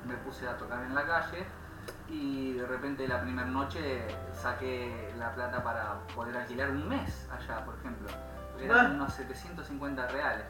me 0.07 0.15
puse 0.19 0.47
a 0.47 0.57
tocar 0.59 0.83
en 0.83 0.95
la 0.95 1.07
calle 1.07 1.47
y 2.09 2.53
de 2.53 2.67
repente 2.67 3.09
la 3.09 3.23
primera 3.23 3.47
noche 3.49 4.07
saqué 4.35 5.15
la 5.19 5.33
plata 5.35 5.63
para 5.65 5.95
poder 6.15 6.37
alquilar 6.37 6.71
un 6.71 6.87
mes 6.89 7.29
allá, 7.31 7.65
por 7.65 7.75
ejemplo. 7.77 8.09
Eran 8.59 8.87
Ah. 8.87 8.95
unos 8.95 9.15
750 9.15 10.07
reales. 10.09 10.47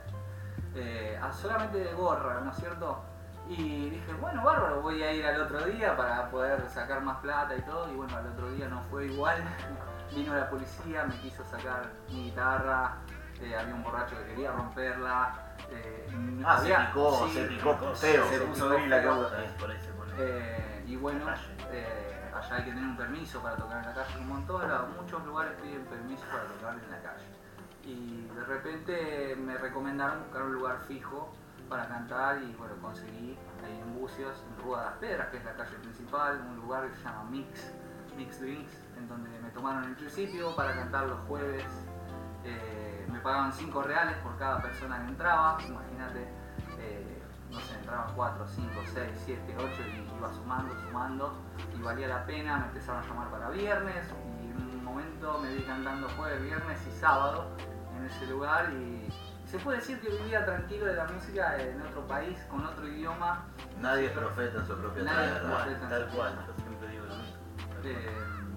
Eh, 0.74 1.20
solamente 1.32 1.78
de 1.78 1.92
gorra, 1.94 2.40
¿no 2.40 2.50
es 2.50 2.56
cierto? 2.56 3.02
Y 3.48 3.90
dije, 3.90 4.12
bueno, 4.20 4.42
bárbaro, 4.42 4.80
voy 4.80 5.02
a 5.02 5.12
ir 5.12 5.26
al 5.26 5.40
otro 5.42 5.62
día 5.66 5.96
para 5.96 6.30
poder 6.30 6.68
sacar 6.70 7.02
más 7.02 7.18
plata 7.18 7.54
y 7.56 7.60
todo. 7.62 7.90
Y 7.92 7.96
bueno, 7.96 8.16
al 8.16 8.26
otro 8.28 8.50
día 8.52 8.68
no 8.68 8.80
fue 8.84 9.06
igual. 9.06 9.42
Vino 10.14 10.34
la 10.34 10.48
policía, 10.48 11.04
me 11.04 11.14
quiso 11.18 11.44
sacar 11.44 11.90
mi 12.08 12.24
guitarra. 12.24 12.96
eh, 13.40 13.56
había 13.56 13.74
un 13.74 13.82
borracho 13.82 14.16
que 14.18 14.24
quería 14.30 14.52
romperla. 14.52 15.34
eh, 15.70 16.40
Ah, 16.44 16.58
se 16.60 16.74
picó, 16.74 17.26
sí, 17.26 17.32
se 17.34 17.44
picó 17.44 17.76
feo. 17.94 18.28
Se 18.28 18.38
se 18.38 18.44
puso 18.44 18.68
gris 18.70 18.88
la 18.88 19.02
pone. 19.02 20.14
Eh, 20.18 20.84
y 20.86 20.96
bueno, 20.96 21.26
eh, 21.70 22.30
allá 22.34 22.56
hay 22.56 22.64
que 22.64 22.70
tener 22.70 22.84
un 22.84 22.96
permiso 22.96 23.42
para 23.42 23.56
tocar 23.56 23.78
en 23.78 23.86
la 23.86 23.94
calle, 23.94 24.14
como 24.18 24.36
en 24.38 24.46
todos 24.46 24.68
lados, 24.68 24.88
muchos 25.00 25.24
lugares 25.24 25.52
piden 25.62 25.84
permiso 25.86 26.24
para 26.30 26.44
tocar 26.44 26.74
en 26.82 26.90
la 26.90 27.02
calle. 27.02 27.24
Y 27.82 28.28
de 28.34 28.44
repente 28.44 29.36
me 29.36 29.56
recomendaron 29.58 30.20
buscar 30.24 30.42
un 30.42 30.52
lugar 30.54 30.78
fijo 30.86 31.32
para 31.68 31.88
cantar 31.88 32.42
y 32.42 32.54
bueno, 32.54 32.74
conseguí 32.80 33.36
ahí 33.64 33.80
en 33.80 33.98
Bucios, 33.98 34.42
en 34.48 34.64
Rúa 34.64 34.80
de 34.80 34.84
las 34.84 34.94
Pedras, 34.96 35.28
que 35.30 35.36
es 35.38 35.44
la 35.44 35.54
calle 35.54 35.76
principal, 35.76 36.40
un 36.48 36.56
lugar 36.56 36.88
que 36.90 36.96
se 36.96 37.04
llama 37.04 37.24
Mix, 37.30 37.72
Mix 38.16 38.40
Drinks, 38.40 38.72
en 38.96 39.08
donde 39.08 39.30
me 39.40 39.50
tomaron 39.50 39.84
el 39.84 39.96
principio 39.96 40.54
para 40.54 40.74
cantar 40.74 41.06
los 41.06 41.20
jueves. 41.20 41.64
Eh, 42.44 43.06
me 43.10 43.18
pagaban 43.20 43.52
5 43.52 43.82
reales 43.82 44.16
por 44.18 44.36
cada 44.38 44.60
persona 44.60 44.98
que 45.02 45.08
entraba, 45.08 45.58
imagínate, 45.66 46.28
eh, 46.78 47.22
no 47.50 47.60
sé, 47.60 47.74
entraban 47.76 48.14
4, 48.14 48.46
5, 48.46 48.68
6, 48.92 49.10
7, 49.24 49.56
8 49.56 49.66
y 49.66 50.18
iba 50.18 50.32
sumando, 50.32 50.74
sumando 50.86 51.34
y 51.74 51.80
valía 51.80 52.08
la 52.08 52.26
pena, 52.26 52.58
me 52.58 52.66
empezaron 52.66 53.02
a 53.02 53.06
llamar 53.06 53.30
para 53.30 53.50
viernes 53.50 54.06
y 54.42 54.50
en 54.50 54.78
un 54.78 54.84
momento 54.84 55.38
me 55.38 55.54
vi 55.54 55.62
cantando 55.62 56.08
jueves, 56.10 56.42
viernes 56.42 56.78
y 56.86 56.90
sábado 57.00 57.46
en 57.96 58.04
ese 58.04 58.26
lugar 58.26 58.72
y, 58.74 59.08
se 59.54 59.60
puede 59.64 59.78
decir 59.78 60.00
que 60.00 60.08
vivía 60.08 60.44
tranquilo 60.44 60.86
de 60.86 60.94
la 60.94 61.04
música 61.04 61.56
en 61.60 61.80
otro 61.82 62.04
país, 62.08 62.36
con 62.50 62.64
otro 62.66 62.88
idioma. 62.88 63.44
Nadie 63.80 64.06
es 64.06 64.12
profeta 64.12 64.58
en 64.58 64.66
su 64.66 64.76
propia 64.76 65.02
Nadie 65.04 65.26
es 65.26 65.40
tierra. 65.40 65.56
profeta. 65.56 65.88
Tal 65.88 66.06
cual, 66.08 66.32
yo 66.46 66.54
siempre 66.64 66.88
digo 66.88 67.04
lo 67.06 67.14
mismo. 67.14 67.36
Eh, 67.84 68.10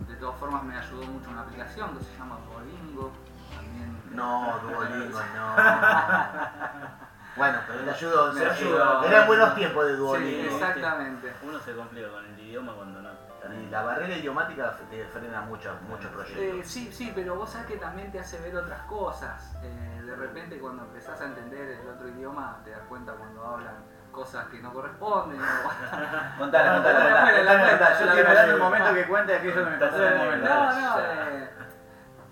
de 0.07 0.15
todas 0.15 0.39
formas 0.39 0.63
me 0.63 0.75
ayudó 0.75 1.03
mucho 1.05 1.29
una 1.29 1.41
aplicación 1.41 1.95
que 1.97 2.03
se 2.03 2.17
llama 2.17 2.39
Duolingo. 2.49 3.11
También, 3.55 4.01
No, 4.15 4.59
Duolingo, 4.63 5.19
no. 5.35 5.55
Bueno, 7.37 7.59
pero 7.67 7.83
le 7.85 7.91
ayudó, 7.91 8.33
Me 8.33 8.39
se 8.39 8.49
ayudó. 8.49 9.03
Eran 9.05 9.27
buenos 9.27 9.53
tiempos 9.53 9.85
de 9.85 9.91
Sí, 9.91 9.97
Duolingo. 9.99 10.55
exactamente. 10.55 11.33
Uno 11.43 11.59
se 11.59 11.75
complica 11.75 12.09
con 12.09 12.25
el 12.25 12.39
idioma 12.39 12.73
cuando 12.73 12.99
no. 13.03 13.09
Y 13.53 13.69
la 13.69 13.83
barrera 13.83 14.15
idiomática 14.17 14.75
te 14.89 15.05
frena 15.05 15.41
mucho, 15.41 15.73
muchos 15.87 16.11
Eh, 16.11 16.13
proyectos. 16.13 16.67
sí, 16.67 16.91
sí, 16.91 17.11
pero 17.15 17.35
vos 17.35 17.49
sabés 17.49 17.67
que 17.67 17.77
también 17.77 18.11
te 18.11 18.19
hace 18.19 18.39
ver 18.41 18.55
otras 18.55 18.81
cosas. 18.83 19.55
Eh, 19.63 20.01
de 20.05 20.15
repente 20.15 20.59
cuando 20.59 20.83
empezás 20.83 21.19
a 21.21 21.25
entender 21.25 21.79
el 21.81 21.87
otro 21.89 22.07
idioma 22.07 22.59
te 22.63 22.71
das 22.71 22.81
cuenta 22.89 23.13
cuando 23.13 23.45
hablan 23.45 23.75
cosas 24.11 24.47
que 24.47 24.59
no 24.59 24.73
corresponden. 24.73 25.39
o- 25.39 26.37
Contala, 26.39 26.73
contala, 26.75 26.75
contala. 26.75 27.99
Yo 27.99 28.11
cuenta. 28.13 28.33
dar 28.33 28.49
el 28.49 28.57
momento 28.57 28.93
que 28.93 29.03
cuente 29.07 29.35
aquello 29.35 29.63
que 29.65 29.69
me 29.71 29.77
pasó 29.77 29.97
en 30.07 30.13
el 30.13 30.17
momento. 30.17 30.49
No, 30.49 30.79
no, 30.81 30.99
eh, 30.99 31.49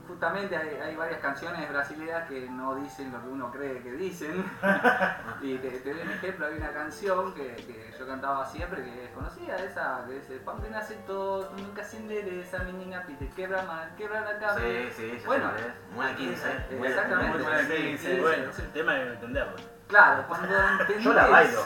justamente 0.07 0.55
hay, 0.55 0.75
hay 0.81 0.95
varias 0.95 1.19
canciones 1.19 1.67
brasileñas 1.69 2.27
que 2.27 2.49
no 2.49 2.75
dicen 2.75 3.11
lo 3.11 3.21
que 3.21 3.27
uno 3.27 3.51
cree 3.51 3.81
que 3.81 3.91
dicen. 3.93 4.45
y 5.41 5.57
te, 5.57 5.69
te 5.71 5.93
doy 5.93 6.01
un 6.01 6.11
ejemplo, 6.11 6.47
hay 6.47 6.57
una 6.57 6.71
canción 6.71 7.33
que, 7.33 7.55
que 7.55 7.93
yo 7.97 8.07
cantaba 8.07 8.45
siempre, 8.45 8.83
que 8.83 9.05
es 9.05 9.11
conocida, 9.11 9.55
esa 9.57 10.03
que 10.07 10.13
dice, 10.13 10.41
que 10.63 10.69
nace 10.69 10.95
todo, 11.07 11.51
nunca 11.57 11.83
se 11.83 11.97
endereza, 11.97 12.59
mi 12.59 12.73
niña 12.73 13.03
pite, 13.05 13.29
quebra 13.35 13.63
mal, 13.63 13.89
quebra 13.97 14.21
la 14.21 14.39
cabeza. 14.39 14.95
Sí, 14.97 15.17
sí, 15.17 15.23
Bueno. 15.25 15.51
Muy 15.93 16.05
15. 16.15 16.47
eh, 16.49 16.75
muy- 16.77 16.87
exactamente. 16.87 17.33
muy- 17.37 17.43
buena 17.43 17.59
Sí, 17.59 17.73
quince, 17.75 18.15
sí, 18.15 18.21
Bueno, 18.21 18.51
sí. 18.53 18.61
el 18.61 18.71
tema 18.71 18.97
es 18.99 19.07
entenderlo. 19.13 19.55
Claro, 19.87 20.25
cuando 20.27 20.47
entendés, 20.79 21.03
Yo 21.03 21.13
la 21.13 21.27
bailo. 21.27 21.65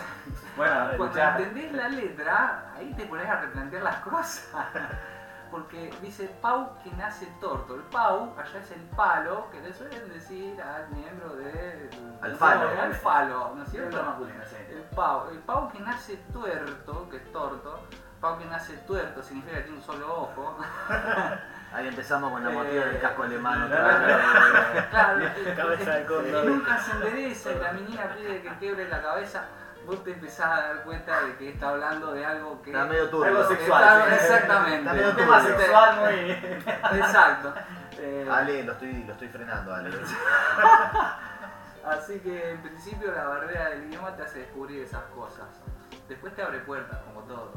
Bueno, 0.58 0.74
cuando 0.98 1.06
escuchá. 1.06 1.38
entendés 1.38 1.72
la 1.74 1.88
letra, 1.90 2.74
ahí 2.78 2.94
te 2.94 3.06
pones 3.06 3.28
a 3.30 3.42
replantear 3.42 3.84
las 3.84 3.96
cosas. 4.02 4.50
Porque 5.52 5.92
dice 6.02 6.30
Pau 6.42 6.78
que 6.84 6.92
nace 6.92 7.26
torto. 7.42 7.76
El 7.76 7.82
Pau, 7.84 8.34
allá 8.38 8.60
es 8.60 8.72
el 8.72 8.82
palo 8.96 9.50
que 9.52 9.60
le 9.62 9.74
suelen 9.74 10.08
decir 10.10 10.62
al 10.62 10.90
miembro 10.90 11.36
del. 11.36 11.90
Al 12.22 12.36
falo. 12.36 12.70
Al 12.82 12.94
falo, 12.94 13.54
¿no 13.56 13.64
es 13.64 13.70
Cierto 13.72 13.90
cierto? 13.92 14.10
masculino, 14.10 14.44
sí. 14.46 14.56
El 14.70 14.84
Pau. 14.96 15.30
El 15.32 15.40
Pau 15.40 15.72
que 15.72 15.80
nace 15.80 16.18
tuerto, 16.32 17.10
que 17.10 17.18
es 17.18 17.32
torto. 17.32 17.80
Pau 18.22 18.38
que 18.38 18.46
nace 18.46 18.74
tuerto 18.86 19.24
significa 19.24 19.56
que 19.58 19.62
tiene 19.64 19.78
un 19.78 19.84
solo 19.84 20.14
ojo. 20.24 20.58
Ahí 21.74 21.88
empezamos 21.88 22.32
con 22.32 22.44
la 22.44 22.50
Eh, 22.50 22.54
motiva 22.54 22.86
del 22.86 23.00
casco 23.00 23.24
alemán 23.24 23.60
no, 23.60 23.66
otra 23.68 24.00
no, 24.00 24.06
vez. 24.74 24.86
Claro, 24.90 25.26
Cabeza 25.56 25.92
de 25.96 26.06
cóndor. 26.06 26.46
nunca 26.46 26.78
se 26.80 26.92
endereza 26.92 27.52
y 27.52 27.60
la 27.60 27.72
menina 27.74 28.16
pide 28.18 28.42
que 28.42 28.50
quiebre 28.58 28.90
la 28.90 29.02
cabeza. 29.02 29.46
Vos 29.86 30.04
te 30.04 30.12
empezás 30.12 30.46
a 30.48 30.62
dar 30.68 30.84
cuenta 30.84 31.22
de 31.24 31.36
que 31.38 31.50
está 31.50 31.70
hablando 31.70 32.14
de 32.14 32.26
algo 32.26 32.62
que. 32.62 32.72
Está 32.72 32.86
medio 32.86 33.10
turbio. 33.10 33.28
Algo 33.38 33.48
sexual. 33.50 33.84
Está- 33.84 34.06
sí. 34.06 34.14
exactamente. 34.24 34.78
Está 34.80 34.94
medio 34.94 35.16
turbio. 35.16 35.58
sexual 35.58 36.00
muy. 36.00 36.32
Exacto. 37.00 37.54
Eh, 37.98 38.28
Ale, 38.32 38.64
lo 38.64 38.72
estoy, 38.74 39.04
lo 39.04 39.14
estoy 39.14 39.28
frenando, 39.30 39.74
Ale. 39.74 39.90
Así 41.86 42.20
que 42.20 42.52
en 42.52 42.62
principio 42.62 43.12
la 43.12 43.24
barrera 43.26 43.70
del 43.70 43.86
idioma 43.86 44.16
te 44.16 44.24
hace 44.24 44.40
descubrir 44.40 44.84
esas 44.84 45.04
cosas. 45.16 45.48
Después 46.08 46.36
te 46.36 46.44
abre 46.44 46.60
puertas, 46.60 47.00
como 47.04 47.22
todo. 47.22 47.52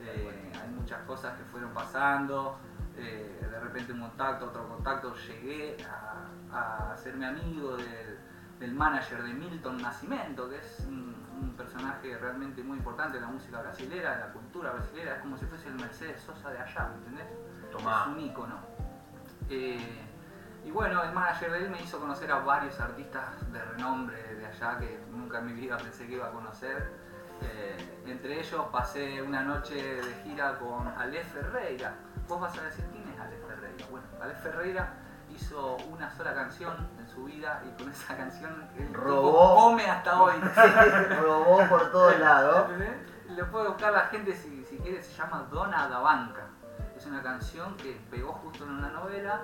Eh, 0.00 0.52
hay 0.62 0.68
muchas 0.70 1.00
cosas 1.02 1.36
que 1.36 1.44
fueron 1.44 1.70
pasando. 1.74 2.58
eh, 2.96 3.38
de 3.50 3.60
repente 3.60 3.92
un 3.92 4.00
contacto, 4.00 4.46
otro 4.46 4.66
contacto. 4.68 5.14
Llegué 5.14 5.76
a, 5.84 6.56
a 6.56 6.92
hacerme 6.92 7.26
amigo 7.26 7.76
del, 7.76 8.18
del 8.58 8.72
manager 8.74 9.22
de 9.22 9.34
Milton 9.34 9.82
Nascimento, 9.82 10.48
que 10.48 10.56
es 10.58 10.80
un, 10.88 11.15
un 11.40 11.54
personaje 11.56 12.16
realmente 12.18 12.62
muy 12.62 12.78
importante 12.78 13.18
en 13.18 13.24
la 13.24 13.28
música 13.28 13.60
brasilera, 13.60 14.14
en 14.14 14.20
la 14.20 14.32
cultura 14.32 14.72
brasilera. 14.72 15.16
Es 15.16 15.22
como 15.22 15.36
si 15.36 15.46
fuese 15.46 15.68
el 15.68 15.74
Mercedes 15.74 16.20
Sosa 16.20 16.50
de 16.50 16.58
allá, 16.58 16.88
¿me 16.88 16.96
entendés? 16.96 17.26
Es 17.70 18.06
un 18.06 18.20
ícono. 18.20 18.58
Eh, 19.50 20.06
y 20.64 20.70
bueno, 20.70 21.02
el 21.04 21.12
manager 21.12 21.52
de 21.52 21.58
él 21.58 21.70
me 21.70 21.80
hizo 21.80 22.00
conocer 22.00 22.30
a 22.32 22.40
varios 22.40 22.78
artistas 22.80 23.52
de 23.52 23.62
renombre 23.62 24.34
de 24.34 24.46
allá 24.46 24.78
que 24.78 24.98
nunca 25.10 25.38
en 25.38 25.46
mi 25.46 25.52
vida 25.52 25.76
pensé 25.76 26.06
que 26.06 26.14
iba 26.14 26.26
a 26.26 26.32
conocer. 26.32 26.90
Eh, 27.42 27.76
entre 28.06 28.40
ellos 28.40 28.66
pasé 28.72 29.20
una 29.20 29.42
noche 29.42 29.74
de 29.74 30.14
gira 30.24 30.58
con 30.58 30.88
Aleph 30.88 31.32
Ferreira. 31.32 31.94
Vos 32.26 32.40
vas 32.40 32.58
a 32.58 32.62
decir 32.62 32.84
quién 32.90 33.06
es 33.08 33.20
Aleph 33.20 33.46
Ferreira. 33.46 33.86
Bueno, 33.90 34.06
Aleph 34.20 34.42
Ferreira 34.42 34.94
hizo 35.36 35.76
una 35.92 36.10
sola 36.16 36.34
canción 36.34 36.74
en 36.98 37.08
su 37.08 37.24
vida 37.24 37.62
y 37.66 37.82
con 37.82 37.92
esa 37.92 38.16
canción 38.16 38.68
el 38.76 38.92
Robó. 38.92 39.54
come 39.54 39.84
hasta 39.84 40.22
hoy. 40.22 40.34
Robó 41.20 41.68
por 41.68 41.92
todos 41.92 42.18
lados. 42.18 42.70
Lo 43.28 43.50
puede 43.50 43.68
buscar 43.68 43.92
la 43.92 44.06
gente 44.06 44.34
si, 44.34 44.64
si 44.64 44.78
quiere, 44.78 45.02
se 45.02 45.12
llama 45.14 45.46
Dona 45.50 45.88
da 45.88 45.98
Banca. 45.98 46.46
Es 46.96 47.04
una 47.06 47.22
canción 47.22 47.76
que 47.76 48.00
pegó 48.10 48.32
justo 48.32 48.64
en 48.64 48.70
una 48.70 48.88
novela 48.88 49.42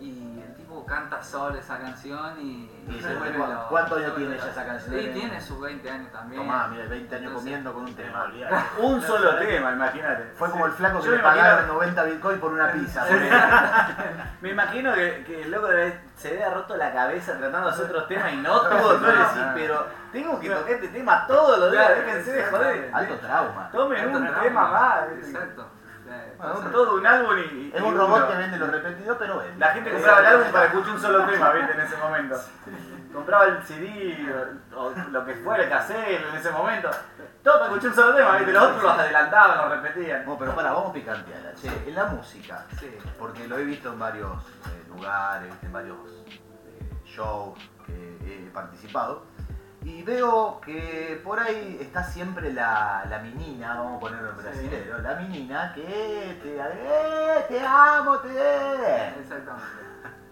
y 0.00 0.40
el 0.46 0.54
tipo 0.54 0.84
canta 0.86 1.22
solo 1.22 1.58
esa 1.58 1.78
canción 1.78 2.38
y... 2.40 2.70
Y 2.88 3.00
se 3.00 3.08
se- 3.08 3.14
vuelve 3.14 3.38
¿cu- 3.38 3.46
loco, 3.46 3.66
cuántos 3.70 3.98
años 3.98 4.16
tiene 4.16 4.36
ya 4.36 4.48
esa 4.50 4.66
canción? 4.66 5.00
Sí, 5.00 5.10
tiene 5.14 5.40
sus 5.40 5.60
20 5.60 5.90
años 5.90 6.12
también. 6.12 6.42
Tomá, 6.42 6.68
mira, 6.68 6.84
20 6.86 7.14
años 7.14 7.26
Entonces, 7.28 7.34
comiendo 7.42 7.72
con 7.72 7.84
un 7.84 7.94
tema. 7.94 8.32
Un 8.78 9.02
solo 9.02 9.36
tema, 9.38 9.72
imagínate. 9.72 10.24
Fue 10.36 10.50
como 10.50 10.66
el 10.66 10.72
flaco 10.72 11.00
que 11.00 11.06
Yo 11.06 11.12
le 11.12 11.18
pagaron 11.20 11.68
90 11.68 12.04
bitcoins 12.04 12.40
por 12.40 12.52
una 12.52 12.72
pizza. 12.72 13.04
Me 14.40 14.50
imagino 14.50 14.92
que, 14.94 15.24
que 15.26 15.42
el 15.42 15.50
loco 15.50 15.68
se 16.16 16.28
debe 16.30 16.44
haber 16.44 16.58
roto 16.58 16.76
la 16.76 16.92
cabeza 16.92 17.38
tratando 17.38 17.68
de 17.68 17.72
hacer 17.74 17.84
otros 17.86 18.08
temas 18.08 18.32
y 18.32 18.36
no 18.38 18.60
tuvo 18.60 18.92
No, 18.94 18.98
no. 18.98 19.54
pero 19.54 19.86
tengo 20.12 20.38
que 20.40 20.50
tocar 20.50 20.70
este 20.72 20.88
tema 20.88 21.26
todos 21.26 21.58
los 21.58 21.72
días, 21.72 21.88
déjense 21.96 22.32
de 22.32 22.44
joder. 22.44 22.90
Alto 22.92 23.14
trauma. 23.16 23.70
Tomen 23.72 24.08
un 24.16 24.34
tema 24.42 24.68
más. 24.70 25.04
Exacto. 25.18 25.66
Bueno, 26.38 26.70
Todo 26.70 26.94
un 26.96 27.06
álbum 27.06 27.36
y. 27.38 27.40
y- 27.40 27.72
Es 27.74 27.80
y 27.80 27.84
un 27.84 27.94
uno. 27.94 28.06
robot 28.06 28.28
que 28.30 28.36
vende 28.36 28.58
los 28.58 28.70
repetidos, 28.70 29.16
pero 29.18 29.38
vende. 29.38 29.58
La 29.58 29.68
gente 29.68 29.90
compraba 29.92 30.20
el 30.20 30.26
álbum 30.26 30.52
para 30.52 30.64
escuchar 30.66 30.90
un 30.94 31.00
solo 31.00 31.24
tema, 31.26 31.50
viste, 31.52 31.72
en 31.72 31.80
ese 31.80 31.96
momento. 31.96 32.40
Compraba 33.12 33.44
el 33.44 33.62
CD 33.62 34.26
o, 34.74 34.80
o 34.86 34.92
lo 35.10 35.24
que 35.24 35.34
fuera, 35.36 35.62
el 35.64 35.70
cassette 35.70 36.26
en 36.28 36.36
ese 36.36 36.50
momento. 36.50 36.90
Todo 37.42 37.54
para 37.60 37.66
escuchar 37.66 37.90
un 37.90 37.94
solo 37.96 38.14
tema, 38.16 38.36
viste, 38.36 38.52
los 38.52 38.62
otros 38.64 38.82
los 38.82 38.92
adelantaban, 38.98 39.58
los 39.70 39.82
repetían. 39.82 40.26
No, 40.26 40.38
pero 40.38 40.54
para, 40.54 40.72
vamos 40.72 40.92
picantear. 40.92 41.54
Che, 41.54 41.68
en 41.88 41.94
la 41.94 42.06
música, 42.06 42.64
Sí. 42.78 42.98
porque 43.18 43.46
lo 43.46 43.56
he 43.58 43.64
visto 43.64 43.92
en 43.92 43.98
varios 43.98 44.32
eh, 44.66 44.84
lugares, 44.88 45.54
en 45.62 45.72
varios 45.72 45.96
eh, 46.26 46.40
shows 47.04 47.58
que 47.86 48.18
he 48.46 48.50
participado, 48.50 49.24
y 49.84 50.02
veo 50.02 50.60
que 50.64 51.20
por 51.22 51.38
ahí 51.38 51.78
está 51.80 52.02
siempre 52.02 52.52
la, 52.52 53.04
la 53.08 53.18
menina, 53.18 53.74
vamos 53.76 53.96
a 53.96 54.00
ponerlo 54.00 54.30
en 54.30 54.36
Sí. 54.36 54.42
brasilero, 54.42 54.98
la 54.98 55.14
menina 55.16 55.72
que 55.74 56.38
te, 56.42 56.56
eh, 56.58 57.44
te 57.48 57.60
amo, 57.66 58.18
te... 58.18 59.08
Exactamente. 59.20 59.66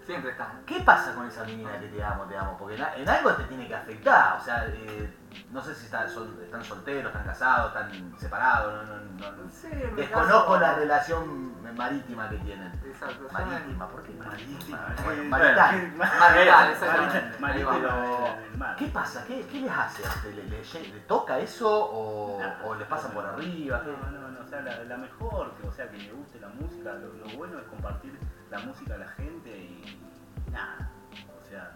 Siempre 0.05 0.31
está. 0.31 0.51
¿Qué 0.65 0.81
pasa 0.81 1.13
con 1.15 1.27
esa 1.27 1.45
menina 1.45 1.79
que 1.79 1.87
te 1.87 2.03
amo, 2.03 2.23
te 2.25 2.35
amo? 2.37 2.57
Porque 2.57 2.75
en, 2.75 2.83
en 2.97 3.07
algo 3.09 3.31
te 3.35 3.43
tiene 3.45 3.67
que 3.67 3.75
afectar, 3.75 4.37
o 4.37 4.43
sea, 4.43 4.65
eh, 4.67 5.09
no 5.51 5.61
sé 5.61 5.75
si 5.75 5.85
están, 5.85 6.09
sol- 6.09 6.39
están 6.43 6.63
solteros, 6.63 7.11
están 7.11 7.25
casados, 7.25 7.67
están 7.75 8.19
separados, 8.19 8.87
no, 8.87 8.95
no, 8.95 9.31
no- 9.43 9.49
Sí, 9.51 9.67
desconozco 9.95 10.57
la 10.57 10.75
relación 10.75 11.53
marítima 11.75 12.29
que 12.29 12.37
tienen. 12.37 12.71
Exacto. 12.85 13.27
Marítima, 13.31 13.87
¿por 13.89 14.03
qué 14.03 14.13
marítima? 14.13 14.95
Bueno, 15.03 15.23
marital. 15.25 15.93
Marital. 15.97 16.75
¿Qué 18.77 18.87
pasa? 18.87 19.23
¿Qué, 19.25 19.45
qué 19.47 19.61
les 19.61 19.71
hace? 19.71 20.03
¿Le, 20.29 20.43
le- 20.43 20.49
le- 20.49 20.87
le 20.93 20.99
toca 21.01 21.39
eso 21.39 21.69
o, 21.69 22.39
Nah, 22.39 22.63
o 22.65 22.75
les 22.75 22.87
pasa 22.87 23.09
por 23.09 23.25
arriba? 23.25 23.83
No, 23.85 24.11
no, 24.11 24.27
no, 24.29 24.39
o 24.41 24.47
sea, 24.47 24.61
la, 24.61 24.83
la 24.83 24.97
mejor, 24.97 25.53
que, 25.55 25.67
o 25.67 25.71
sea, 25.71 25.89
que 25.89 25.97
le 25.97 26.11
guste 26.11 26.39
la 26.39 26.49
música, 26.49 26.93
lo, 26.93 27.13
lo 27.13 27.37
bueno 27.37 27.59
es 27.59 27.65
compartir 27.67 28.17
la 28.51 28.59
música 28.59 28.95
a 28.95 28.97
la 28.97 29.07
gente 29.09 29.49
y 29.49 29.99
nada, 30.51 30.89
o 31.41 31.45
sea, 31.49 31.71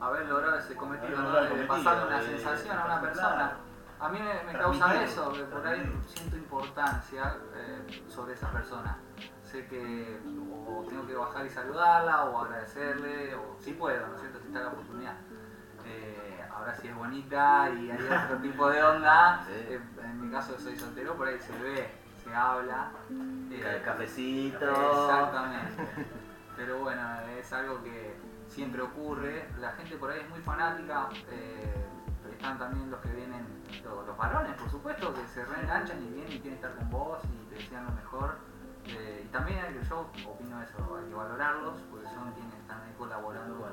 haber 0.00 0.26
logrado 0.26 0.58
ese 0.58 0.74
cometido, 0.76 1.18
¿no? 1.22 1.32
de 1.32 1.60
el 1.60 1.66
pasarle 1.66 2.06
una 2.06 2.20
de- 2.20 2.26
sensación 2.38 2.78
a 2.78 2.84
una 2.84 3.00
persona. 3.00 3.56
A 3.98 4.08
mí 4.10 4.18
me, 4.20 4.52
me 4.52 4.58
causa 4.58 5.02
eso, 5.02 5.32
que 5.32 5.42
por 5.44 5.66
ahí 5.66 6.00
siento 6.06 6.36
importancia 6.36 7.36
eh, 7.54 8.04
sobre 8.08 8.34
esa 8.34 8.50
persona. 8.50 8.98
Sé 9.42 9.66
que 9.66 10.20
o 10.66 10.84
tengo 10.88 11.06
que 11.06 11.14
bajar 11.14 11.46
y 11.46 11.50
saludarla 11.50 12.24
o 12.26 12.38
agradecerle, 12.44 13.34
o 13.34 13.56
si 13.58 13.72
puedo, 13.72 14.06
¿no 14.06 14.14
es 14.16 14.20
cierto? 14.20 14.38
Si 14.40 14.48
está 14.48 14.60
la 14.60 14.68
oportunidad. 14.68 15.14
Eh, 15.86 16.44
ahora 16.52 16.74
si 16.74 16.88
es 16.88 16.94
bonita 16.96 17.70
y 17.70 17.90
hay 17.90 17.98
otro 18.24 18.36
tipo 18.42 18.68
de 18.68 18.82
onda, 18.82 19.46
eh, 19.48 19.80
en 20.02 20.20
mi 20.20 20.30
caso 20.30 20.58
soy 20.58 20.76
soltero, 20.76 21.14
por 21.14 21.28
ahí 21.28 21.38
se 21.40 21.56
ve, 21.62 21.88
se 22.22 22.34
habla. 22.34 22.90
eh, 23.50 23.60
Ca- 23.62 23.92
Cafecito. 23.92 24.68
Exactamente. 25.04 25.86
Pero 26.56 26.80
bueno, 26.80 27.02
es 27.38 27.52
algo 27.52 27.82
que 27.82 28.16
siempre 28.48 28.82
ocurre. 28.82 29.48
La 29.60 29.72
gente 29.72 29.96
por 29.96 30.10
ahí 30.10 30.20
es 30.20 30.30
muy 30.30 30.40
fanática. 30.40 31.08
eh, 31.30 31.86
están 32.30 32.58
también 32.58 32.90
los 32.90 33.00
que 33.00 33.08
vienen, 33.10 33.46
los, 33.84 34.06
los 34.06 34.16
varones, 34.16 34.52
por 34.54 34.68
supuesto, 34.68 35.14
que 35.14 35.26
se 35.28 35.44
reenganchan 35.44 36.02
y 36.02 36.08
vienen 36.08 36.32
y 36.32 36.40
quieren 36.40 36.54
estar 36.54 36.74
con 36.74 36.90
vos 36.90 37.18
y 37.24 37.48
te 37.48 37.54
desean 37.54 37.84
lo 37.86 37.92
mejor. 37.92 38.36
Eh, 38.84 39.22
y 39.24 39.28
también 39.28 39.58
hay 39.60 39.72
que, 39.74 39.84
yo 39.84 40.00
opino 40.00 40.62
eso, 40.62 40.98
hay 41.00 41.08
que 41.08 41.14
valorarlos 41.14 41.80
porque 41.90 42.06
son 42.08 42.32
quienes 42.32 42.54
están 42.54 42.82
ahí 42.82 42.92
colaborando 42.98 43.56
con, 43.56 43.70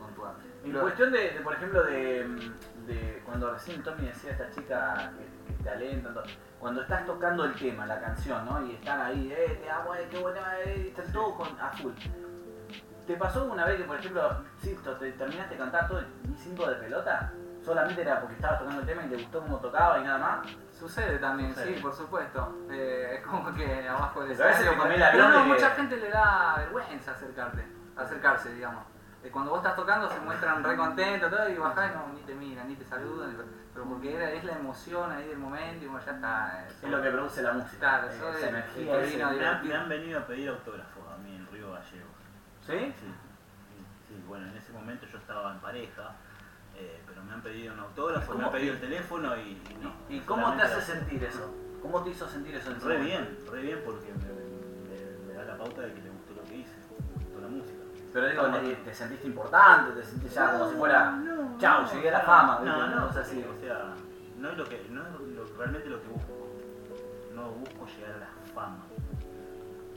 con 0.00 0.14
tu 0.14 0.24
arte. 0.24 0.42
En 0.64 0.72
cuestión 0.72 1.12
de, 1.12 1.30
de, 1.30 1.40
por 1.40 1.54
ejemplo, 1.54 1.82
de, 1.82 2.52
de 2.86 3.22
cuando 3.26 3.52
recién 3.52 3.82
Tommy 3.82 4.06
decía 4.06 4.30
a 4.30 4.32
esta 4.34 4.50
chica 4.50 5.12
que, 5.18 5.52
que 5.54 5.62
te 5.62 5.70
alientan, 5.70 6.14
todo, 6.14 6.24
cuando 6.58 6.82
estás 6.82 7.04
tocando 7.04 7.44
el 7.44 7.54
tema, 7.54 7.84
la 7.84 8.00
canción, 8.00 8.44
¿no? 8.46 8.64
Y 8.64 8.74
están 8.76 9.00
ahí, 9.00 9.30
eh, 9.36 9.60
te 9.62 9.70
amo, 9.70 9.94
eh, 9.94 10.06
qué 10.10 10.18
buena, 10.18 10.60
eh, 10.60 10.88
están 10.88 11.12
todos 11.12 11.34
con, 11.36 11.60
a 11.60 11.70
full. 11.72 11.92
¿Te 13.06 13.16
pasó 13.16 13.44
una 13.44 13.64
vez 13.66 13.76
que, 13.78 13.84
por 13.84 13.98
ejemplo, 13.98 14.22
to- 14.84 14.96
te 14.96 15.12
terminaste 15.12 15.54
de 15.54 15.58
cantar 15.60 15.88
todo 15.88 15.98
el 15.98 16.06
cinco 16.38 16.66
de 16.68 16.76
pelota? 16.76 17.32
¿Solamente 17.64 18.02
era 18.02 18.20
porque 18.20 18.34
estabas 18.36 18.58
tocando 18.60 18.80
el 18.80 18.86
tema 18.86 19.04
y 19.04 19.08
te 19.08 19.16
gustó 19.16 19.40
cómo 19.40 19.58
tocaba 19.58 19.98
y 19.98 20.04
nada 20.04 20.18
más? 20.18 20.46
Sucede 20.78 21.18
también, 21.18 21.54
Sucede. 21.54 21.76
sí, 21.76 21.82
por 21.82 21.94
supuesto. 21.94 22.66
Eh, 22.70 23.16
es 23.18 23.26
como 23.26 23.54
que 23.54 23.88
abajo 23.88 24.22
del 24.22 24.32
escenario, 24.32 24.72
pero 25.12 25.28
no, 25.30 25.42
que- 25.42 25.48
mucha 25.48 25.70
gente 25.70 25.96
le 25.96 26.10
da 26.10 26.54
vergüenza 26.58 27.12
acercarte, 27.12 27.64
acercarse, 27.96 28.52
digamos. 28.54 28.84
Eh, 29.22 29.30
Cuando 29.30 29.52
vos 29.52 29.60
estás 29.60 29.76
tocando 29.76 30.10
se 30.10 30.20
muestran 30.20 30.62
re 30.62 30.76
contentos 30.76 31.30
todo, 31.30 31.48
y 31.48 31.56
bajás 31.56 31.90
y 31.90 31.94
no, 31.94 32.08
ni 32.12 32.20
te 32.20 32.34
miran, 32.34 32.68
ni 32.68 32.76
te 32.76 32.84
saludan, 32.84 33.34
pero 33.72 33.86
porque 33.86 34.14
era, 34.14 34.30
es 34.30 34.44
la 34.44 34.52
emoción 34.52 35.10
ahí 35.12 35.26
del 35.28 35.38
momento 35.38 35.84
y 35.84 35.88
bueno, 35.88 36.04
ya 36.04 36.12
está. 36.12 36.64
eh, 36.68 36.72
Es 36.82 36.90
lo 36.90 37.00
que 37.02 37.10
produce 37.10 37.42
la 37.42 37.52
música. 37.54 37.78
Claro, 37.78 38.08
eh, 38.36 38.48
energía, 38.48 39.28
a 39.28 39.30
me, 39.32 39.46
han, 39.46 39.66
me 39.68 39.74
han 39.74 39.88
venido 39.88 40.20
a 40.20 40.26
pedir 40.26 40.50
autógrafos 40.50 41.02
a 41.12 41.16
mí 41.18 41.34
en 41.36 41.46
Río 41.50 41.72
Gallegos. 41.72 42.10
¿Sí? 42.66 42.72
Sí, 42.72 42.92
sí, 43.00 43.84
sí, 44.08 44.24
bueno, 44.26 44.46
en 44.48 44.56
ese 44.56 44.72
momento 44.72 45.06
yo 45.12 45.18
estaba 45.18 45.52
en 45.54 45.60
pareja, 45.60 46.12
eh, 46.76 47.02
pero 47.06 47.22
me 47.22 47.32
han 47.32 47.42
pedido 47.42 47.74
un 47.74 47.80
autógrafo, 47.80 48.34
me 48.34 48.44
han 48.44 48.52
pedido 48.52 48.74
el 48.74 48.80
teléfono 48.80 49.36
y, 49.36 49.40
y 49.50 49.78
no. 49.82 49.92
¿Y 50.08 50.20
cómo 50.20 50.54
te 50.54 50.62
hace 50.62 50.80
sentir 50.80 51.22
eso? 51.24 51.54
¿Cómo 51.82 52.02
te 52.02 52.10
hizo 52.10 52.26
sentir 52.28 52.54
eso 52.54 52.70
en 52.70 52.80
Re 52.80 52.98
momento? 52.98 53.04
bien, 53.04 53.38
re 53.52 53.60
bien 53.62 53.82
porque 53.84 54.06
me, 54.12 54.24
me- 54.24 55.26
me 55.28 55.34
da 55.34 55.44
la 55.44 55.58
pauta 55.58 55.82
de 55.82 55.92
que 55.92 56.00
le 56.00 56.10
gustó 56.10 56.32
lo 56.34 56.42
que 56.44 56.56
hice, 56.56 56.74
le 56.88 57.24
gustó 57.24 57.40
la 57.42 57.48
música. 57.48 57.78
Pero 58.14 58.28
digo, 58.28 58.46
le- 58.48 58.76
te 58.76 58.94
sentiste 58.94 59.26
importante, 59.26 59.92
te 60.00 60.06
sentiste 60.06 60.34
ya 60.34 60.52
como 60.52 60.70
si 60.70 60.76
fuera, 60.76 61.18
chao, 61.58 61.92
llegué 61.92 62.08
a 62.08 62.12
la 62.12 62.20
fama. 62.20 62.60
No, 62.64 62.86
no, 62.86 63.06
cosa 63.08 63.20
así. 63.20 63.44
o 63.44 63.60
sea, 63.60 63.94
no 64.38 64.50
es 64.50 64.56
lo 64.58 64.64
que, 64.64 64.86
no 64.90 65.02
es 65.06 65.12
lo- 65.36 65.56
realmente 65.58 65.88
lo 65.90 66.00
que 66.00 66.08
busco. 66.08 66.32
No 67.34 67.50
busco 67.50 67.86
llegar 67.98 68.14
a 68.14 68.18
la 68.20 68.54
fama. 68.54 68.78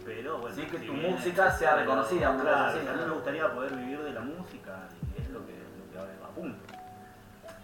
Pero 0.07 0.37
bueno, 0.37 0.55
Sí, 0.55 0.65
que 0.65 0.79
tu 0.79 0.93
música 0.93 1.51
sea 1.51 1.75
reconocida, 1.75 2.33
Claro, 2.39 2.67
así, 2.67 2.79
a 2.79 2.93
mí 2.93 3.01
me 3.05 3.13
gustaría 3.13 3.53
poder 3.53 3.75
vivir 3.75 4.01
de 4.03 4.13
la 4.13 4.21
música 4.21 4.87
es 5.17 5.29
lo 5.31 5.45
que, 5.45 5.51
lo 5.51 5.91
que 5.91 6.23
apunto. 6.23 6.73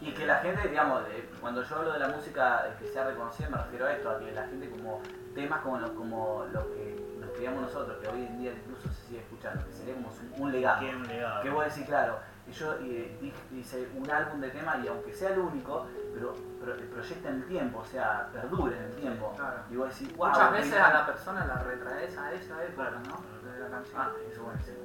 Y 0.02 0.12
que 0.12 0.26
la 0.26 0.40
gente, 0.40 0.68
digamos, 0.68 1.04
cuando 1.40 1.64
yo 1.64 1.76
hablo 1.78 1.94
de 1.94 2.00
la 2.00 2.10
música 2.10 2.66
eh, 2.68 2.74
que 2.78 2.90
sea 2.90 3.06
reconocida, 3.06 3.48
me 3.48 3.58
refiero 3.60 3.86
a 3.86 3.94
esto, 3.94 4.10
a 4.10 4.20
que 4.20 4.32
la 4.34 4.46
gente 4.48 4.70
como 4.70 5.02
temas 5.34 5.62
como 5.62 5.78
lo, 5.80 5.96
como 5.96 6.46
lo 6.52 6.68
que 6.74 7.18
nos 7.22 7.30
criamos 7.30 7.62
nosotros, 7.62 7.98
que 8.02 8.10
hoy 8.10 8.26
en 8.26 8.38
día 8.38 8.52
incluso 8.52 8.90
se 8.90 9.08
sigue 9.08 9.20
escuchando, 9.22 9.66
que 9.66 9.72
sería 9.72 9.94
como 9.94 10.12
un 10.36 10.52
legado. 10.52 10.82
Que 10.82 10.96
un 10.98 11.08
legado. 11.08 11.44
Que 11.44 11.50
vos 11.50 11.64
decís, 11.64 11.86
claro, 11.86 12.20
y 12.48 12.52
yo 12.52 12.74
eh, 12.82 13.34
hice 13.54 13.88
un 13.96 14.10
álbum 14.10 14.42
de 14.42 14.50
temas 14.50 14.84
y 14.84 14.88
aunque 14.88 15.14
sea 15.14 15.30
el 15.32 15.40
único, 15.40 15.88
pero, 16.14 16.36
pero 16.60 16.76
proyecta 16.92 17.30
en 17.30 17.36
el 17.36 17.46
tiempo, 17.48 17.80
o 17.80 17.86
sea, 17.86 18.30
perdura 18.34 18.78
en 18.78 18.84
el 18.84 18.96
tiempo. 18.96 19.34
Claro. 19.36 19.58
Y 19.72 19.76
vos 19.76 19.90
decís, 19.90 20.16
wow. 20.18 20.30
Muchas 20.30 20.52
veces 20.52 20.74
a 20.80 20.94
la 20.94 21.06
persona 21.06 21.46
la 21.46 21.64
retraes 21.64 22.18
a 22.18 22.34
esa 22.34 22.64
época, 22.64 22.90
Claro. 22.90 23.00
¿no? 23.08 23.52
De 23.52 23.60
la 23.60 23.68
canción. 23.70 24.02
Ah, 24.02 24.10
eso 24.30 24.32
es 24.32 24.40
buenísimo. 24.40 24.78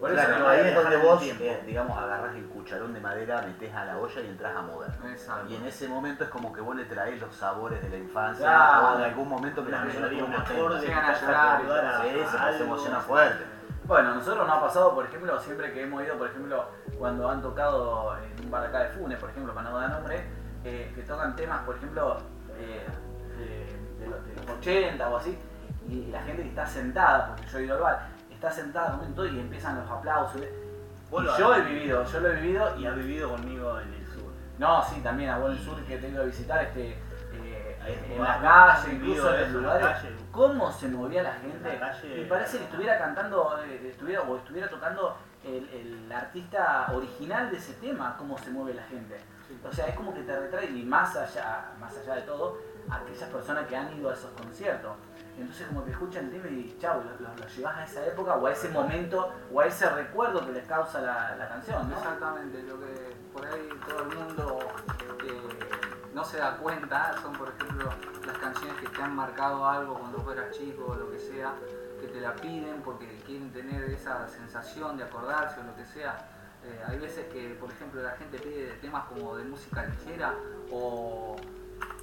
Por 0.00 0.12
Claro, 0.12 0.36
digo, 0.36 0.48
ahí 0.48 0.60
es 0.60 0.74
donde 0.74 0.96
vos, 0.98 1.22
eh, 1.22 1.62
digamos, 1.64 1.96
agarrás 1.96 2.34
el 2.34 2.44
cucharón 2.48 2.92
de 2.92 3.00
madera, 3.00 3.40
metés 3.40 3.74
a 3.74 3.86
la 3.86 3.96
olla 3.96 4.20
y 4.20 4.26
entras 4.26 4.54
a 4.54 4.60
mover. 4.60 4.90
Exacto. 5.10 5.46
Y 5.48 5.54
en 5.56 5.64
ese 5.64 5.88
momento 5.88 6.24
es 6.24 6.28
como 6.28 6.52
que 6.52 6.60
vos 6.60 6.76
le 6.76 6.84
traes 6.84 7.18
los 7.18 7.34
sabores 7.34 7.80
de 7.82 7.88
la 7.88 7.96
infancia 7.96 8.44
Claro. 8.44 8.88
o 8.92 8.98
de 8.98 9.04
algún 9.06 9.26
momento 9.26 9.64
que 9.64 9.72
la 9.72 9.82
persona 9.84 10.06
estuvo 10.08 10.26
un 10.26 10.34
acorde 10.34 10.80
Sí, 10.86 12.58
se, 12.58 12.62
emociona 12.62 13.00
fuerte. 13.00 13.44
Bueno, 13.86 14.14
nosotros 14.14 14.44
nos 14.44 14.56
ha 14.56 14.60
pasado, 14.60 14.94
por 14.94 15.04
ejemplo, 15.04 15.40
siempre 15.40 15.72
que 15.72 15.82
hemos 15.82 16.02
ido, 16.02 16.18
por 16.18 16.28
ejemplo, 16.28 16.64
cuando 16.98 17.30
han 17.30 17.40
tocado 17.40 18.16
en 18.18 18.44
un 18.44 18.50
bar 18.50 18.64
acá 18.66 18.80
de 18.80 18.88
Funes, 18.88 19.16
por 19.18 19.30
ejemplo, 19.30 19.54
para 19.54 19.70
no 19.70 19.78
dar 19.78 19.90
nombre, 19.90 20.24
eh, 20.64 20.90
que 20.92 21.02
tocan 21.02 21.36
temas, 21.36 21.62
por 21.62 21.76
ejemplo, 21.76 22.16
eh, 22.58 22.84
de, 23.38 24.04
de 24.04 24.10
los, 24.10 24.26
de 24.26 24.34
los 24.34 24.58
80 24.58 25.08
o 25.08 25.16
así, 25.16 25.38
y 25.88 26.06
la 26.06 26.20
gente 26.22 26.42
que 26.42 26.48
está 26.48 26.66
sentada, 26.66 27.28
porque 27.28 27.46
yo 27.48 27.58
he 27.58 27.64
ido 27.64 27.76
al 27.76 27.82
bar, 27.82 28.08
está 28.28 28.50
sentada 28.50 28.92
comiendo 28.92 29.22
todo 29.22 29.26
y 29.26 29.38
empiezan 29.38 29.80
los 29.80 29.88
aplausos. 29.88 30.40
Vos 31.08 31.22
Y 31.22 31.26
lo 31.26 31.38
yo 31.38 31.54
he 31.54 31.60
vivido, 31.62 32.04
yo 32.04 32.20
lo 32.20 32.28
he 32.28 32.40
vivido 32.40 32.76
y 32.76 32.82
y 32.82 32.86
has 32.86 32.96
vivido 32.96 33.30
conmigo 33.30 33.78
en 33.78 33.94
el 33.94 34.06
sur. 34.06 34.32
no, 34.58 34.82
sí, 34.82 35.00
también 35.00 35.30
a 35.30 35.38
Buen 35.38 35.56
Sur 35.58 35.80
que 35.84 35.96
te 35.96 36.08
he 36.08 36.10
ido 36.10 36.22
a 36.22 36.26
visitar, 36.26 36.64
este, 36.64 36.98
en 37.86 38.22
la 38.22 38.40
calle, 38.40 38.88
Vivido 38.90 39.12
incluso 39.12 39.34
en 39.34 39.40
los 39.52 39.62
lugares, 39.62 39.86
cómo 40.32 40.72
se 40.72 40.88
movía 40.88 41.22
la 41.22 41.36
En 41.36 41.42
gente. 41.42 41.68
Y 42.20 42.24
parece 42.24 42.58
que 42.58 42.64
estuviera 42.64 42.98
cantando, 42.98 43.58
eh, 43.64 43.88
estuviera, 43.90 44.22
o 44.22 44.36
estuviera 44.36 44.68
tocando 44.68 45.16
el, 45.44 45.68
el 45.70 46.12
artista 46.12 46.86
original 46.92 47.50
de 47.50 47.56
ese 47.58 47.74
tema, 47.74 48.16
cómo 48.18 48.36
se 48.38 48.50
mueve 48.50 48.74
la 48.74 48.82
gente. 48.84 49.20
O 49.68 49.72
sea, 49.72 49.86
es 49.86 49.94
como 49.94 50.12
que 50.12 50.22
te 50.22 50.38
retrae, 50.38 50.66
y 50.66 50.82
más 50.84 51.14
allá, 51.16 51.70
más 51.80 51.96
allá 51.96 52.16
de 52.16 52.22
todo, 52.22 52.58
a 52.90 52.96
aquellas 52.96 53.28
personas 53.30 53.66
que 53.66 53.76
han 53.76 53.96
ido 53.96 54.10
a 54.10 54.14
esos 54.14 54.30
conciertos. 54.32 54.92
Entonces 55.38 55.66
como 55.68 55.84
que 55.84 55.90
escuchan 55.90 56.24
el 56.24 56.30
tema 56.30 56.48
y 56.48 56.76
chau, 56.80 56.98
lo, 57.02 57.10
lo- 57.28 57.36
lo 57.36 57.46
llevas 57.46 57.76
a 57.76 57.84
esa 57.84 58.06
época 58.06 58.36
o 58.36 58.46
a 58.46 58.52
ese 58.52 58.70
momento 58.70 59.30
o 59.52 59.60
a 59.60 59.66
ese 59.66 59.88
recuerdo 59.90 60.44
que 60.46 60.52
les 60.52 60.66
causa 60.66 61.00
la, 61.02 61.36
la 61.36 61.46
canción, 61.48 61.88
¿no? 61.90 61.96
Exactamente, 61.98 62.62
lo 62.62 62.80
que 62.80 63.16
por 63.34 63.44
ahí 63.46 63.68
todo 63.86 64.02
el 64.02 64.16
mundo 64.16 64.58
no 66.16 66.24
se 66.24 66.38
da 66.38 66.56
cuenta 66.56 67.14
son, 67.20 67.34
por 67.34 67.50
ejemplo, 67.50 67.90
las 68.26 68.38
canciones 68.38 68.74
que 68.80 68.88
te 68.88 69.02
han 69.02 69.14
marcado 69.14 69.68
algo 69.68 69.98
cuando 69.98 70.18
fueras 70.20 70.50
chico 70.50 70.86
o 70.88 70.94
lo 70.94 71.10
que 71.10 71.18
sea, 71.18 71.52
que 72.00 72.06
te 72.06 72.22
la 72.22 72.34
piden 72.34 72.80
porque 72.82 73.06
quieren 73.26 73.52
tener 73.52 73.84
esa 73.90 74.26
sensación 74.26 74.96
de 74.96 75.04
acordarse 75.04 75.60
o 75.60 75.64
lo 75.64 75.76
que 75.76 75.84
sea. 75.84 76.26
Eh, 76.64 76.82
hay 76.88 76.98
veces 76.98 77.26
que, 77.26 77.54
por 77.60 77.70
ejemplo, 77.70 78.02
la 78.02 78.12
gente 78.12 78.38
pide 78.38 78.78
temas 78.80 79.04
como 79.04 79.36
de 79.36 79.44
música 79.44 79.84
ligera 79.84 80.32
o, 80.72 81.36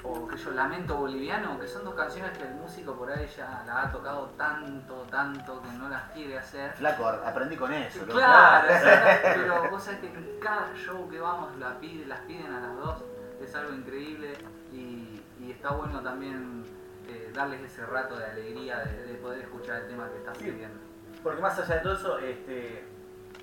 o 0.03 0.27
que 0.27 0.37
yo, 0.37 0.51
Lamento 0.51 0.95
Boliviano, 0.95 1.59
que 1.59 1.67
son 1.67 1.83
dos 1.83 1.95
canciones 1.95 2.37
que 2.37 2.43
el 2.43 2.53
músico 2.53 2.93
por 2.93 3.11
ahí 3.11 3.27
ya 3.35 3.63
la 3.65 3.81
ha 3.81 3.91
tocado 3.91 4.27
tanto, 4.37 5.07
tanto 5.09 5.59
que 5.63 5.69
no 5.69 5.89
las 5.89 6.11
quiere 6.11 6.37
hacer. 6.37 6.71
Flaco, 6.73 7.07
aprendí 7.07 7.57
con 7.57 7.73
eso. 7.73 8.05
Claro, 8.05 8.67
exacto, 8.75 9.27
pero 9.33 9.71
vos 9.71 9.83
sabés 9.83 10.01
que 10.01 10.07
en 10.09 10.39
cada 10.39 10.71
show 10.75 11.09
que 11.09 11.19
vamos 11.19 11.57
la 11.57 11.79
pide, 11.79 12.05
las 12.05 12.19
piden 12.19 12.53
a 12.53 12.59
las 12.59 12.77
dos, 12.77 13.03
es 13.43 13.55
algo 13.55 13.73
increíble 13.73 14.33
y, 14.71 15.21
y 15.39 15.51
está 15.51 15.71
bueno 15.71 16.01
también 16.01 16.63
eh, 17.07 17.31
darles 17.33 17.61
ese 17.61 17.85
rato 17.85 18.17
de 18.17 18.25
alegría 18.25 18.79
de, 18.79 19.03
de 19.05 19.13
poder 19.15 19.41
escuchar 19.41 19.81
el 19.83 19.87
tema 19.87 20.09
que 20.09 20.17
estás 20.17 20.37
Sí. 20.37 20.45
pidiendo. 20.51 20.79
Porque 21.21 21.41
más 21.41 21.57
allá 21.59 21.75
de 21.75 21.81
todo 21.81 21.93
eso, 21.93 22.19
este, 22.19 22.83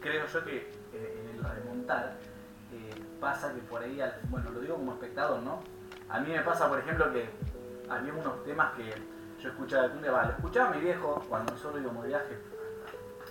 creo 0.01 0.26
yo 0.26 0.44
que 0.44 0.57
eh, 0.92 1.22
en 1.30 1.36
el 1.38 1.44
remontar 1.44 2.16
eh, 2.72 2.90
pasa 3.20 3.53
que 3.55 3.61
por 3.62 3.82
ahí, 3.82 4.01
al- 4.01 4.18
bueno, 4.28 4.51
lo 4.51 4.61
digo 4.61 4.76
como 4.76 4.92
espectador, 4.92 5.40
¿no? 5.42 5.61
A 6.09 6.20
mí 6.20 6.30
me 6.32 6.40
pasa, 6.40 6.68
por 6.68 6.78
ejemplo, 6.78 7.12
que 7.12 7.28
había 7.88 8.12
unos 8.12 8.44
temas 8.44 8.72
que 8.74 8.92
yo 9.42 9.48
escuchaba 9.48 9.84
de 9.84 9.90
cumbia, 9.90 10.11
va, 10.12 10.24
lo 10.24 10.30
escuchaba 10.32 10.70
mi 10.70 10.80
viejo 10.80 11.24
cuando 11.28 11.53
nosotros 11.53 11.80
íbamos 11.82 12.03
de 12.03 12.09
viaje 12.09 12.36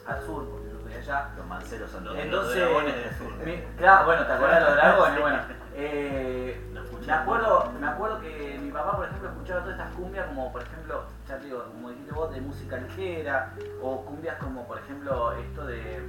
al 0.08 0.26
sur, 0.26 0.50
porque 0.50 0.70
yo 0.72 0.78
estoy 0.80 0.94
allá. 0.96 1.30
Los 1.38 1.46
manceros 1.46 1.92
son 1.92 2.06
los 2.06 2.16
Entonces, 2.18 2.56
los 2.58 2.70
dragones 2.70 2.96
del 2.96 3.16
sur. 3.18 3.34
mi- 3.46 3.62
claro, 3.78 4.06
bueno, 4.08 4.26
¿te 4.26 4.34
acuerdas 4.34 4.60
de 4.60 4.66
los 4.66 4.76
dragones? 4.76 5.20
Bueno, 5.22 5.38
eh, 5.82 6.62
me 7.06 7.14
acuerdo, 7.14 7.72
me 7.80 7.88
acuerdo 7.88 8.20
que 8.20 8.60
mi 8.62 8.72
papá, 8.72 8.98
por 8.98 9.06
ejemplo, 9.06 9.30
escuchaba 9.30 9.62
todas 9.62 9.80
estas 9.80 9.96
cumbias 9.96 10.28
como, 10.28 10.52
por 10.52 10.62
ejemplo, 10.62 11.04
ya 11.28 11.38
te 11.38 11.46
digo, 11.46 11.64
como 11.64 11.90
dijiste 11.90 12.12
vos, 12.12 12.34
de 12.34 12.42
música 12.42 12.78
ligera, 12.78 13.54
o 13.82 14.04
cumbias 14.06 14.38
como, 14.38 14.68
por 14.68 14.78
ejemplo, 14.80 15.32
esto 15.34 15.66
de, 15.66 16.04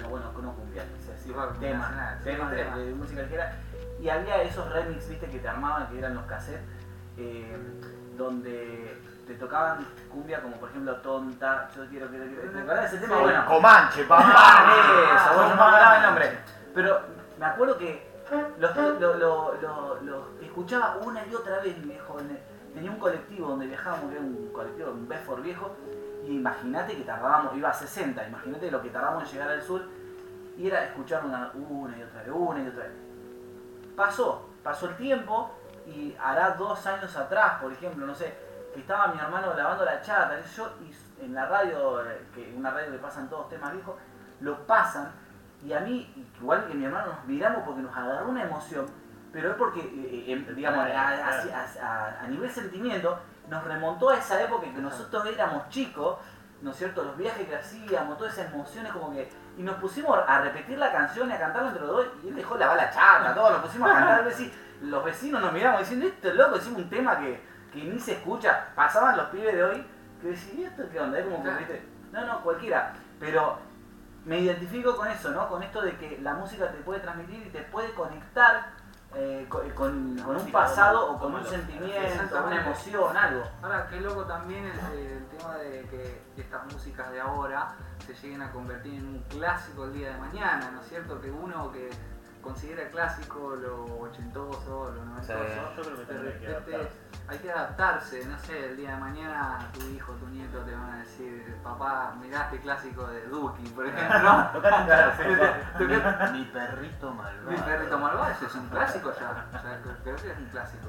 no, 0.00 0.08
bueno, 0.08 0.26
no 0.40 0.52
cumbias, 0.52 0.86
quise 0.96 1.12
decir, 1.12 1.34
Rock 1.34 1.58
temas, 1.58 1.90
nacional, 1.90 2.18
sí, 2.18 2.24
temas 2.30 2.50
de, 2.52 2.94
música 2.94 3.22
ligera, 3.22 3.56
y 4.00 4.08
había 4.08 4.42
esos 4.42 4.72
remix, 4.72 5.08
viste, 5.08 5.28
que 5.28 5.38
te 5.40 5.48
armaban, 5.48 5.88
que 5.88 5.98
eran 5.98 6.14
los 6.14 6.24
cassettes, 6.26 6.62
eh, 7.16 7.56
donde 8.16 8.96
te 9.26 9.34
tocaban 9.34 9.84
cumbia 10.10 10.40
como, 10.40 10.56
por 10.56 10.70
ejemplo, 10.70 10.96
Tonta, 10.98 11.68
yo 11.74 11.86
quiero, 11.88 12.08
quiero, 12.08 12.24
quiero, 12.26 12.50
¿te 12.52 12.58
acordás 12.60 12.90
de 12.92 12.96
ese 12.96 12.98
tema? 12.98 13.16
Sí. 13.16 13.22
Bueno, 13.24 13.46
Comanche, 13.46 14.06
Ah, 14.08 14.08
papá. 14.08 15.16
eso, 15.16 15.34
bueno, 15.34 15.50
no 15.50 15.56
me 15.56 15.62
acordaba 15.62 15.96
el 15.96 16.02
nombre. 16.02 16.38
Pero 16.74 17.00
me 17.38 17.46
acuerdo 17.46 17.76
que 17.76 18.07
los, 18.58 19.18
lo, 20.02 20.28
escuchaba 20.40 20.98
una 21.04 21.26
y 21.26 21.34
otra 21.34 21.60
vez, 21.60 21.80
viejo. 21.82 22.18
en 22.20 22.38
Tenía 22.74 22.90
un 22.90 22.98
colectivo 22.98 23.48
donde 23.48 23.66
viajábamos, 23.66 24.12
era 24.12 24.20
un 24.20 24.50
colectivo, 24.52 24.90
un 24.90 25.08
Bedford 25.08 25.42
viejo, 25.42 25.74
y 26.24 26.36
imagínate 26.36 26.96
que 26.96 27.02
tardábamos, 27.02 27.56
iba 27.56 27.70
a 27.70 27.74
60, 27.74 28.28
imagínate 28.28 28.70
lo 28.70 28.82
que 28.82 28.90
tardamos 28.90 29.24
en 29.24 29.30
llegar 29.30 29.50
al 29.50 29.62
sur, 29.62 29.82
y 30.56 30.66
era 30.66 30.84
escuchar 30.84 31.24
una, 31.24 31.50
una 31.54 31.98
y 31.98 32.02
otra 32.02 32.22
vez, 32.22 32.32
una 32.32 32.62
y 32.62 32.68
otra 32.68 32.84
vez. 32.84 32.92
Pasó, 33.96 34.48
pasó 34.62 34.86
el 34.90 34.96
tiempo, 34.96 35.50
y 35.86 36.14
hará 36.20 36.50
dos 36.50 36.86
años 36.86 37.16
atrás, 37.16 37.60
por 37.60 37.72
ejemplo, 37.72 38.06
no 38.06 38.14
sé, 38.14 38.34
que 38.74 38.80
estaba 38.80 39.08
mi 39.08 39.18
hermano 39.18 39.54
lavando 39.54 39.84
la 39.84 40.02
chata, 40.02 40.40
yo, 40.54 40.70
y 40.82 41.24
en 41.24 41.34
la 41.34 41.46
radio, 41.46 42.02
que 42.34 42.54
una 42.56 42.70
radio 42.70 42.92
que 42.92 42.98
pasan 42.98 43.28
todos 43.28 43.48
temas 43.48 43.72
viejos, 43.72 43.96
lo 44.40 44.66
pasan 44.66 45.10
y 45.64 45.72
a 45.72 45.80
mí, 45.80 46.26
igual 46.40 46.66
que 46.66 46.74
mi 46.74 46.84
hermano, 46.84 47.08
nos 47.08 47.24
miramos 47.24 47.62
porque 47.64 47.82
nos 47.82 47.96
agarró 47.96 48.28
una 48.28 48.42
emoción, 48.44 48.86
pero 49.32 49.50
es 49.50 49.56
porque, 49.56 49.80
eh, 49.80 50.24
eh, 50.28 50.32
em, 50.32 50.54
digamos, 50.54 50.80
a, 50.80 51.08
a- 51.08 51.66
a- 51.82 52.20
a 52.24 52.26
nivel 52.28 52.50
sentimiento, 52.50 53.18
nos 53.48 53.64
remontó 53.64 54.10
a 54.10 54.16
esa 54.18 54.40
época 54.42 54.66
en 54.66 54.74
que 54.74 54.80
nosotros 54.80 55.26
éramos 55.26 55.68
chicos, 55.70 56.18
¿no 56.62 56.70
es 56.70 56.76
cierto? 56.76 57.02
Los 57.04 57.16
viajes 57.16 57.46
que 57.48 57.56
hacíamos, 57.56 58.18
todas 58.18 58.32
esas 58.36 58.52
emociones 58.52 58.92
como 58.92 59.12
que... 59.12 59.28
Y 59.56 59.62
nos 59.62 59.76
pusimos 59.76 60.18
a 60.26 60.40
repetir 60.40 60.78
la 60.78 60.92
canción 60.92 61.28
y 61.30 61.32
a 61.32 61.38
cantarla 61.38 61.68
entre 61.68 61.84
los 61.86 61.96
dos 61.96 62.06
y 62.22 62.28
él 62.28 62.36
dejó 62.36 62.56
la 62.56 62.66
bala 62.68 62.90
chata, 62.90 63.34
todos 63.34 63.52
nos 63.52 63.60
pusimos 63.62 63.90
a 63.90 63.94
cantar, 63.94 64.24
los 64.82 65.04
vecinos 65.04 65.40
nos 65.42 65.52
miramos 65.52 65.80
diciendo, 65.80 66.06
esto 66.06 66.28
es 66.28 66.34
loco, 66.36 66.56
hicimos 66.56 66.78
un 66.82 66.90
tema 66.90 67.18
que, 67.18 67.40
que 67.72 67.84
ni 67.84 67.98
se 67.98 68.12
escucha, 68.12 68.66
pasaban 68.74 69.16
los 69.16 69.26
pibes 69.26 69.54
de 69.54 69.64
hoy, 69.64 69.86
que 70.22 70.28
decían, 70.28 70.58
¿y 70.60 70.64
esto 70.64 70.82
qué 70.92 71.00
onda? 71.00 71.18
Es 71.18 71.24
como 71.24 71.42
que. 71.42 71.50
¿viste? 71.58 71.88
no, 72.12 72.24
no, 72.26 72.40
cualquiera, 72.42 72.92
pero 73.20 73.58
me 74.28 74.38
identifico 74.40 74.94
con 74.96 75.08
eso, 75.08 75.30
¿no? 75.30 75.48
Con 75.48 75.62
esto 75.62 75.80
de 75.82 75.96
que 75.96 76.18
la 76.20 76.34
música 76.34 76.70
te 76.70 76.78
puede 76.78 77.00
transmitir 77.00 77.46
y 77.46 77.50
te 77.50 77.62
puede 77.62 77.92
conectar 77.94 78.70
eh, 79.14 79.46
co- 79.48 79.62
con, 79.74 80.16
con 80.18 80.36
un 80.36 80.52
pasado 80.52 81.10
o 81.12 81.18
con 81.18 81.34
un 81.34 81.42
lo- 81.42 81.48
sentimiento, 81.48 82.36
una 82.46 82.60
emoción, 82.66 83.16
algo. 83.16 83.42
Ahora, 83.62 83.86
qué 83.88 84.00
loco 84.00 84.24
también 84.24 84.64
el, 84.66 84.98
el 84.98 85.26
tema 85.28 85.54
de 85.56 85.82
que 85.88 86.22
estas 86.36 86.70
músicas 86.72 87.10
de 87.10 87.20
ahora 87.20 87.72
se 88.06 88.12
lleguen 88.14 88.42
a 88.42 88.52
convertir 88.52 88.94
en 88.94 89.06
un 89.08 89.18
clásico 89.30 89.84
el 89.86 89.94
día 89.94 90.10
de 90.12 90.18
mañana, 90.18 90.70
¿no 90.72 90.80
es 90.82 90.88
cierto? 90.88 91.20
Que 91.22 91.30
uno 91.30 91.72
que 91.72 91.88
considera 92.42 92.88
clásico 92.90 93.56
lo 93.56 93.84
ochentoso, 94.00 94.92
lo 94.94 95.04
noventoso, 95.06 95.32
Yo 95.76 95.82
creo 95.82 95.96
que 96.06 96.12
de 96.12 96.54
repente. 96.54 96.90
Hay 97.28 97.38
que 97.38 97.52
adaptarse, 97.52 98.24
no 98.24 98.38
sé, 98.38 98.70
el 98.70 98.76
día 98.76 98.92
de 98.92 98.96
mañana 98.96 99.58
tu 99.74 99.86
hijo, 99.88 100.12
tu 100.14 100.26
nieto 100.28 100.58
te 100.60 100.72
van 100.72 100.90
a 100.92 100.98
decir, 101.00 101.56
papá, 101.62 102.14
mirá 102.20 102.44
este 102.44 102.58
clásico 102.60 103.06
de 103.06 103.26
Duki, 103.26 103.68
por 103.68 103.86
ejemplo. 103.88 104.48
Tocate- 104.54 106.32
Mi 106.32 106.44
perrito 106.44 107.12
malvado. 107.12 107.50
Mi 107.50 107.56
perrito 107.58 107.98
malvado, 107.98 108.32
ese 108.32 108.46
es 108.46 108.54
un 108.54 108.68
clásico 108.68 109.12
ya, 109.12 109.44
ya 109.52 109.78
creo 110.02 110.16
que 110.16 110.30
es 110.30 110.38
un 110.38 110.46
clásico. 110.46 110.88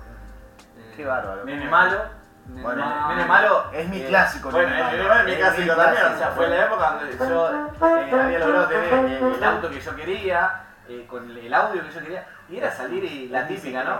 Eh, 0.78 0.94
Qué 0.96 1.06
bárbaro. 1.06 1.44
Nene 1.44 1.70
malo. 1.70 2.04
Nene 2.48 2.64
Bueno, 2.64 2.86
malo. 2.86 3.08
Nene 3.10 3.26
malo. 3.26 3.72
Es 3.74 3.90
mi 3.90 4.02
eh, 4.02 4.08
clásico, 4.08 4.50
Bueno, 4.50 4.70
Nene 4.70 5.04
Malo. 5.04 5.14
Es 5.20 5.26
mi 5.26 5.36
clásico 5.36 5.76
también. 5.76 6.06
O 6.06 6.18
sea, 6.18 6.28
fue 6.30 6.48
la 6.48 6.66
época 6.66 6.92
donde 6.92 7.18
yo 7.18 7.52
eh, 7.52 8.22
había 8.22 8.40
logrado 8.40 8.68
tener 8.68 9.24
el, 9.24 9.44
auto 9.44 9.70
que 9.70 9.82
yo 9.82 9.96
quería, 9.96 10.64
con 11.08 11.30
el, 11.30 11.38
el 11.38 11.54
audio 11.54 11.84
que 11.84 11.92
yo 11.92 12.00
quería, 12.00 12.26
y 12.50 12.58
era 12.58 12.72
salir 12.72 13.04
y 13.04 13.28
la 13.30 13.46
típica, 13.46 13.84
¿no? 13.84 14.00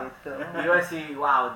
Y 0.60 0.64
iba 0.66 0.74
a 0.74 0.78
decir, 0.78 1.16
wow, 1.16 1.52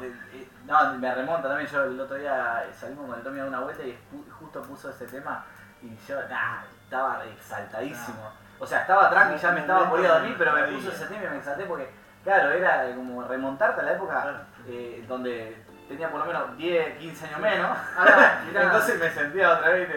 no, 0.66 0.93
me 0.95 1.14
remonta 1.14 1.47
también. 1.47 1.70
Yo 1.70 1.84
el 1.84 1.99
otro 1.99 2.18
día 2.18 2.66
salimos 2.80 3.07
con 3.07 3.18
el 3.18 3.24
Tommy 3.24 3.39
a 3.39 3.45
una 3.45 3.59
vuelta 3.59 3.84
y 3.84 3.97
justo 4.39 4.61
puso 4.61 4.89
ese 4.89 5.05
tema 5.07 5.45
y 5.82 5.97
yo, 6.07 6.16
nah, 6.30 6.64
estaba 6.84 7.24
exaltadísimo. 7.26 8.32
O 8.59 8.66
sea, 8.66 8.82
estaba 8.82 9.09
tranqui, 9.09 9.38
ya 9.38 9.51
me 9.51 9.61
estaba 9.61 9.89
por 9.89 9.99
ir 9.99 10.05
a 10.07 10.20
dormir, 10.20 10.36
pero 10.38 10.53
me 10.53 10.64
puso 10.64 10.91
ese 10.91 11.05
tema 11.07 11.26
y 11.26 11.30
me 11.30 11.38
exalté 11.38 11.66
porque, 11.66 11.89
claro, 12.24 12.51
era 12.51 12.95
como 12.95 13.24
remontarte 13.24 13.82
a 13.82 13.84
la 13.84 13.93
época 13.93 14.45
eh, 14.68 15.03
donde 15.07 15.64
tenía 15.89 16.09
por 16.09 16.22
lo 16.22 16.26
menos 16.26 16.57
10, 16.57 16.97
15 16.97 17.26
años 17.26 17.39
menos. 17.41 17.78
Mirá, 18.47 18.64
Entonces 18.64 18.99
me 18.99 19.09
sentía 19.09 19.53
otra 19.53 19.70
vez. 19.70 19.89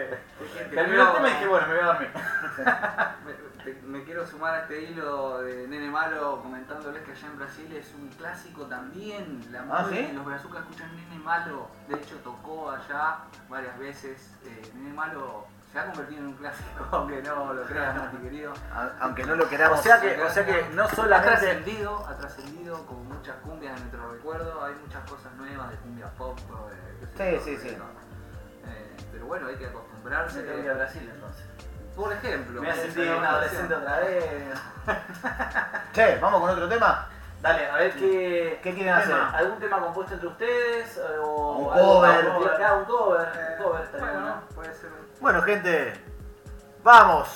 Terminó 0.73 1.07
el 1.07 1.13
tema 1.13 1.29
y 1.29 1.31
dije, 1.31 1.47
bueno, 1.47 1.67
me 1.67 1.73
voy 1.75 1.83
a 1.83 1.87
dormir. 1.87 2.09
Me, 3.67 3.73
te- 3.73 3.81
me 3.85 4.03
quiero 4.05 4.25
sumar 4.25 4.53
a 4.55 4.59
este 4.61 4.81
hilo 4.83 5.39
de 5.41 5.67
Nene 5.67 5.89
Malo 5.91 6.39
comentándoles 6.41 7.03
que 7.03 7.11
allá 7.11 7.27
en 7.27 7.37
Brasil 7.37 7.75
es 7.75 7.93
un 7.95 8.07
clásico 8.09 8.63
también. 8.65 9.45
La 9.51 9.59
Ah, 9.69 9.81
música- 9.83 10.07
¿sí? 10.07 10.13
Los 10.13 10.25
brazucas 10.25 10.61
escuchan 10.61 10.95
Nene 10.95 11.19
Malo. 11.21 11.67
De 11.89 11.95
hecho, 11.95 12.15
tocó 12.23 12.71
allá 12.71 13.17
varias 13.49 13.77
veces. 13.77 14.31
Eh, 14.45 14.71
Nene 14.75 14.93
Malo 14.93 15.45
se 15.71 15.79
ha 15.79 15.85
convertido 15.87 16.21
en 16.21 16.27
un 16.27 16.33
clásico, 16.35 16.69
aunque 16.91 17.21
no 17.21 17.53
lo 17.53 17.63
creas, 17.65 17.95
Mati 17.97 18.17
querido. 18.17 18.53
Aunque 19.01 19.25
no 19.25 19.35
lo 19.35 19.49
queramos. 19.49 19.79
O 19.79 19.83
sea 19.83 19.99
que, 19.99 20.21
o 20.21 20.29
sea 20.29 20.45
que 20.45 20.69
no 20.73 20.83
Ha 20.83 20.89
solamente. 20.95 21.29
trascendido, 21.37 22.07
ha 22.07 22.17
trascendido 22.17 22.85
como 22.85 23.03
muchas 23.03 23.35
cumbias 23.43 23.73
de 23.75 23.79
nuestro 23.81 24.11
recuerdo. 24.13 24.63
Hay 24.63 24.75
muchas 24.75 25.09
cosas 25.09 25.33
nuevas 25.35 25.69
de 25.71 25.75
cumbia 25.77 26.07
pop. 26.17 26.39
de- 26.39 27.37
Sí, 27.41 27.43
sí, 27.43 27.57
sí. 27.69 27.69
eh, 28.65 28.95
pero 29.11 29.25
bueno, 29.25 29.47
hay 29.47 29.55
que 29.57 29.65
acostumbrarse. 29.67 30.45
Que 30.45 30.59
ir 30.61 30.69
a 30.69 30.73
Brasil 30.75 31.11
entonces. 31.13 31.43
Por 31.97 32.13
ejemplo, 32.13 32.61
Me 32.61 32.69
ha 32.71 32.75
sentido 32.75 33.17
un 33.17 33.25
adolescente 33.25 33.73
otra 33.75 33.99
vez. 33.99 34.23
Che, 35.93 36.17
vamos 36.19 36.39
con 36.41 36.49
otro 36.51 36.69
tema. 36.69 37.07
Dale, 37.41 37.69
a 37.69 37.75
ver 37.75 37.93
qué. 37.93 38.59
¿Qué 38.63 38.73
quieren 38.73 38.93
hacer? 38.93 39.09
tema. 39.13 39.31
¿Algún 39.31 39.59
tema 39.59 39.79
compuesto 39.79 40.13
entre 40.13 40.27
ustedes? 40.29 41.01
O 41.23 41.51
Un 41.57 41.73
algo- 41.73 41.93
cover. 41.95 42.11
algo- 42.11 42.55
claro, 42.55 42.77
un 42.79 42.85
cover. 42.85 43.27
Un 43.57 43.63
cover 43.63 43.87
Bueno, 43.99 44.13
bueno. 44.21 44.41
puede 44.55 44.73
ser. 44.75 44.89
Bueno, 45.19 45.41
gente, 45.41 45.93
vamos. 46.83 47.27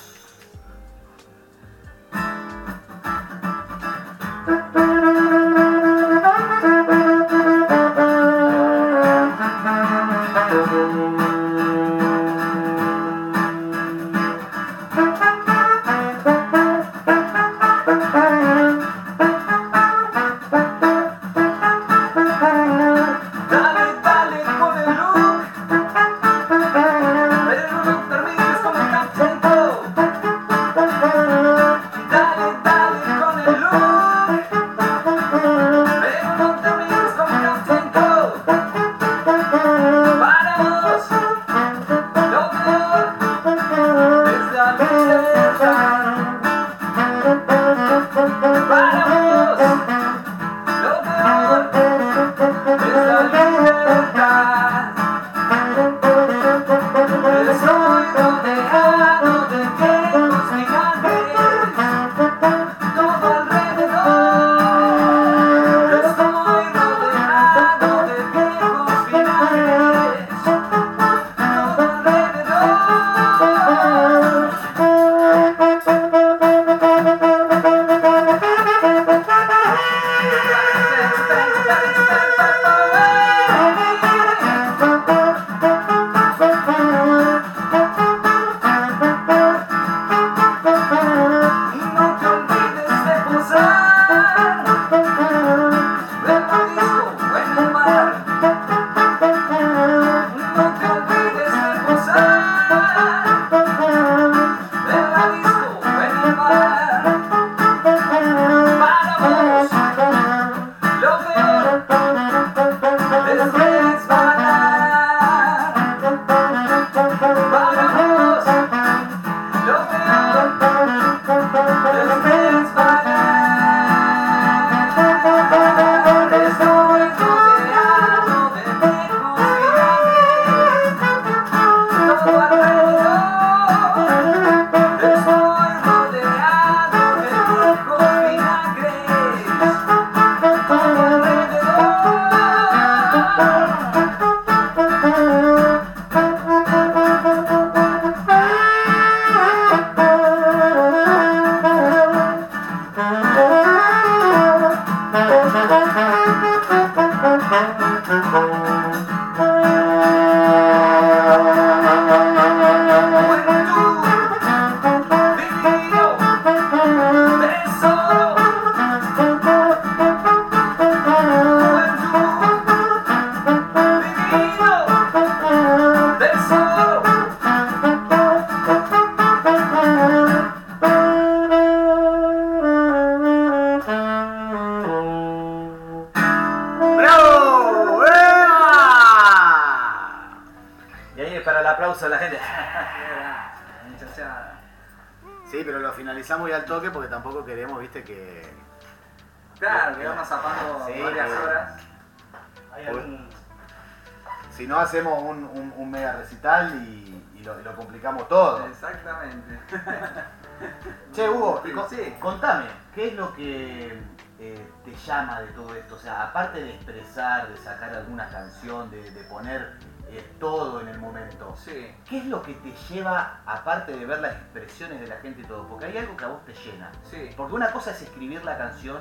Recital 206.22 206.84
y, 206.88 207.24
y 207.36 207.44
lo, 207.44 207.60
y 207.60 207.64
lo 207.64 207.76
complicamos 207.76 208.28
todo. 208.28 208.66
Exactamente. 208.68 209.60
Che, 211.14 211.28
Hugo, 211.30 211.62
Sí. 211.90 212.16
contame, 212.20 212.66
¿qué 212.94 213.08
es 213.10 213.14
lo 213.16 213.34
que 213.36 214.00
eh, 214.40 214.72
te 214.86 214.96
llama 214.96 215.42
de 215.42 215.48
todo 215.48 215.74
esto? 215.76 215.96
O 215.96 216.00
sea, 216.00 216.24
aparte 216.24 216.62
de 216.64 216.76
expresar, 216.76 217.50
de 217.50 217.58
sacar 217.58 217.94
alguna 217.96 218.30
canción, 218.30 218.90
de, 218.92 219.10
de 219.12 219.24
poner 219.24 219.78
eh, 220.10 220.24
todo 220.40 220.80
en 220.82 220.88
el 220.90 221.00
momento, 221.00 221.56
Sí, 221.58 221.96
¿qué 222.08 222.20
es 222.20 222.26
lo 222.26 222.42
que 222.44 222.54
te 222.56 222.72
lleva, 222.90 223.42
aparte 223.46 223.94
de 223.98 224.06
ver 224.06 224.20
las 224.20 224.34
expresiones 224.34 225.00
de 225.00 225.08
la 225.08 225.16
gente 225.18 225.42
y 225.42 225.46
todo? 225.46 225.68
Porque 225.68 225.86
hay 225.86 225.98
algo 225.98 226.16
que 226.16 226.26
a 226.26 226.28
vos 226.28 226.46
te 226.46 226.54
llena. 226.54 226.92
sí. 227.10 227.32
Porque 227.36 227.56
una 227.56 227.72
cosa 227.72 227.92
es 227.92 228.02
escribir 228.04 228.44
la 228.46 228.58
canción, 228.58 229.00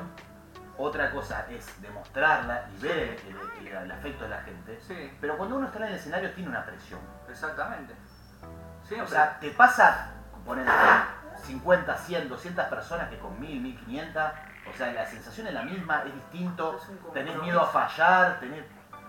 otra 0.83 1.11
cosa 1.11 1.47
es 1.51 1.81
demostrarla 1.83 2.68
y 2.76 2.81
ver 2.83 3.20
el, 3.26 3.37
el- 3.37 3.66
el- 3.68 3.76
el 3.76 3.91
afecto 3.93 4.24
de 4.24 4.31
la 4.31 4.43
gente. 4.43 4.81
Sí, 4.87 5.16
Pero 5.20 5.37
cuando 5.37 5.57
uno 5.57 5.66
está 5.66 5.78
en 5.78 5.85
el 5.87 5.95
escenario 5.95 6.33
tiene 6.33 6.49
una 6.51 6.64
presión. 6.64 7.01
exactamente. 7.28 7.95
O 9.03 9.07
sea, 9.07 9.39
te 9.39 9.51
pasa 9.51 10.11
poner 10.45 10.66
50, 11.45 11.97
100, 11.97 12.28
200 12.28 12.64
personas 12.66 13.09
que 13.09 13.18
con 13.18 13.39
1000, 13.41 13.61
1500. 13.61 14.22
O 14.72 14.76
sea, 14.76 14.93
la 14.93 15.07
sensación 15.07 15.47
es 15.47 15.55
la 15.55 15.62
misma, 15.62 16.03
es 16.07 16.14
distinto. 16.14 16.76
Es 16.76 17.12
Tenés 17.12 17.37
miedo 17.41 17.61
a 17.61 17.66
fallar, 17.66 18.41
tenés... 18.41 18.64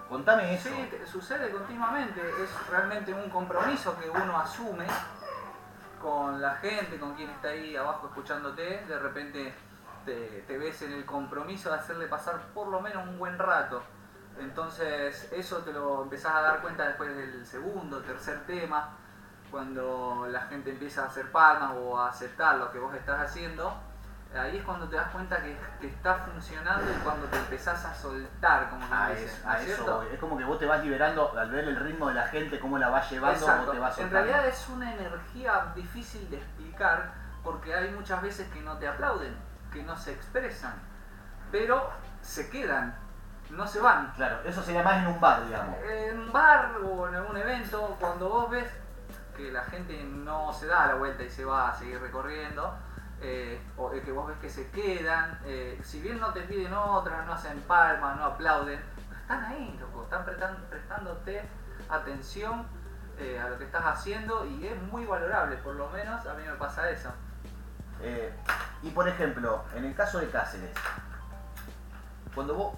Contame 0.07 0.53
eso. 0.53 0.69
Sí, 0.69 0.87
te- 0.91 1.05
sucede 1.07 1.49
continuamente. 1.51 2.21
Es 2.43 2.49
realmente 2.69 3.13
un 3.13 3.29
compromiso 3.29 3.97
que 3.97 4.09
uno 4.09 4.37
asume 4.39 4.85
con 6.01 6.41
la 6.41 6.55
gente, 6.55 6.97
con 6.99 7.13
quien 7.15 7.29
está 7.29 7.49
ahí 7.49 7.75
abajo 7.75 8.07
escuchándote. 8.07 8.85
De 8.85 8.99
repente 8.99 9.53
te, 10.05 10.43
te 10.47 10.57
ves 10.57 10.81
en 10.81 10.93
el 10.93 11.05
compromiso 11.05 11.69
de 11.69 11.75
hacerle 11.75 12.07
pasar 12.07 12.39
por 12.53 12.67
lo 12.67 12.81
menos 12.81 13.07
un 13.07 13.17
buen 13.19 13.37
rato. 13.37 13.81
Entonces 14.39 15.31
eso 15.33 15.57
te 15.57 15.73
lo 15.73 16.03
empezás 16.03 16.33
a 16.35 16.41
dar 16.41 16.61
cuenta 16.61 16.87
después 16.87 17.15
del 17.15 17.45
segundo, 17.45 17.99
tercer 18.01 18.45
tema, 18.45 18.89
cuando 19.51 20.27
la 20.29 20.41
gente 20.41 20.71
empieza 20.71 21.03
a 21.03 21.07
hacer 21.07 21.31
palmas 21.31 21.73
o 21.77 21.99
a 21.99 22.09
aceptar 22.09 22.55
lo 22.57 22.71
que 22.71 22.79
vos 22.79 22.93
estás 22.95 23.19
haciendo. 23.19 23.73
Ahí 24.33 24.57
es 24.57 24.63
cuando 24.63 24.87
te 24.87 24.95
das 24.95 25.09
cuenta 25.11 25.43
que, 25.43 25.57
que 25.81 25.87
está 25.87 26.15
funcionando 26.15 26.89
y 26.89 26.95
cuando 27.03 27.27
te 27.27 27.35
empezás 27.37 27.83
a 27.83 27.93
soltar, 27.93 28.69
como 28.69 28.85
A 28.89 29.11
eso, 29.11 29.37
¿no 29.43 29.51
a 29.51 29.61
es 29.61 29.69
eso. 29.71 30.03
Es 30.03 30.19
como 30.21 30.37
que 30.37 30.45
vos 30.45 30.57
te 30.57 30.65
vas 30.65 30.81
liberando 30.81 31.37
al 31.37 31.51
ver 31.51 31.65
el 31.65 31.75
ritmo 31.75 32.07
de 32.07 32.13
la 32.13 32.27
gente, 32.27 32.57
cómo 32.57 32.77
la 32.77 32.87
vas 32.87 33.11
llevando, 33.11 33.37
Exacto. 33.37 33.65
vos 33.65 33.73
te 33.73 33.79
vas 33.79 33.97
En 33.97 34.03
soltando. 34.03 34.25
realidad 34.31 34.47
es 34.47 34.69
una 34.69 34.93
energía 34.93 35.73
difícil 35.75 36.29
de 36.29 36.37
explicar 36.37 37.11
porque 37.43 37.75
hay 37.75 37.91
muchas 37.91 38.21
veces 38.21 38.47
que 38.53 38.61
no 38.61 38.77
te 38.77 38.87
aplauden, 38.87 39.35
que 39.71 39.83
no 39.83 39.95
se 39.97 40.11
expresan, 40.11 40.73
pero 41.51 41.89
se 42.21 42.49
quedan, 42.49 42.95
no 43.49 43.67
se 43.67 43.79
van. 43.79 44.13
Claro, 44.15 44.41
eso 44.45 44.61
sería 44.61 44.83
más 44.83 45.03
en 45.03 45.07
un 45.07 45.19
bar, 45.19 45.45
digamos. 45.45 45.77
En 45.83 46.19
un 46.19 46.31
bar 46.31 46.77
o 46.83 47.07
en 47.07 47.15
algún 47.15 47.37
evento, 47.37 47.95
cuando 47.99 48.29
vos 48.29 48.49
ves 48.49 48.71
que 49.35 49.51
la 49.51 49.63
gente 49.63 50.03
no 50.03 50.51
se 50.53 50.67
da 50.67 50.87
la 50.87 50.95
vuelta 50.95 51.23
y 51.23 51.29
se 51.29 51.45
va 51.45 51.69
a 51.69 51.75
seguir 51.75 51.99
recorriendo, 51.99 52.77
eh, 53.21 53.61
o 53.77 53.91
que 53.91 54.11
vos 54.11 54.27
ves 54.27 54.37
que 54.39 54.49
se 54.49 54.69
quedan, 54.71 55.39
eh, 55.45 55.79
si 55.83 56.01
bien 56.01 56.19
no 56.19 56.33
te 56.33 56.41
piden 56.41 56.73
otras, 56.73 57.25
no 57.25 57.33
hacen 57.33 57.61
palmas, 57.61 58.17
no 58.17 58.25
aplauden, 58.25 58.79
están 59.21 59.45
ahí, 59.45 59.77
loco, 59.79 60.03
están 60.03 60.25
prestándote 60.69 61.47
atención 61.89 62.65
eh, 63.19 63.39
a 63.39 63.49
lo 63.49 63.57
que 63.57 63.65
estás 63.65 63.85
haciendo 63.85 64.45
y 64.45 64.65
es 64.65 64.81
muy 64.83 65.05
valorable, 65.05 65.57
por 65.57 65.75
lo 65.75 65.89
menos 65.89 66.25
a 66.25 66.33
mí 66.33 66.43
me 66.43 66.53
pasa 66.53 66.89
eso. 66.89 67.11
Eh, 68.03 68.33
y 68.83 68.89
por 68.89 69.07
ejemplo, 69.07 69.63
en 69.75 69.85
el 69.85 69.95
caso 69.95 70.19
de 70.19 70.29
Cáceres, 70.29 70.71
cuando 72.33 72.55
vos, 72.55 72.73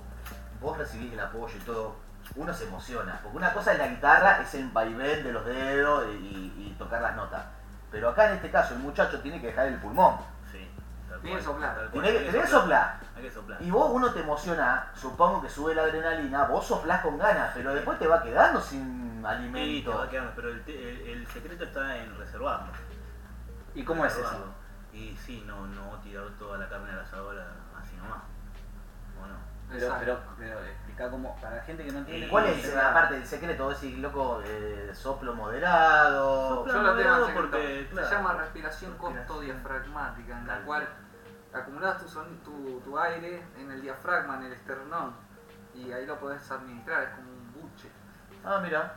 vos 0.61 0.77
recibís 0.77 1.13
el 1.13 1.19
apoyo 1.19 1.55
y 1.55 1.59
todo, 1.61 1.95
uno 2.35 2.53
se 2.53 2.65
emociona. 2.67 3.19
Porque 3.21 3.37
una 3.37 3.53
cosa 3.53 3.73
es 3.73 3.79
la 3.79 3.87
guitarra, 3.87 4.41
es 4.41 4.53
el 4.55 4.69
vaivén 4.69 5.23
de 5.23 5.31
los 5.33 5.45
dedos 5.45 6.05
y, 6.21 6.53
y 6.57 6.75
tocar 6.77 7.01
las 7.01 7.15
notas. 7.15 7.43
Pero 7.91 8.09
acá 8.09 8.29
en 8.29 8.35
este 8.37 8.49
caso 8.49 8.73
el 8.73 8.79
muchacho 8.79 9.19
tiene 9.21 9.39
que 9.39 9.47
dejar 9.47 9.67
el 9.67 9.75
pulmón. 9.75 10.17
Sí, 10.51 10.67
Tiene 11.21 11.37
que 11.37 11.43
soplar. 11.43 11.89
Tiene 11.91 12.11
que, 12.31 12.47
soplar. 12.47 12.99
Hay 13.15 13.21
que 13.21 13.31
soplar. 13.31 13.61
Y 13.61 13.69
vos 13.69 13.91
uno 13.93 14.11
te 14.11 14.21
emociona, 14.21 14.91
supongo 14.95 15.41
que 15.43 15.49
sube 15.49 15.75
la 15.75 15.83
adrenalina, 15.83 16.45
vos 16.45 16.65
soplás 16.65 17.01
con 17.01 17.17
ganas, 17.19 17.51
pero 17.53 17.73
después 17.73 17.99
te 17.99 18.07
va 18.07 18.23
quedando 18.23 18.59
sin 18.59 19.03
Sí, 19.17 19.21
te 19.21 19.27
alimento. 19.27 19.97
va 19.97 20.09
quedando, 20.09 20.31
pero 20.35 20.49
el, 20.49 20.63
el- 20.67 21.01
el 21.09 21.27
secreto 21.27 21.63
está 21.65 21.95
en 21.97 22.17
reservarlo. 22.17 22.67
¿Y 23.75 23.83
cómo 23.83 24.05
es 24.05 24.13
eso? 24.17 24.53
Y 24.93 25.15
sí, 25.17 25.43
no, 25.47 25.65
no 25.67 25.97
tirar 26.03 26.25
toda 26.37 26.57
la 26.59 26.69
carne 26.69 26.91
al 26.91 26.99
asador 26.99 27.35
así 27.81 27.95
nomás. 27.97 28.19
¿O 29.21 29.25
no? 29.27 29.53
Pero, 29.69 29.95
pero, 29.99 30.19
pero 30.37 30.59
explica 30.65 31.09
cómo, 31.09 31.35
para 31.41 31.55
la 31.55 31.63
gente 31.63 31.83
que 31.83 31.91
no 31.91 31.99
entiende. 31.99 32.27
¿Cuál 32.29 32.43
cómo 32.43 32.55
es, 32.55 32.61
se 32.61 32.75
da- 32.75 32.91
aparte 32.91 33.15
del 33.15 33.25
secreto, 33.25 33.69
decir, 33.69 33.97
loco, 33.97 34.41
eh, 34.45 34.91
soplo 34.93 35.33
moderado? 35.33 36.49
Soplo 36.49 36.73
Yo 36.73 36.79
tengo 36.79 36.93
moderado 36.93 37.25
secreto. 37.25 37.41
porque, 37.49 37.87
claro, 37.91 38.07
Se 38.07 38.13
llama 38.15 38.33
respiración 38.33 38.91
respiración. 38.91 39.25
costo-diafragmática, 39.27 40.37
en 40.37 40.47
la 40.47 40.61
cual 40.61 40.87
acumulas 41.53 41.97
tu, 41.97 42.07
son- 42.07 42.37
tu, 42.43 42.81
tu 42.81 42.99
aire 42.99 43.43
en 43.57 43.71
el 43.71 43.81
diafragma, 43.81 44.35
en 44.37 44.43
el 44.43 44.53
esternón, 44.53 45.15
y 45.73 45.91
ahí 45.91 46.05
lo 46.05 46.19
podés 46.19 46.51
administrar, 46.51 47.03
es 47.03 47.09
como 47.15 47.31
un 47.31 47.53
buche. 47.53 47.89
Ah, 48.45 48.59
mira. 48.61 48.93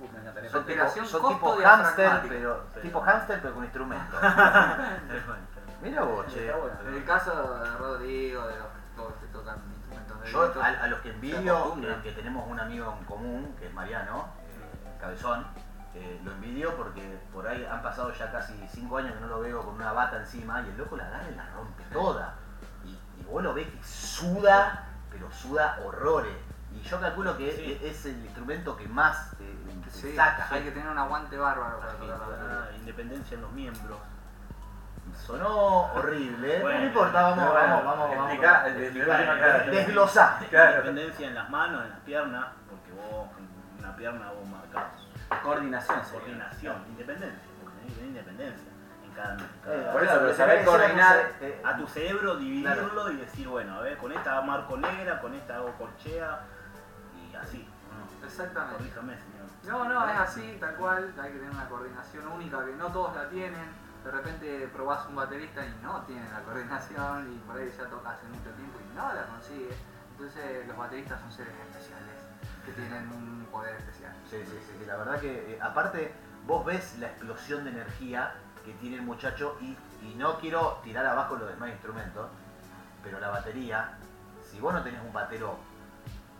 Uh. 0.00 0.48
Son 0.50 0.64
tipo, 0.66 0.88
son 1.06 1.62
hámster, 1.62 2.22
pero, 2.28 2.64
Pero- 2.72 2.82
tipo 2.82 3.00
hámster, 3.00 3.40
pero 3.42 3.54
con 3.54 3.64
instrumento. 3.64 4.16
Mira 5.82 6.02
vos, 6.02 6.26
che. 6.32 6.48
En 6.48 6.94
el 6.94 7.04
caso 7.04 7.58
de 7.58 7.70
Rodrigo, 7.76 8.46
de 8.46 8.56
los 8.56 8.66
todos 8.96 9.12
que 9.20 9.26
tocan 9.26 9.56
instrumentos 9.74 10.20
de 10.22 10.30
Yo 10.30 10.62
a, 10.62 10.66
a 10.66 10.86
los 10.88 11.00
que 11.00 11.08
Se 11.10 11.14
envidio, 11.14 11.56
acostumbran. 11.56 12.02
que, 12.02 12.08
que 12.10 12.14
tenemos 12.16 12.48
un 12.48 12.60
amigo 12.60 12.96
en 12.98 13.04
común, 13.04 13.54
que 13.58 13.66
es 13.66 13.74
Mariano, 13.74 14.28
eh, 14.38 14.96
Cabezón, 15.00 15.46
eh, 15.94 16.20
lo 16.24 16.32
envidio 16.32 16.74
porque 16.76 17.18
por 17.32 17.46
ahí 17.46 17.66
han 17.70 17.82
pasado 17.82 18.12
ya 18.14 18.30
casi 18.32 18.54
5 18.72 18.96
años 18.98 19.12
que 19.14 19.20
no 19.20 19.26
lo 19.28 19.40
veo 19.40 19.62
con 19.62 19.74
una 19.74 19.92
bata 19.92 20.16
encima 20.18 20.62
y 20.62 20.68
el 20.70 20.78
loco 20.78 20.96
la 20.96 21.06
agarra 21.06 21.28
y 21.30 21.34
la 21.34 21.46
rompe 21.50 21.82
toda. 21.92 22.34
Y, 22.84 22.90
y 23.20 23.24
vos 23.24 23.42
lo 23.42 23.52
ves 23.54 23.66
que 23.68 23.82
suda, 23.84 24.86
pero 25.10 25.30
suda 25.30 25.78
horrores. 25.84 26.34
Y 26.72 26.80
yo 26.82 27.00
calculo 27.00 27.36
que 27.36 27.52
Sí. 27.52 27.78
es, 27.84 27.98
es 27.98 28.06
el 28.06 28.24
instrumento 28.24 28.76
que 28.76 28.88
más 28.88 29.30
sí, 29.94 30.16
saca. 30.16 30.48
hay 30.50 30.62
que 30.64 30.70
tener 30.72 30.88
un 30.88 30.98
aguante 30.98 31.36
bárbaro 31.36 31.78
para 31.80 31.92
Sí, 31.92 31.98
tocar 31.98 32.18
la 32.18 32.26
batería. 32.26 32.76
independencia 32.78 33.34
en 33.36 33.40
los 33.42 33.52
miembros. 33.52 33.98
Sonó 35.26 35.92
horrible, 35.94 36.60
Bueno, 36.60 36.78
no 36.80 36.86
importa, 36.86 37.22
vamos, 37.22 37.52
bueno, 37.52 37.82
vamos, 37.84 37.84
vamos. 37.84 38.30
explica- 38.30 38.62
vamos. 38.64 39.70
Desglosá. 39.70 40.38
Claro. 40.50 40.70
Independencia 40.72 41.28
en 41.28 41.34
las 41.34 41.50
manos, 41.50 41.82
en 41.84 41.90
las 41.90 42.00
piernas, 42.00 42.44
porque 42.68 42.90
vos 42.92 43.28
en 43.38 43.78
una 43.84 43.96
pierna 43.96 44.30
vos 44.32 44.46
marcás 44.48 44.92
Coordinación, 45.42 46.04
sería. 46.04 46.20
coordinación, 46.20 46.84
independencia, 46.88 47.48
porque 47.62 47.76
tenés 47.78 47.92
que 47.92 48.00
tener 48.00 48.08
independencia 48.10 48.70
en 49.04 49.12
cada, 49.12 49.34
Eh, 49.36 49.88
Por 49.92 50.02
eso, 50.04 50.14
pero 50.20 50.34
saber 50.34 50.64
coordinar- 50.64 51.32
eh, 51.40 51.62
a 51.64 51.76
tu 51.76 51.86
cerebro 51.86 52.36
dividirlo 52.36 53.10
y 53.10 53.16
decir, 53.16 53.48
bueno, 53.48 53.76
a 53.76 53.80
ver, 53.82 53.96
con 53.98 54.10
esta 54.12 54.40
marco 54.42 54.76
negra, 54.76 55.20
con 55.20 55.34
esta 55.34 55.56
hago 55.56 55.72
corchea 55.78 56.40
y 57.30 57.34
así. 57.36 57.68
¿no? 58.20 58.26
Exactamente. 58.26 58.76
Corríjame, 58.78 59.12
señor. 59.14 59.33
No, 59.66 59.84
no, 59.88 60.08
es 60.08 60.16
así, 60.16 60.56
tal 60.60 60.74
cual, 60.76 61.14
hay 61.18 61.32
que 61.32 61.38
tener 61.38 61.50
una 61.50 61.68
coordinación 61.68 62.26
única 62.28 62.64
que 62.64 62.72
no 62.72 62.88
todos 62.88 63.14
la 63.16 63.28
tienen. 63.28 63.84
De 64.04 64.10
repente 64.10 64.68
probás 64.74 65.06
un 65.08 65.16
baterista 65.16 65.64
y 65.64 65.74
no 65.82 66.02
tiene 66.02 66.28
la 66.30 66.40
coordinación 66.40 67.32
y 67.32 67.38
por 67.46 67.56
ahí 67.56 67.72
ya 67.76 67.88
toca 67.88 68.10
hace 68.10 68.26
mucho 68.26 68.50
tiempo 68.50 68.78
y 68.78 68.94
no 68.94 69.12
la 69.14 69.26
consigue. 69.26 69.74
Entonces 70.12 70.68
los 70.68 70.76
bateristas 70.76 71.20
son 71.20 71.32
seres 71.32 71.54
especiales 71.54 72.14
que 72.66 72.72
tienen 72.72 73.08
un 73.08 73.46
poder 73.50 73.76
especial. 73.76 74.12
Sí, 74.28 74.36
sí, 74.44 74.58
sí, 74.66 74.76
sí, 74.78 74.86
la 74.86 74.96
verdad 74.96 75.18
que 75.20 75.54
eh, 75.54 75.58
aparte 75.62 76.14
vos 76.46 76.64
ves 76.66 76.98
la 76.98 77.06
explosión 77.06 77.64
de 77.64 77.70
energía 77.70 78.34
que 78.64 78.72
tiene 78.74 78.96
el 78.96 79.02
muchacho 79.02 79.56
y, 79.60 79.76
y 80.02 80.14
no 80.16 80.38
quiero 80.38 80.80
tirar 80.84 81.06
abajo 81.06 81.36
los 81.36 81.48
demás 81.48 81.70
instrumentos, 81.70 82.28
pero 83.02 83.18
la 83.20 83.30
batería, 83.30 83.96
si 84.50 84.60
vos 84.60 84.74
no 84.74 84.82
tenés 84.82 85.00
un 85.02 85.12
batero 85.12 85.56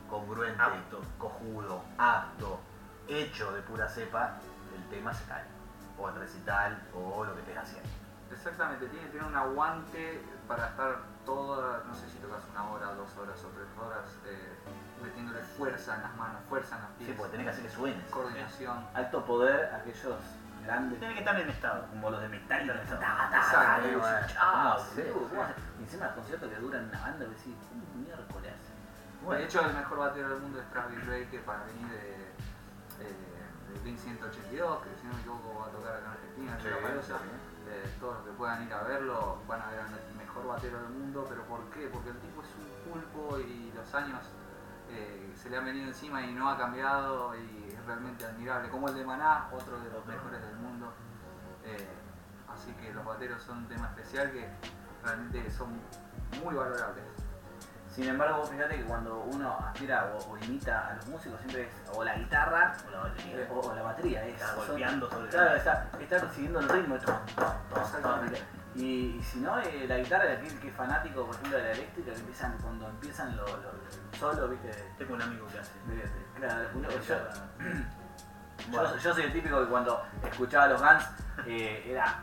congruente, 0.09 0.63
Apto. 0.63 1.01
cojudo, 1.19 1.83
apto, 1.99 2.61
hecho 3.09 3.53
de 3.53 3.63
pura 3.63 3.89
cepa, 3.89 4.39
el 4.77 4.89
tema 4.89 5.13
se 5.13 5.25
cae. 5.25 5.45
O 5.99 6.09
el 6.09 6.15
recital 6.17 6.83
o 6.95 7.25
lo 7.25 7.35
que 7.35 7.41
estés 7.41 7.57
haciendo. 7.59 7.89
Exactamente, 8.33 8.87
tiene 8.87 9.07
que 9.07 9.13
tener 9.13 9.27
un 9.27 9.37
aguante 9.37 10.21
para 10.49 10.67
estar 10.69 10.97
toda, 11.25 11.85
no 11.87 11.95
sé 11.95 12.09
si 12.11 12.19
tocas 12.19 12.43
una 12.51 12.69
hora, 12.71 12.87
dos 12.95 13.17
horas 13.17 13.39
o 13.45 13.49
tres 13.49 13.69
horas, 13.79 14.05
eh, 14.27 14.55
metiéndole 15.03 15.41
fuerza 15.57 15.95
en 15.95 16.03
las 16.03 16.17
manos, 16.17 16.43
fuerza 16.49 16.77
en 16.77 16.83
los 16.83 16.91
pies, 16.93 17.11
Sí, 17.11 17.15
porque 17.17 17.31
tenés 17.33 17.47
que 17.47 17.51
hacer 17.53 17.65
que 17.65 17.71
suene. 17.71 18.03
coordinación. 18.11 18.85
Alto 18.95 19.25
poder, 19.25 19.73
aquellos 19.75 20.17
grandes. 20.65 20.99
Tiene 20.99 21.15
que 21.15 21.21
estar 21.21 21.39
en 21.41 21.49
estado, 21.49 21.87
como 21.91 22.11
los 22.11 22.21
de 22.23 22.29
Metallica. 22.29 22.75
Exacto. 22.75 23.07
Ay, 23.57 23.95
bueno. 23.95 24.27
Ah, 24.41 24.79
Sí, 24.95 25.03
boludo, 25.03 25.21
sí. 25.21 25.27
¿cómo 25.31 25.43
hace? 25.45 25.55
Y 25.79 25.83
encima 25.85 26.07
los 26.07 26.15
conciertos 26.17 26.49
que 26.51 26.57
duran 26.57 26.89
una 26.89 27.01
banda, 27.01 27.25
que 27.27 27.31
decís, 27.31 27.55
¿cómo 27.69 28.03
miércoles? 28.05 28.53
Bueno. 29.23 29.39
De 29.39 29.45
hecho, 29.47 29.61
el 29.65 29.75
mejor 29.75 29.99
batero 29.99 30.29
del 30.31 30.41
mundo 30.41 30.61
es 30.61 30.71
Travis 30.71 31.07
Baker 31.07 31.43
para 31.45 31.65
mí 31.65 31.89
de, 31.89 32.24
eh, 33.01 33.81
Blink 33.83 33.99
182, 33.99 34.83
que 34.83 34.91
si 35.01 35.07
no 35.07 35.15
me 35.15 35.21
equivoco 35.21 35.59
va 35.61 35.67
a 35.67 35.71
tocar 35.71 35.93
acá 35.97 36.05
en 36.07 36.11
Argentina, 36.13 36.53
en 36.57 36.61
Sí, 36.63 36.69
Lollapalooza. 36.69 37.19
sí. 37.19 37.25
Eh, 37.67 37.95
todos 37.99 38.15
los 38.17 38.25
que 38.27 38.31
puedan 38.33 38.63
ir 38.63 38.73
a 38.73 38.83
verlo 38.83 39.39
van 39.49 39.63
a 39.63 39.71
ver 39.71 39.81
al 39.81 40.17
mejor 40.17 40.47
batero 40.47 40.83
del 40.83 40.91
mundo, 40.91 41.25
pero 41.29 41.43
¿por 41.45 41.61
qué? 41.71 41.89
Porque 41.89 42.11
el 42.11 42.19
tipo 42.19 42.43
es 42.43 42.49
un 42.57 42.93
pulpo 42.93 43.39
y 43.41 43.73
los 43.75 43.95
años 43.95 44.21
eh, 44.91 45.33
se 45.35 45.49
le 45.51 45.57
han 45.57 45.65
venido 45.65 45.87
encima 45.89 46.23
y 46.23 46.33
no 46.35 46.49
ha 46.51 46.59
cambiado 46.59 47.35
y 47.37 47.73
es 47.73 47.85
realmente 47.87 48.25
admirable. 48.27 48.69
Como 48.69 48.89
el 48.89 48.95
de 48.95 49.05
Maná, 49.05 49.49
otro 49.53 49.81
de 49.81 49.91
los 49.91 50.05
mejores 50.07 50.41
del 50.43 50.57
mundo. 50.57 50.93
Eh, 51.65 51.89
así 52.53 52.71
que 52.75 52.93
los 52.93 53.05
bateros 53.05 53.43
son 53.43 53.59
un 53.59 53.67
tema 53.69 53.87
especial 53.89 54.31
que 54.31 54.47
realmente 55.03 55.51
son 55.51 55.71
muy 56.45 56.55
valorables. 56.55 57.05
Sin 57.95 58.09
embargo, 58.09 58.39
vos 58.39 58.51
fíjate 58.51 58.77
que 58.79 58.85
cuando 58.85 59.21
uno 59.21 59.57
aspira 59.69 60.07
o, 60.15 60.33
o 60.33 60.39
imita 60.39 60.89
a 60.89 60.95
los 60.97 61.07
músicos, 61.07 61.39
siempre 61.41 61.63
es 61.63 61.69
o 61.97 62.03
la 62.03 62.17
guitarra 62.17 62.75
O 62.89 62.91
la 62.91 62.99
batería. 63.01 63.49
o, 63.51 63.61
o 63.61 63.75
la 63.75 63.83
batería. 63.83 64.25
Es, 64.27 64.35
Está 64.35 64.55
golpeando 64.55 65.09
sobre 65.11 65.29
Claro, 65.31 65.51
la 65.51 65.57
está, 65.57 65.89
está 66.01 66.31
siguiendo 66.33 66.59
el 66.61 66.69
ritmo. 66.69 66.97
Y, 68.75 69.17
y 69.17 69.23
si 69.23 69.39
no, 69.39 69.57
eh, 69.61 69.85
la 69.87 69.99
guitarra, 69.99 70.25
aquel 70.33 70.59
que 70.59 70.69
es 70.69 70.75
fanático, 70.75 71.25
por 71.25 71.35
ejemplo, 71.37 71.57
de 71.59 71.63
la 71.65 71.71
eléctrica, 71.71 72.13
que 72.13 72.19
empiezan, 72.19 72.59
cuando 72.59 72.89
empiezan 72.89 73.37
los 73.37 73.49
lo, 73.49 73.71
solo, 74.19 74.49
¿viste? 74.49 74.71
Tengo 74.99 75.15
un 75.15 75.23
amigo 75.23 75.47
que 75.47 75.59
hace. 75.61 75.71
De- 75.87 75.95
de- 75.95 76.11
claro, 76.41 76.69
uno- 76.75 76.91
yo, 76.91 76.99
Guitarra. 76.99 77.33
yo, 78.73 78.97
yo 78.97 79.15
soy 79.15 79.23
el 79.23 79.33
típico 79.33 79.61
que 79.61 79.67
cuando 79.71 80.03
escuchaba 80.29 80.65
a 80.65 80.69
los 80.69 80.81
Guns 80.83 81.05
eh, 81.47 81.85
era 81.87 82.19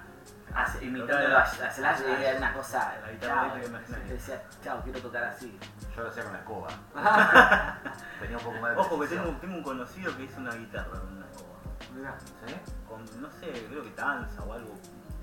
hace- 0.56 0.86
imitando 0.86 1.38
a, 1.38 1.41
a 1.41 1.45
Slash 1.72 2.02
era 2.02 2.38
una 2.38 2.54
cosa. 2.54 2.93
La 3.06 3.12
guitarra 3.12 3.47
chao, 3.49 3.58
imaginaria. 3.68 4.14
decía, 4.14 4.41
chao, 4.64 4.82
quiero 4.84 4.99
tocar 4.99 5.24
así. 5.26 5.60
Yo 5.95 6.04
lo 6.04 6.10
hacía 6.10 6.24
con 6.24 6.34
la 6.34 6.39
escoba. 6.39 6.68
Tenía 8.20 8.38
un 8.38 8.43
poco 8.43 8.60
más 8.60 8.72
de 8.72 8.78
Ojo 8.78 8.99
que 9.02 9.08
tengo, 9.08 9.30
tengo 9.41 9.56
un 9.56 9.64
conocido 9.64 10.16
que 10.18 10.24
hizo 10.24 10.39
una 10.39 10.52
guitarra 10.56 10.89
con 10.99 11.18
una 11.18 11.26
escoba. 11.26 11.49
Mirá. 11.95 12.16
¿Sí? 12.47 12.56
Con, 12.88 13.22
no 13.22 13.30
sé, 13.32 13.52
creo 13.70 13.84
que 13.84 13.91
danza 13.95 14.41
o 14.43 14.54
algo. 14.54 14.74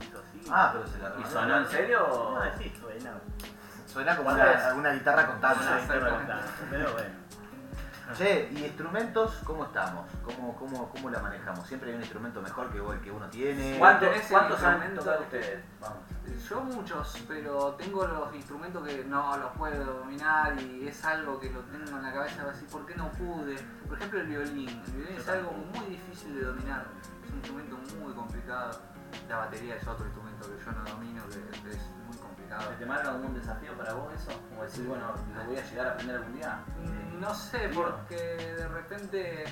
Hizo 0.01 0.19
así. 0.19 0.49
Ah, 0.51 0.71
pero 0.73 0.87
se 0.87 0.99
la 0.99 1.13
¿Y 1.21 1.33
sonó 1.33 1.57
en 1.59 1.67
serio? 1.67 2.07
No, 2.09 2.59
sí, 2.59 2.73
suena. 2.81 3.11
Suena 3.87 4.17
como 4.17 4.29
una, 4.31 4.75
una 4.75 4.93
guitarra 4.93 5.27
con 5.27 5.37
Una 5.39 5.55
tanza. 5.55 5.79
guitarra 5.79 6.11
con 6.11 6.27
danza, 6.27 6.53
Pero 6.71 6.93
bueno. 6.93 7.09
Che, 8.17 8.49
¿y 8.53 8.65
instrumentos 8.65 9.35
cómo 9.45 9.65
estamos? 9.65 10.07
¿Cómo, 10.25 10.57
cómo, 10.57 10.89
¿Cómo 10.89 11.11
la 11.11 11.19
manejamos? 11.19 11.67
¿Siempre 11.67 11.91
hay 11.91 11.97
un 11.97 12.01
instrumento 12.01 12.41
mejor 12.41 12.71
que 12.71 12.79
el 12.79 13.01
que 13.01 13.11
uno 13.11 13.29
tiene? 13.29 13.77
¿Cuántos, 13.79 14.09
tenés 14.09 14.25
el 14.25 14.31
cuántos 14.31 14.63
han 14.63 14.75
instrumento? 14.77 15.05
tocado 15.05 15.23
ustedes? 15.23 15.65
Vamos. 15.79 15.99
Yo 16.49 16.61
muchos, 16.63 17.25
pero 17.29 17.75
tengo 17.75 18.07
los 18.07 18.35
instrumentos 18.35 18.87
que 18.87 19.05
no 19.05 19.37
los 19.37 19.53
puedo 19.59 19.85
dominar 19.99 20.59
y 20.61 20.89
es 20.89 21.05
algo 21.05 21.39
que 21.39 21.51
lo 21.51 21.61
tengo 21.61 21.99
en 21.99 22.03
la 22.03 22.13
cabeza 22.13 22.49
así, 22.51 22.65
¿por 22.67 22.87
qué 22.87 22.95
no 22.95 23.11
pude? 23.13 23.57
Por 23.87 23.99
ejemplo 23.99 24.21
el 24.21 24.27
violín, 24.27 24.69
el 24.87 24.93
violín 24.93 25.17
es 25.17 25.29
algo 25.29 25.53
muy 25.53 25.87
difícil 25.87 26.35
de 26.35 26.47
dominar, 26.47 26.87
es 27.23 27.31
un 27.31 27.37
instrumento 27.37 27.77
muy 28.01 28.13
complicado. 28.15 28.81
La 29.29 29.37
batería 29.39 29.77
es 29.77 29.87
otro 29.87 30.07
instrumento 30.07 30.49
que 30.49 30.65
yo 30.65 30.73
no 30.73 30.85
domino, 30.91 31.23
que 31.29 31.71
es 31.71 31.91
complicado. 32.49 32.71
¿Se 32.73 32.77
te 32.79 32.87
marca 32.87 33.13
un 33.13 33.35
desafío 33.35 33.77
para 33.77 33.93
vos 33.95 34.13
eso? 34.15 34.31
Como 34.49 34.63
decir, 34.63 34.87
bueno, 34.87 35.13
lo 35.37 35.45
voy 35.45 35.57
a 35.59 35.65
llegar 35.65 35.87
a 35.87 35.91
aprender 35.93 36.17
algún 36.17 36.35
día. 36.35 36.61
Mm, 36.85 37.21
No 37.21 37.35
sé, 37.35 37.71
porque 37.75 38.17
de 38.17 38.69
repente 38.69 39.45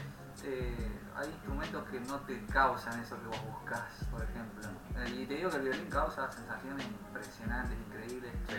eh, 0.45 1.01
hay 1.15 1.29
instrumentos 1.29 1.85
que 1.91 2.01
no 2.01 2.21
te 2.21 2.45
causan 2.47 3.01
eso 3.01 3.19
que 3.21 3.27
vos 3.27 3.41
buscas, 3.47 3.83
por 4.11 4.23
ejemplo. 4.23 4.69
Eh, 4.97 5.11
Y 5.11 5.27
te 5.27 5.35
digo 5.35 5.51
que 5.51 5.57
el 5.57 5.63
violín 5.63 5.91
causa 5.91 6.31
sensaciones 6.31 6.87
impresionantes, 6.87 7.77
increíbles. 7.87 8.33
Sí. 8.49 8.57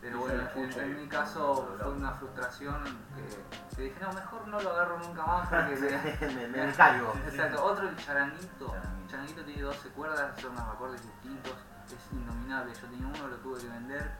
Pero 0.00 0.20
bueno, 0.20 0.42
en, 0.54 0.96
mi 0.96 1.08
caso 1.08 1.76
fue 1.78 1.90
una 1.92 2.12
frustración 2.12 2.82
que, 3.14 3.76
que 3.76 3.82
dije, 3.82 4.00
no, 4.00 4.12
mejor 4.12 4.48
no 4.48 4.60
lo 4.60 4.70
agarro 4.70 4.98
nunca 4.98 5.24
más 5.26 5.48
porque 5.48 5.76
me, 6.34 6.48
me, 6.48 6.66
me 6.66 6.72
caigo. 6.72 7.12
Exacto, 7.26 7.64
otro 7.64 7.88
el 7.88 7.96
charanguito. 7.96 8.66
Charanguito. 8.66 9.00
El 9.02 9.08
charanguito 9.08 9.44
tiene 9.44 9.62
12 9.62 9.88
cuerdas, 9.90 10.40
son 10.40 10.52
unos 10.52 10.68
acordes 10.68 11.02
distintos, 11.02 11.54
es 11.96 12.12
indominable. 12.12 12.72
Yo 12.74 12.86
tenía 12.88 13.06
uno, 13.06 13.28
lo 13.28 13.36
tuve 13.36 13.60
que 13.60 13.68
vender. 13.68 14.10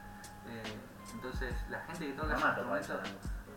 eh, 0.47 0.79
entonces, 1.13 1.53
la 1.69 1.79
gente 1.81 2.07
que 2.07 2.13
toca 2.13 2.37
Mamá 2.37 2.79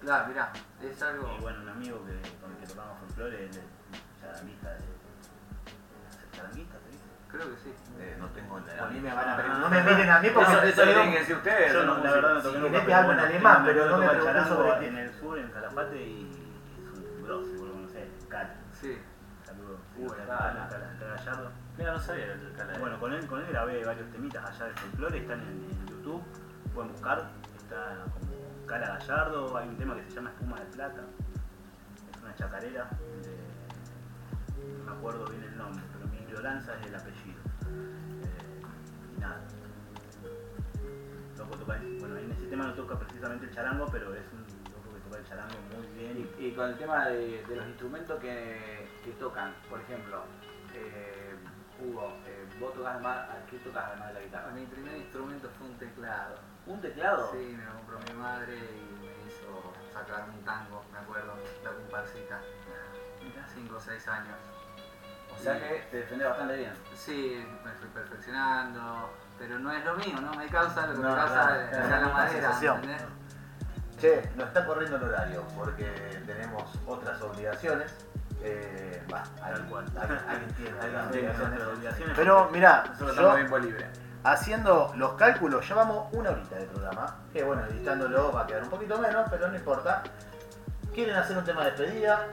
claro, 0.00 0.28
mirá, 0.28 0.52
es 0.82 1.02
algo. 1.02 1.36
Y 1.38 1.40
bueno, 1.40 1.62
un 1.62 1.68
amigo 1.68 2.04
que, 2.04 2.20
con 2.40 2.50
el 2.50 2.58
que 2.58 2.66
tocamos 2.66 2.98
folclore, 3.00 3.44
él 3.44 3.50
es 3.50 4.20
charanguista 4.20 4.70
de. 4.70 4.78
¿Charanguista 6.32 6.76
dice? 6.90 7.04
Creo 7.30 7.50
que 7.50 7.56
sí. 7.62 7.74
Eh, 7.98 8.16
no 8.18 8.28
tengo 8.28 8.60
la... 8.60 8.84
A 8.84 8.90
mí 8.90 9.00
me 9.00 9.14
van 9.14 9.28
a 9.28 9.36
preguntar. 9.36 9.60
No 9.60 9.68
me 9.70 9.82
miren 9.82 10.10
a 10.10 10.20
mí 10.20 10.28
porque 10.30 10.50
Eso, 10.50 10.60
no 10.60 10.66
eso 10.66 10.84
lo 10.84 10.86
sé 10.86 10.94
tienen 10.94 11.12
que 11.12 11.18
decir 11.20 11.36
ustedes. 11.36 11.72
Yo 11.72 11.84
no, 11.84 12.04
la 12.04 12.10
verdad 12.10 12.34
no 12.34 12.42
toqué 12.42 12.58
nunca. 12.58 12.84
te 12.84 12.92
en 12.92 13.18
alemán, 13.18 13.62
pero 13.64 13.86
no 13.88 13.98
me 13.98 14.06
el 14.06 14.44
sobre. 14.46 14.86
En 14.86 15.20
sur, 15.20 15.38
en 15.38 15.50
Calafate 15.50 16.02
y 16.02 16.60
es 16.78 16.98
un 16.98 17.24
grosso, 17.24 17.50
por 17.56 17.68
lo 17.68 17.74
menos, 17.76 17.92
Cali. 18.28 18.50
Sí. 18.80 18.98
Saludos. 19.44 19.80
Uy, 19.96 20.08
Gallardo. 20.08 21.63
Mira, 21.76 21.92
no 21.92 22.00
sabía 22.00 22.32
el 22.32 22.52
canal. 22.56 22.78
Bueno, 22.80 23.00
con 23.00 23.12
él, 23.12 23.26
con 23.26 23.40
él 23.40 23.46
grabé 23.48 23.84
varios 23.84 24.10
temitas 24.12 24.44
allá 24.44 24.66
de 24.66 24.74
folclore, 24.74 25.18
están 25.18 25.40
en, 25.40 25.48
en 25.70 25.86
YouTube, 25.88 26.22
pueden 26.72 26.92
buscar, 26.92 27.30
está 27.56 28.04
como 28.12 28.66
Cala 28.66 28.86
Gallardo, 28.98 29.56
hay 29.56 29.68
un 29.68 29.76
tema 29.76 29.96
que 29.96 30.04
se 30.04 30.10
llama 30.10 30.30
Espuma 30.30 30.60
de 30.60 30.66
Plata, 30.66 31.00
es 32.14 32.22
una 32.22 32.34
chacarera, 32.36 32.88
de- 33.22 34.74
no 34.78 34.84
me 34.84 34.92
acuerdo 34.92 35.26
bien 35.26 35.42
el 35.42 35.56
nombre, 35.58 35.82
pero 35.92 36.06
mi 36.12 36.18
ignorancia 36.18 36.74
es 36.80 36.86
el 36.86 36.94
apellido. 36.94 37.40
Eh, 38.22 38.62
y 39.16 39.20
nada. 39.20 39.40
Loco 41.38 41.56
toca, 41.56 41.78
bueno, 41.98 42.16
en 42.16 42.30
ese 42.30 42.46
tema 42.46 42.66
no 42.68 42.74
toca 42.74 42.96
precisamente 42.98 43.46
el 43.46 43.52
charango, 43.54 43.86
pero 43.90 44.14
es 44.14 44.22
un 44.32 44.40
loco 44.72 44.94
que 44.94 45.00
toca 45.00 45.18
el 45.18 45.26
charango 45.26 45.54
muy 45.76 45.86
bien. 45.98 46.30
Y, 46.38 46.44
y 46.46 46.52
con 46.54 46.70
el 46.70 46.78
tema 46.78 47.08
de, 47.08 47.44
de 47.44 47.56
los 47.56 47.66
instrumentos 47.66 48.20
que, 48.20 48.88
que 49.04 49.10
tocan, 49.12 49.52
por 49.68 49.80
ejemplo, 49.80 50.22
eh, 50.74 51.23
Hugo, 51.80 52.12
eh, 52.26 52.46
vos 52.60 52.74
tocas 52.74 53.00
más, 53.00 53.28
¿qué 53.50 53.58
tocas 53.58 53.84
además 53.86 54.08
de 54.08 54.14
la 54.14 54.20
guitarra? 54.20 54.50
Mi 54.52 54.66
primer 54.66 54.96
instrumento 54.96 55.50
fue 55.58 55.66
un 55.68 55.78
teclado. 55.78 56.38
¿Un 56.66 56.80
teclado? 56.80 57.30
Sí, 57.32 57.54
me 57.56 57.64
lo 57.64 57.74
compró 57.74 57.98
mi 58.00 58.20
madre 58.20 58.56
y 58.56 59.04
me 59.04 59.28
hizo 59.28 59.72
sacar 59.92 60.28
un 60.28 60.44
tango, 60.44 60.84
me 60.92 60.98
acuerdo, 60.98 61.34
la 61.62 61.70
comparsita. 61.70 62.40
5 63.54 63.76
o 63.76 63.80
6 63.80 64.08
años. 64.08 64.36
O 65.32 65.42
sea 65.42 65.58
que 65.58 65.86
te 65.90 65.96
defendés 65.98 66.28
bastante 66.28 66.56
bien. 66.56 66.72
Sí, 66.94 67.44
me 67.64 67.72
fui 67.72 67.88
perfeccionando, 67.88 69.10
pero 69.38 69.58
no 69.58 69.72
es 69.72 69.84
lo 69.84 69.94
mío, 69.96 70.20
¿no? 70.20 70.32
Me 70.34 70.46
causa 70.46 70.86
lo 70.86 70.94
que 70.94 71.00
No, 71.00 71.10
me 71.10 71.16
causa 71.16 71.64
eh, 71.64 71.70
ya 71.72 72.00
la 72.00 72.08
madera. 72.08 72.58
Che, 74.00 74.30
nos 74.36 74.48
está 74.48 74.66
corriendo 74.66 74.96
el 74.96 75.04
horario 75.04 75.44
porque 75.56 75.84
tenemos 76.26 76.64
otras 76.86 77.20
obligaciones. 77.22 77.92
Eh, 78.46 79.02
Tal 79.08 79.64
cual. 79.68 79.86
alguien- 80.28 80.54
tiene 80.54 80.72
obligaciones. 80.78 81.62
obligaciones. 81.62 82.16
Pero 82.16 82.50
mirá, 82.50 82.84
Nosotros 82.88 83.00
yo 83.00 83.12
estamos 83.12 83.36
tiempo 83.36 83.58
libre. 83.58 83.86
haciendo 84.22 84.92
los 84.96 85.12
cálculos, 85.14 85.66
llevamos 85.68 86.12
una 86.12 86.30
horita 86.30 86.56
de 86.56 86.66
programa. 86.66 87.16
Que 87.32 87.42
bueno, 87.42 87.64
editándolo 87.66 88.32
va 88.32 88.42
a 88.42 88.46
quedar 88.46 88.62
un 88.64 88.70
poquito 88.70 88.98
menos, 88.98 89.26
pero 89.30 89.48
no 89.48 89.56
importa. 89.56 90.02
¿Quieren 90.92 91.16
hacer 91.16 91.38
un 91.38 91.44
tema 91.44 91.64
de 91.64 91.70
despedida? 91.72 92.26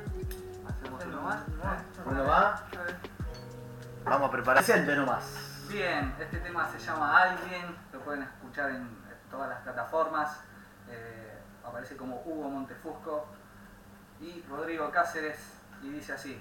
Hacemos 0.68 1.04
uno 1.06 1.22
más. 1.22 1.40
Uno 2.06 2.24
más. 2.26 2.62
Vamos 4.04 4.28
a 4.30 4.32
preparar. 4.32 4.64
Presente 4.64 4.96
nomás. 4.96 5.66
Bien, 5.70 6.14
este 6.20 6.38
tema 6.40 6.68
se 6.70 6.80
llama 6.80 7.22
Alguien, 7.22 7.76
lo 7.94 8.00
pueden 8.02 8.24
escuchar 8.24 8.72
en 8.72 8.90
todas 9.30 9.48
las 9.50 9.60
plataformas. 9.62 10.42
Eh, 10.90 11.40
aparece 11.66 11.96
como 11.96 12.22
Hugo 12.26 12.50
Montefusco 12.50 13.28
y 14.20 14.44
Rodrigo 14.50 14.92
Cáceres 14.92 15.38
y 15.84 15.90
dice 15.90 16.14
así. 16.14 16.38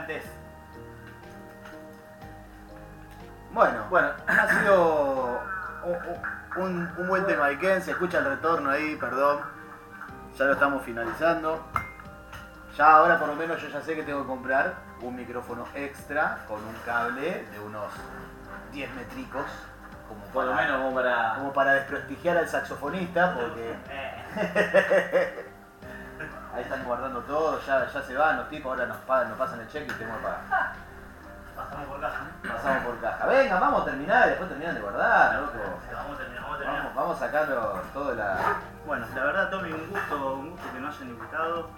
Delirantes. 0.00 0.24
Bueno, 3.52 3.84
bueno, 3.90 4.08
ha 4.26 4.48
sido 4.60 5.40
un, 5.84 6.62
un- 6.62 6.94
un 6.98 7.08
buen 7.08 7.26
tema 7.26 7.46
Iken, 7.50 7.82
se 7.82 7.92
escucha 7.92 8.18
el 8.18 8.24
retorno 8.26 8.70
ahí, 8.70 8.96
perdón. 8.96 9.40
Ya 10.36 10.46
lo 10.46 10.52
estamos 10.54 10.82
finalizando. 10.82 11.64
Ya 12.76 12.90
ahora 12.96 13.20
por 13.20 13.28
lo 13.28 13.36
menos 13.36 13.62
yo 13.62 13.68
ya 13.68 13.80
sé 13.80 13.94
que 13.94 14.02
tengo 14.02 14.22
que 14.22 14.26
comprar 14.26 14.74
un 15.00 15.14
micrófono 15.14 15.64
extra 15.74 16.38
con 16.48 16.58
un 16.64 16.74
cable 16.84 17.46
de 17.52 17.60
unos 17.60 17.92
10 18.72 18.92
metricos. 18.94 19.44
Como 20.08 20.20
Por 20.26 20.44
lo 20.46 20.50
para- 20.52 20.62
menos 20.66 20.80
como 20.82 20.94
para. 20.96 21.34
como 21.36 21.52
para 21.52 21.74
desprestigiar 21.74 22.36
al 22.36 22.48
saxofonista, 22.48 23.34
porque 23.34 23.74
Eh, 23.90 25.43
ahí 26.54 26.62
están 26.62 26.84
guardando 26.84 27.20
todo, 27.20 27.60
ya, 27.66 27.86
ya 27.90 28.02
se 28.02 28.16
van 28.16 28.36
los 28.38 28.48
tipos, 28.48 28.70
ahora 28.72 28.86
nos, 28.86 28.96
pagan, 28.98 29.28
nos 29.30 29.38
pasan 29.38 29.60
el 29.60 29.68
cheque 29.68 29.86
y 29.92 29.94
tenemos 29.94 30.18
que 30.18 30.24
pagar. 30.24 30.72
Pasamos 31.56 31.86
por 31.86 32.00
caja. 32.00 32.26
Pasamos 32.42 32.84
por 32.84 33.00
caja. 33.00 33.26
Venga, 33.26 33.60
vamos 33.60 33.82
a 33.82 33.84
terminar, 33.84 34.28
después 34.28 34.48
terminan 34.48 34.74
de 34.74 34.80
guardar, 34.80 35.40
loco. 35.40 35.58
Vamos 35.92 36.14
a 36.14 36.18
terminar, 36.18 36.42
vamos 36.42 36.56
a 36.56 36.58
terminar. 36.58 36.82
Vamos, 36.82 36.94
vamos 36.96 37.18
sacando 37.18 37.82
todo 37.92 38.14
la. 38.14 38.38
Bueno, 38.86 39.06
la 39.14 39.24
verdad, 39.24 39.50
Tommy, 39.50 39.72
un 39.72 39.90
gusto, 39.90 40.34
un 40.34 40.50
gusto 40.50 40.66
que 40.72 40.80
nos 40.80 40.96
hayan 40.96 41.08
invitado. 41.10 41.70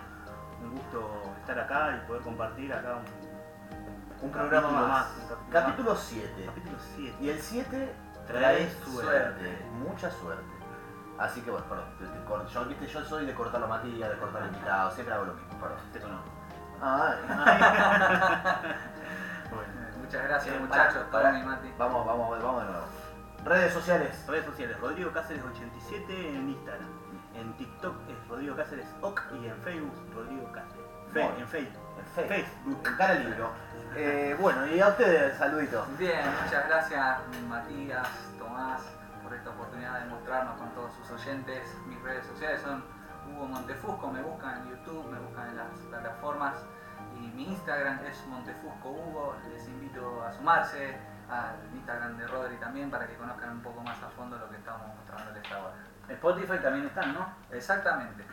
Un 0.62 0.70
gusto 0.72 1.34
estar 1.40 1.58
acá 1.60 2.00
y 2.02 2.06
poder 2.06 2.22
compartir 2.22 2.72
acá 2.72 2.94
un, 2.96 4.26
Un 4.26 4.32
programa 4.32 4.70
más. 4.70 5.06
un 5.20 5.28
capítulo 5.28 5.50
Capítulo 5.52 5.90
más. 5.90 6.00
7. 6.00 6.42
Capítulo 6.46 6.78
7. 6.96 7.16
Y 7.20 7.28
el 7.28 7.40
7 7.40 7.94
trae 8.26 8.40
Trae 8.40 8.70
suerte, 8.70 9.02
suerte. 9.04 9.64
mucha 9.72 10.10
suerte. 10.10 10.55
Así 11.18 11.40
que 11.40 11.50
bueno, 11.50 11.66
perdón, 11.66 11.86
te- 11.98 12.04
te 12.06 12.52
yo, 12.52 12.64
viste, 12.66 12.86
yo 12.86 13.04
soy 13.04 13.24
de 13.26 13.34
cortar 13.34 13.60
la 13.60 13.66
matilla, 13.66 14.08
de 14.10 14.18
cortar 14.18 14.42
el 14.42 14.48
invitado, 14.48 14.90
siempre 14.90 15.14
hago 15.14 15.24
lo 15.24 15.34
mismo, 15.34 15.58
perdón. 15.60 15.78
Te 15.92 16.00
conozco. 16.00 16.28
Ay. 16.82 17.16
Bueno, 19.50 19.72
Muchas 19.98 20.22
gracias 20.24 20.54
Eh, 20.54 20.58
muchachos, 20.60 20.94
para- 21.10 21.10
para- 21.10 21.30
Tommy, 21.32 21.44
Mati. 21.44 21.72
Vamos, 21.78 22.06
vamos, 22.06 22.42
vamos 22.42 22.62
de 22.66 22.68
nuevo. 22.72 22.86
Redes 23.44 23.72
sociales. 23.72 24.24
redes 24.28 24.44
sociales, 24.44 24.78
Rodrigo 24.80 25.12
Cáceres 25.12 25.42
87 25.44 26.28
en 26.36 26.48
Instagram. 26.50 26.88
En 27.34 27.52
TikTok 27.56 27.94
es 28.08 28.28
Rodrigo 28.28 28.56
Cáceres 28.56 28.86
OC 29.00 29.22
y 29.40 29.46
en 29.46 29.56
Facebook 29.62 29.94
Rodrigo 30.14 30.50
Cáceres. 30.52 30.86
Fe- 31.12 31.22
Bueno. 31.22 31.38
en 31.38 31.48
Facebook. 31.48 31.82
En 31.98 32.04
Facebook. 32.06 32.28
Facebook. 32.28 32.86
En 32.88 32.96
cara 32.96 33.14
libro. 33.14 33.50
Eh, 33.94 34.36
bueno, 34.40 34.66
y 34.66 34.80
a 34.80 34.88
ustedes, 34.88 35.38
saluditos. 35.38 35.98
Bien, 35.98 36.20
muchas 36.44 36.66
gracias 36.68 37.18
Matías, 37.48 38.08
Tomás, 38.38 38.82
por 39.26 39.34
esta 39.34 39.50
oportunidad 39.50 39.98
de 40.00 40.06
mostrarnos 40.06 40.56
con 40.56 40.70
todos 40.70 40.92
sus 40.94 41.10
oyentes. 41.10 41.76
Mis 41.86 42.00
redes 42.00 42.24
sociales 42.26 42.60
son 42.62 42.84
Hugo 43.28 43.46
Montefusco, 43.46 44.06
me 44.12 44.22
buscan 44.22 44.62
en 44.62 44.70
YouTube, 44.70 45.04
me 45.10 45.18
buscan 45.18 45.48
en 45.48 45.56
las 45.56 45.70
plataformas 45.90 46.54
y 47.16 47.26
mi 47.34 47.48
Instagram 47.48 48.04
es 48.04 48.24
Montefusco 48.28 48.88
Hugo. 48.90 49.36
Les 49.52 49.66
invito 49.66 50.22
a 50.24 50.32
sumarse 50.32 50.96
al 51.28 51.56
Instagram 51.74 52.16
de 52.18 52.26
Rodri 52.28 52.56
también 52.58 52.88
para 52.88 53.08
que 53.08 53.16
conozcan 53.16 53.50
un 53.50 53.62
poco 53.62 53.80
más 53.80 54.00
a 54.00 54.08
fondo 54.10 54.38
lo 54.38 54.48
que 54.48 54.56
estamos 54.58 54.86
mostrándoles 54.94 55.50
ahora. 55.50 55.74
Spotify 56.08 56.58
también 56.62 56.86
están, 56.86 57.12
¿no? 57.14 57.26
Exactamente. 57.50 58.24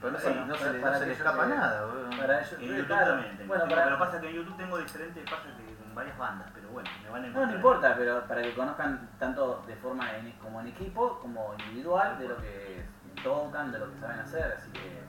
Pero 0.00 0.10
no, 0.14 0.18
se, 0.18 0.26
Bueno, 0.30 0.46
no 0.46 0.54
se, 0.56 0.64
para- 0.64 0.72
no 0.78 0.82
para 0.82 0.98
se 0.98 1.04
que 1.04 1.10
le 1.10 1.14
yo 1.16 1.24
escapa 1.24 1.42
te- 1.44 1.54
nada. 1.54 1.86
Para 2.18 2.38
ellos. 2.40 2.52
En 2.54 2.60
YouTube 2.62 2.86
claro. 2.88 3.06
también 3.12 3.36
tengo. 3.36 3.48
Bueno, 3.54 3.64
para, 3.68 3.84
Pero 3.84 3.98
pasa 4.00 4.20
que 4.20 4.28
en 4.30 4.34
YouTube 4.34 4.56
tengo 4.56 4.78
diferentes, 4.78 5.30
pasa 5.30 5.42
que 5.56 5.71
con 5.92 5.96
varias 5.96 6.16
bandas, 6.16 6.48
pero 6.54 6.68
bueno, 6.70 6.88
me 7.02 7.10
van 7.10 7.18
a 7.18 7.20
No, 7.22 7.28
encontrar. 7.28 7.50
no 7.50 7.56
importa, 7.56 7.94
pero 7.96 8.26
para 8.26 8.42
que 8.42 8.54
conozcan 8.54 9.08
tanto 9.18 9.62
de 9.66 9.76
forma 9.76 10.10
en- 10.16 10.32
como 10.38 10.60
en 10.60 10.68
equipo 10.68 11.18
como 11.20 11.54
individual 11.58 12.18
de 12.18 12.28
lo 12.28 12.36
que 12.38 12.86
tocan, 13.22 13.70
de 13.72 13.78
lo 13.78 13.92
que 13.92 13.98
saben 13.98 14.20
hacer. 14.20 14.54
Así 14.58 14.70
que, 14.70 15.02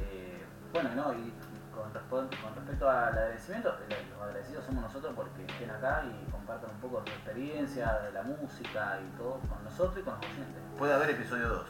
eh, 0.00 0.44
bueno, 0.72 0.90
no, 0.96 1.12
y 1.14 1.32
con, 1.72 1.92
con 1.92 2.54
respecto 2.56 2.90
al 2.90 3.08
agradecimiento, 3.08 3.76
eh, 3.88 4.06
los 4.12 4.22
agradecidos 4.28 4.64
somos 4.64 4.82
nosotros 4.82 5.12
porque 5.14 5.44
estén 5.46 5.70
acá 5.70 6.02
y 6.04 6.30
compartan 6.30 6.70
un 6.70 6.80
poco 6.80 7.00
de 7.02 7.10
su 7.10 7.16
experiencia, 7.16 7.92
de 8.00 8.12
la 8.12 8.22
música 8.22 8.98
y 9.00 9.16
todo 9.16 9.38
con 9.48 9.62
nosotros 9.64 9.98
y 9.98 10.02
con 10.02 10.14
los 10.14 10.24
oyentes. 10.24 10.62
Puede 10.78 10.92
haber 10.94 11.10
episodio 11.10 11.48
2. 11.48 11.66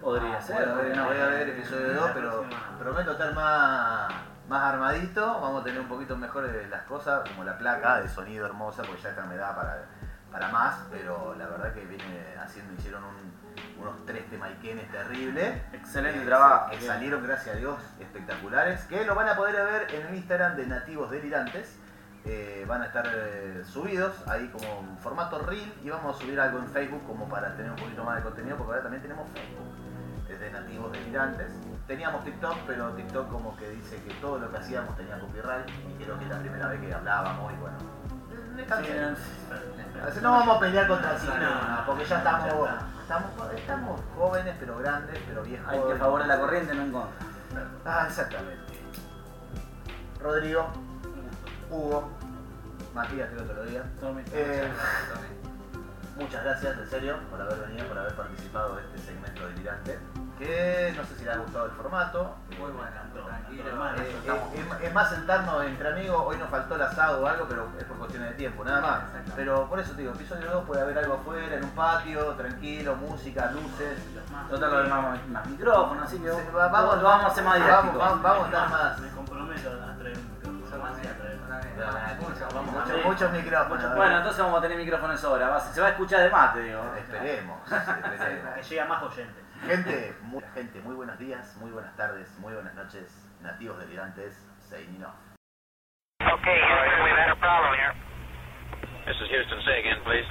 Podría 0.00 0.36
Ah, 0.36 0.40
ser, 0.40 0.56
puede 0.56 0.70
haber, 0.70 0.76
podría 0.84 0.96
no. 1.02 1.06
puede 1.06 1.22
haber 1.22 1.48
episodio 1.50 1.92
2, 1.94 2.06
La 2.06 2.14
pero 2.14 2.30
próxima. 2.40 2.78
prometo 2.78 3.12
estar 3.12 3.34
más, 3.34 4.12
más 4.50 4.62
armadito. 4.74 5.40
Vamos 5.40 5.62
a 5.62 5.64
tener 5.64 5.80
un 5.80 5.88
poquito 5.88 6.16
mejores 6.16 6.68
las 6.68 6.82
cosas, 6.82 7.26
como 7.30 7.44
la 7.44 7.56
placa 7.56 8.00
de 8.00 8.08
sonido 8.08 8.44
hermosa, 8.46 8.82
porque 8.82 9.00
ya 9.02 9.10
esta 9.10 9.24
me 9.24 9.36
da 9.36 9.54
para, 9.54 9.84
para 10.30 10.48
más. 10.48 10.80
Pero 10.90 11.34
la 11.36 11.46
verdad 11.46 11.72
que 11.72 11.84
viene 11.86 12.34
haciendo, 12.42 12.74
hicieron 12.74 13.02
un- 13.04 13.30
unos 13.80 14.04
tres 14.04 14.28
temaiquenes 14.28 14.90
terribles. 14.90 15.54
Excelente 15.72 16.22
Eh, 16.22 16.26
trabajo. 16.26 16.70
Que 16.70 16.80
salieron, 16.86 17.22
gracias 17.26 17.54
a 17.56 17.58
Dios, 17.58 17.78
espectaculares. 18.00 18.82
Que 18.84 19.04
lo 19.06 19.14
van 19.14 19.28
a 19.28 19.36
poder 19.36 19.54
ver 19.64 19.94
en 19.94 20.06
el 20.08 20.14
Instagram 20.16 20.56
de 20.56 20.66
Nativos 20.66 21.10
Delirantes. 21.10 21.78
Eh, 22.26 22.66
van 22.68 22.82
a 22.82 22.86
estar 22.86 23.06
eh, 23.10 23.62
subidos 23.64 24.12
ahí 24.28 24.48
como 24.48 24.66
en 24.80 24.98
formato 24.98 25.38
reel 25.38 25.72
y 25.82 25.88
vamos 25.88 26.14
a 26.16 26.20
subir 26.20 26.38
algo 26.38 26.58
en 26.58 26.68
Facebook 26.68 27.02
como 27.06 27.26
para 27.30 27.56
tener 27.56 27.70
un 27.70 27.78
poquito 27.78 28.04
más 28.04 28.16
de 28.16 28.22
contenido 28.22 28.58
porque 28.58 28.72
ahora 28.72 28.82
también 28.82 29.00
tenemos 29.00 29.26
Facebook 29.32 30.28
desde 30.28 30.50
Nativos 30.50 30.92
Delirantes. 30.92 31.50
Teníamos 31.90 32.22
TikTok, 32.22 32.56
pero 32.68 32.90
TikTok 32.92 33.28
como 33.32 33.56
que 33.56 33.68
dice 33.70 34.00
que 34.04 34.14
todo 34.20 34.38
lo 34.38 34.48
que 34.48 34.58
hacíamos 34.58 34.96
tenía 34.96 35.18
copyright 35.18 35.68
y 35.68 36.04
creo 36.04 36.16
que 36.20 36.24
es 36.24 36.30
la 36.30 36.38
primera 36.38 36.68
vez 36.68 36.80
que 36.80 36.94
hablábamos 36.94 37.52
y 37.52 37.56
bueno. 37.56 37.76
cambié. 38.68 39.06
Así 40.06 40.20
no 40.22 40.30
vamos 40.30 40.56
a 40.56 40.60
pelear 40.60 40.86
contra 40.86 41.18
sí, 41.18 41.26
no, 41.26 41.86
porque 41.86 42.04
ya 42.04 42.18
estamos, 42.18 42.68
estamos, 43.02 43.30
estamos 43.56 44.00
jóvenes 44.16 44.54
pero 44.60 44.78
grandes, 44.78 45.18
pero 45.26 45.42
viejos. 45.42 45.66
Hay 45.68 45.80
que 45.80 45.96
favor 45.96 46.22
de 46.22 46.28
la 46.28 46.38
corriente, 46.38 46.74
no 46.76 46.82
en 46.82 46.92
contra. 46.92 47.26
Ah, 47.84 48.04
exactamente. 48.06 48.72
Rodrigo, 50.20 50.68
Hugo, 51.72 52.08
Matías, 52.94 53.30
creo 53.34 53.48
que 53.48 53.52
lo 53.54 53.64
diga. 53.64 53.84
Eh, 54.32 54.70
Muchas 54.70 54.84
gracias, 54.84 55.12
Tommy. 55.12 56.22
muchas 56.22 56.44
gracias, 56.44 56.78
en 56.78 56.88
serio, 56.88 57.16
por 57.28 57.40
haber 57.40 57.58
venido, 57.66 57.88
por 57.88 57.98
haber 57.98 58.14
participado 58.14 58.76
de 58.76 58.82
este 58.84 58.98
segmento 58.98 59.44
delirante. 59.48 59.98
Que 60.40 60.94
no 60.96 61.04
sé 61.04 61.16
si 61.16 61.24
les 61.24 61.34
ha 61.34 61.38
gustado 61.38 61.66
el 61.66 61.72
formato. 61.72 62.34
Muy 62.58 62.70
bueno, 62.70 62.90
Eh, 64.00 64.16
eh, 64.26 64.64
es, 64.80 64.84
es 64.86 64.94
más 64.94 65.10
sentarnos 65.10 65.64
entre 65.64 65.88
amigos, 65.90 66.22
hoy 66.24 66.38
nos 66.38 66.48
faltó 66.48 66.76
el 66.76 66.82
asado 66.82 67.22
o 67.22 67.26
algo, 67.26 67.44
pero 67.46 67.68
es 67.78 67.84
por 67.84 67.98
cuestiones 67.98 68.30
de 68.30 68.36
tiempo, 68.36 68.64
nada 68.64 68.80
más. 68.80 69.00
Pero 69.36 69.68
por 69.68 69.78
eso 69.80 69.92
te 69.92 70.00
digo, 70.00 70.14
episodio 70.14 70.50
2 70.50 70.64
puede 70.64 70.80
haber 70.80 70.98
algo 70.98 71.14
afuera, 71.14 71.56
en 71.56 71.64
un 71.64 71.70
patio, 71.70 72.24
tranquilo, 72.36 72.96
música, 72.96 73.50
luces. 73.52 73.98
Total, 74.48 74.88
lo 74.88 74.94
más, 74.94 75.28
más 75.28 75.46
micrófonos, 75.46 76.04
así 76.04 76.18
que 76.18 76.30
vamos, 76.30 76.96
lo 76.96 77.02
vamos 77.04 77.24
a 77.24 77.28
hacer 77.28 77.44
más 77.44 77.56
didáctico. 77.56 77.98
vamos, 77.98 78.22
vamos 78.22 78.42
a 78.42 78.46
estar 78.46 78.70
más. 78.70 78.98
Me 78.98 79.08
comprometo 79.10 79.68
a 79.70 79.94
traer 79.98 80.16
un 80.16 80.40
Muchos, 82.70 83.04
muchos 83.04 83.32
micrófonos. 83.32 83.96
Bueno, 83.96 84.16
entonces 84.18 84.42
vamos 84.42 84.58
a 84.58 84.62
tener 84.62 84.78
micrófonos 84.78 85.24
va- 85.24 85.60
Se 85.60 85.80
va 85.80 85.86
a 85.86 85.90
escuchar 85.90 86.20
de 86.20 86.30
más, 86.30 86.54
te 86.54 86.60
digo. 86.60 86.80
Esperemos, 86.98 87.60
esperemos. 87.72 88.54
Que 88.54 88.62
llegue 88.62 88.80
a 88.80 88.84
más 88.86 89.02
oyentes. 89.02 89.44
Gente, 89.66 90.16
muy, 90.22 90.42
gente, 90.54 90.80
muy 90.80 90.94
buenos 90.94 91.18
días, 91.18 91.56
muy 91.60 91.70
buenas 91.70 91.94
tardes, 91.96 92.26
muy 92.38 92.54
buenas 92.54 92.74
noches, 92.74 93.28
nativos 93.42 93.78
delirantes, 93.78 94.32
signing 94.58 95.04
off. 95.04 95.14
Okay, 96.20 96.58
Houston, 96.64 97.04
we've 97.04 97.16
had 97.16 97.28
a 97.28 97.36
problem 97.36 97.76
here. 97.76 97.92
This 99.04 99.20
is 99.20 99.28
Houston. 99.28 99.60
Say 99.66 99.80
again, 99.80 100.00
please. 100.04 100.24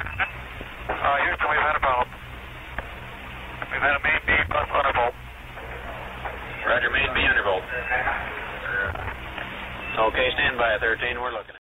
Uh, 0.90 1.18
Houston, 1.22 1.46
we've 1.46 1.62
had 1.62 1.78
a 1.78 1.80
problem. 1.80 2.10
We've 3.70 3.86
had 3.86 3.96
a 3.98 4.02
main 4.02 4.22
beam 4.26 4.46
plus 4.50 4.70
undervolt. 4.74 5.14
Roger, 6.66 6.90
main 6.90 7.14
beam 7.14 7.30
undervolt. 7.30 7.62
Okay, 10.10 10.28
stand 10.34 10.58
by, 10.58 10.78
13. 10.82 11.22
We're 11.22 11.32
looking. 11.32 11.59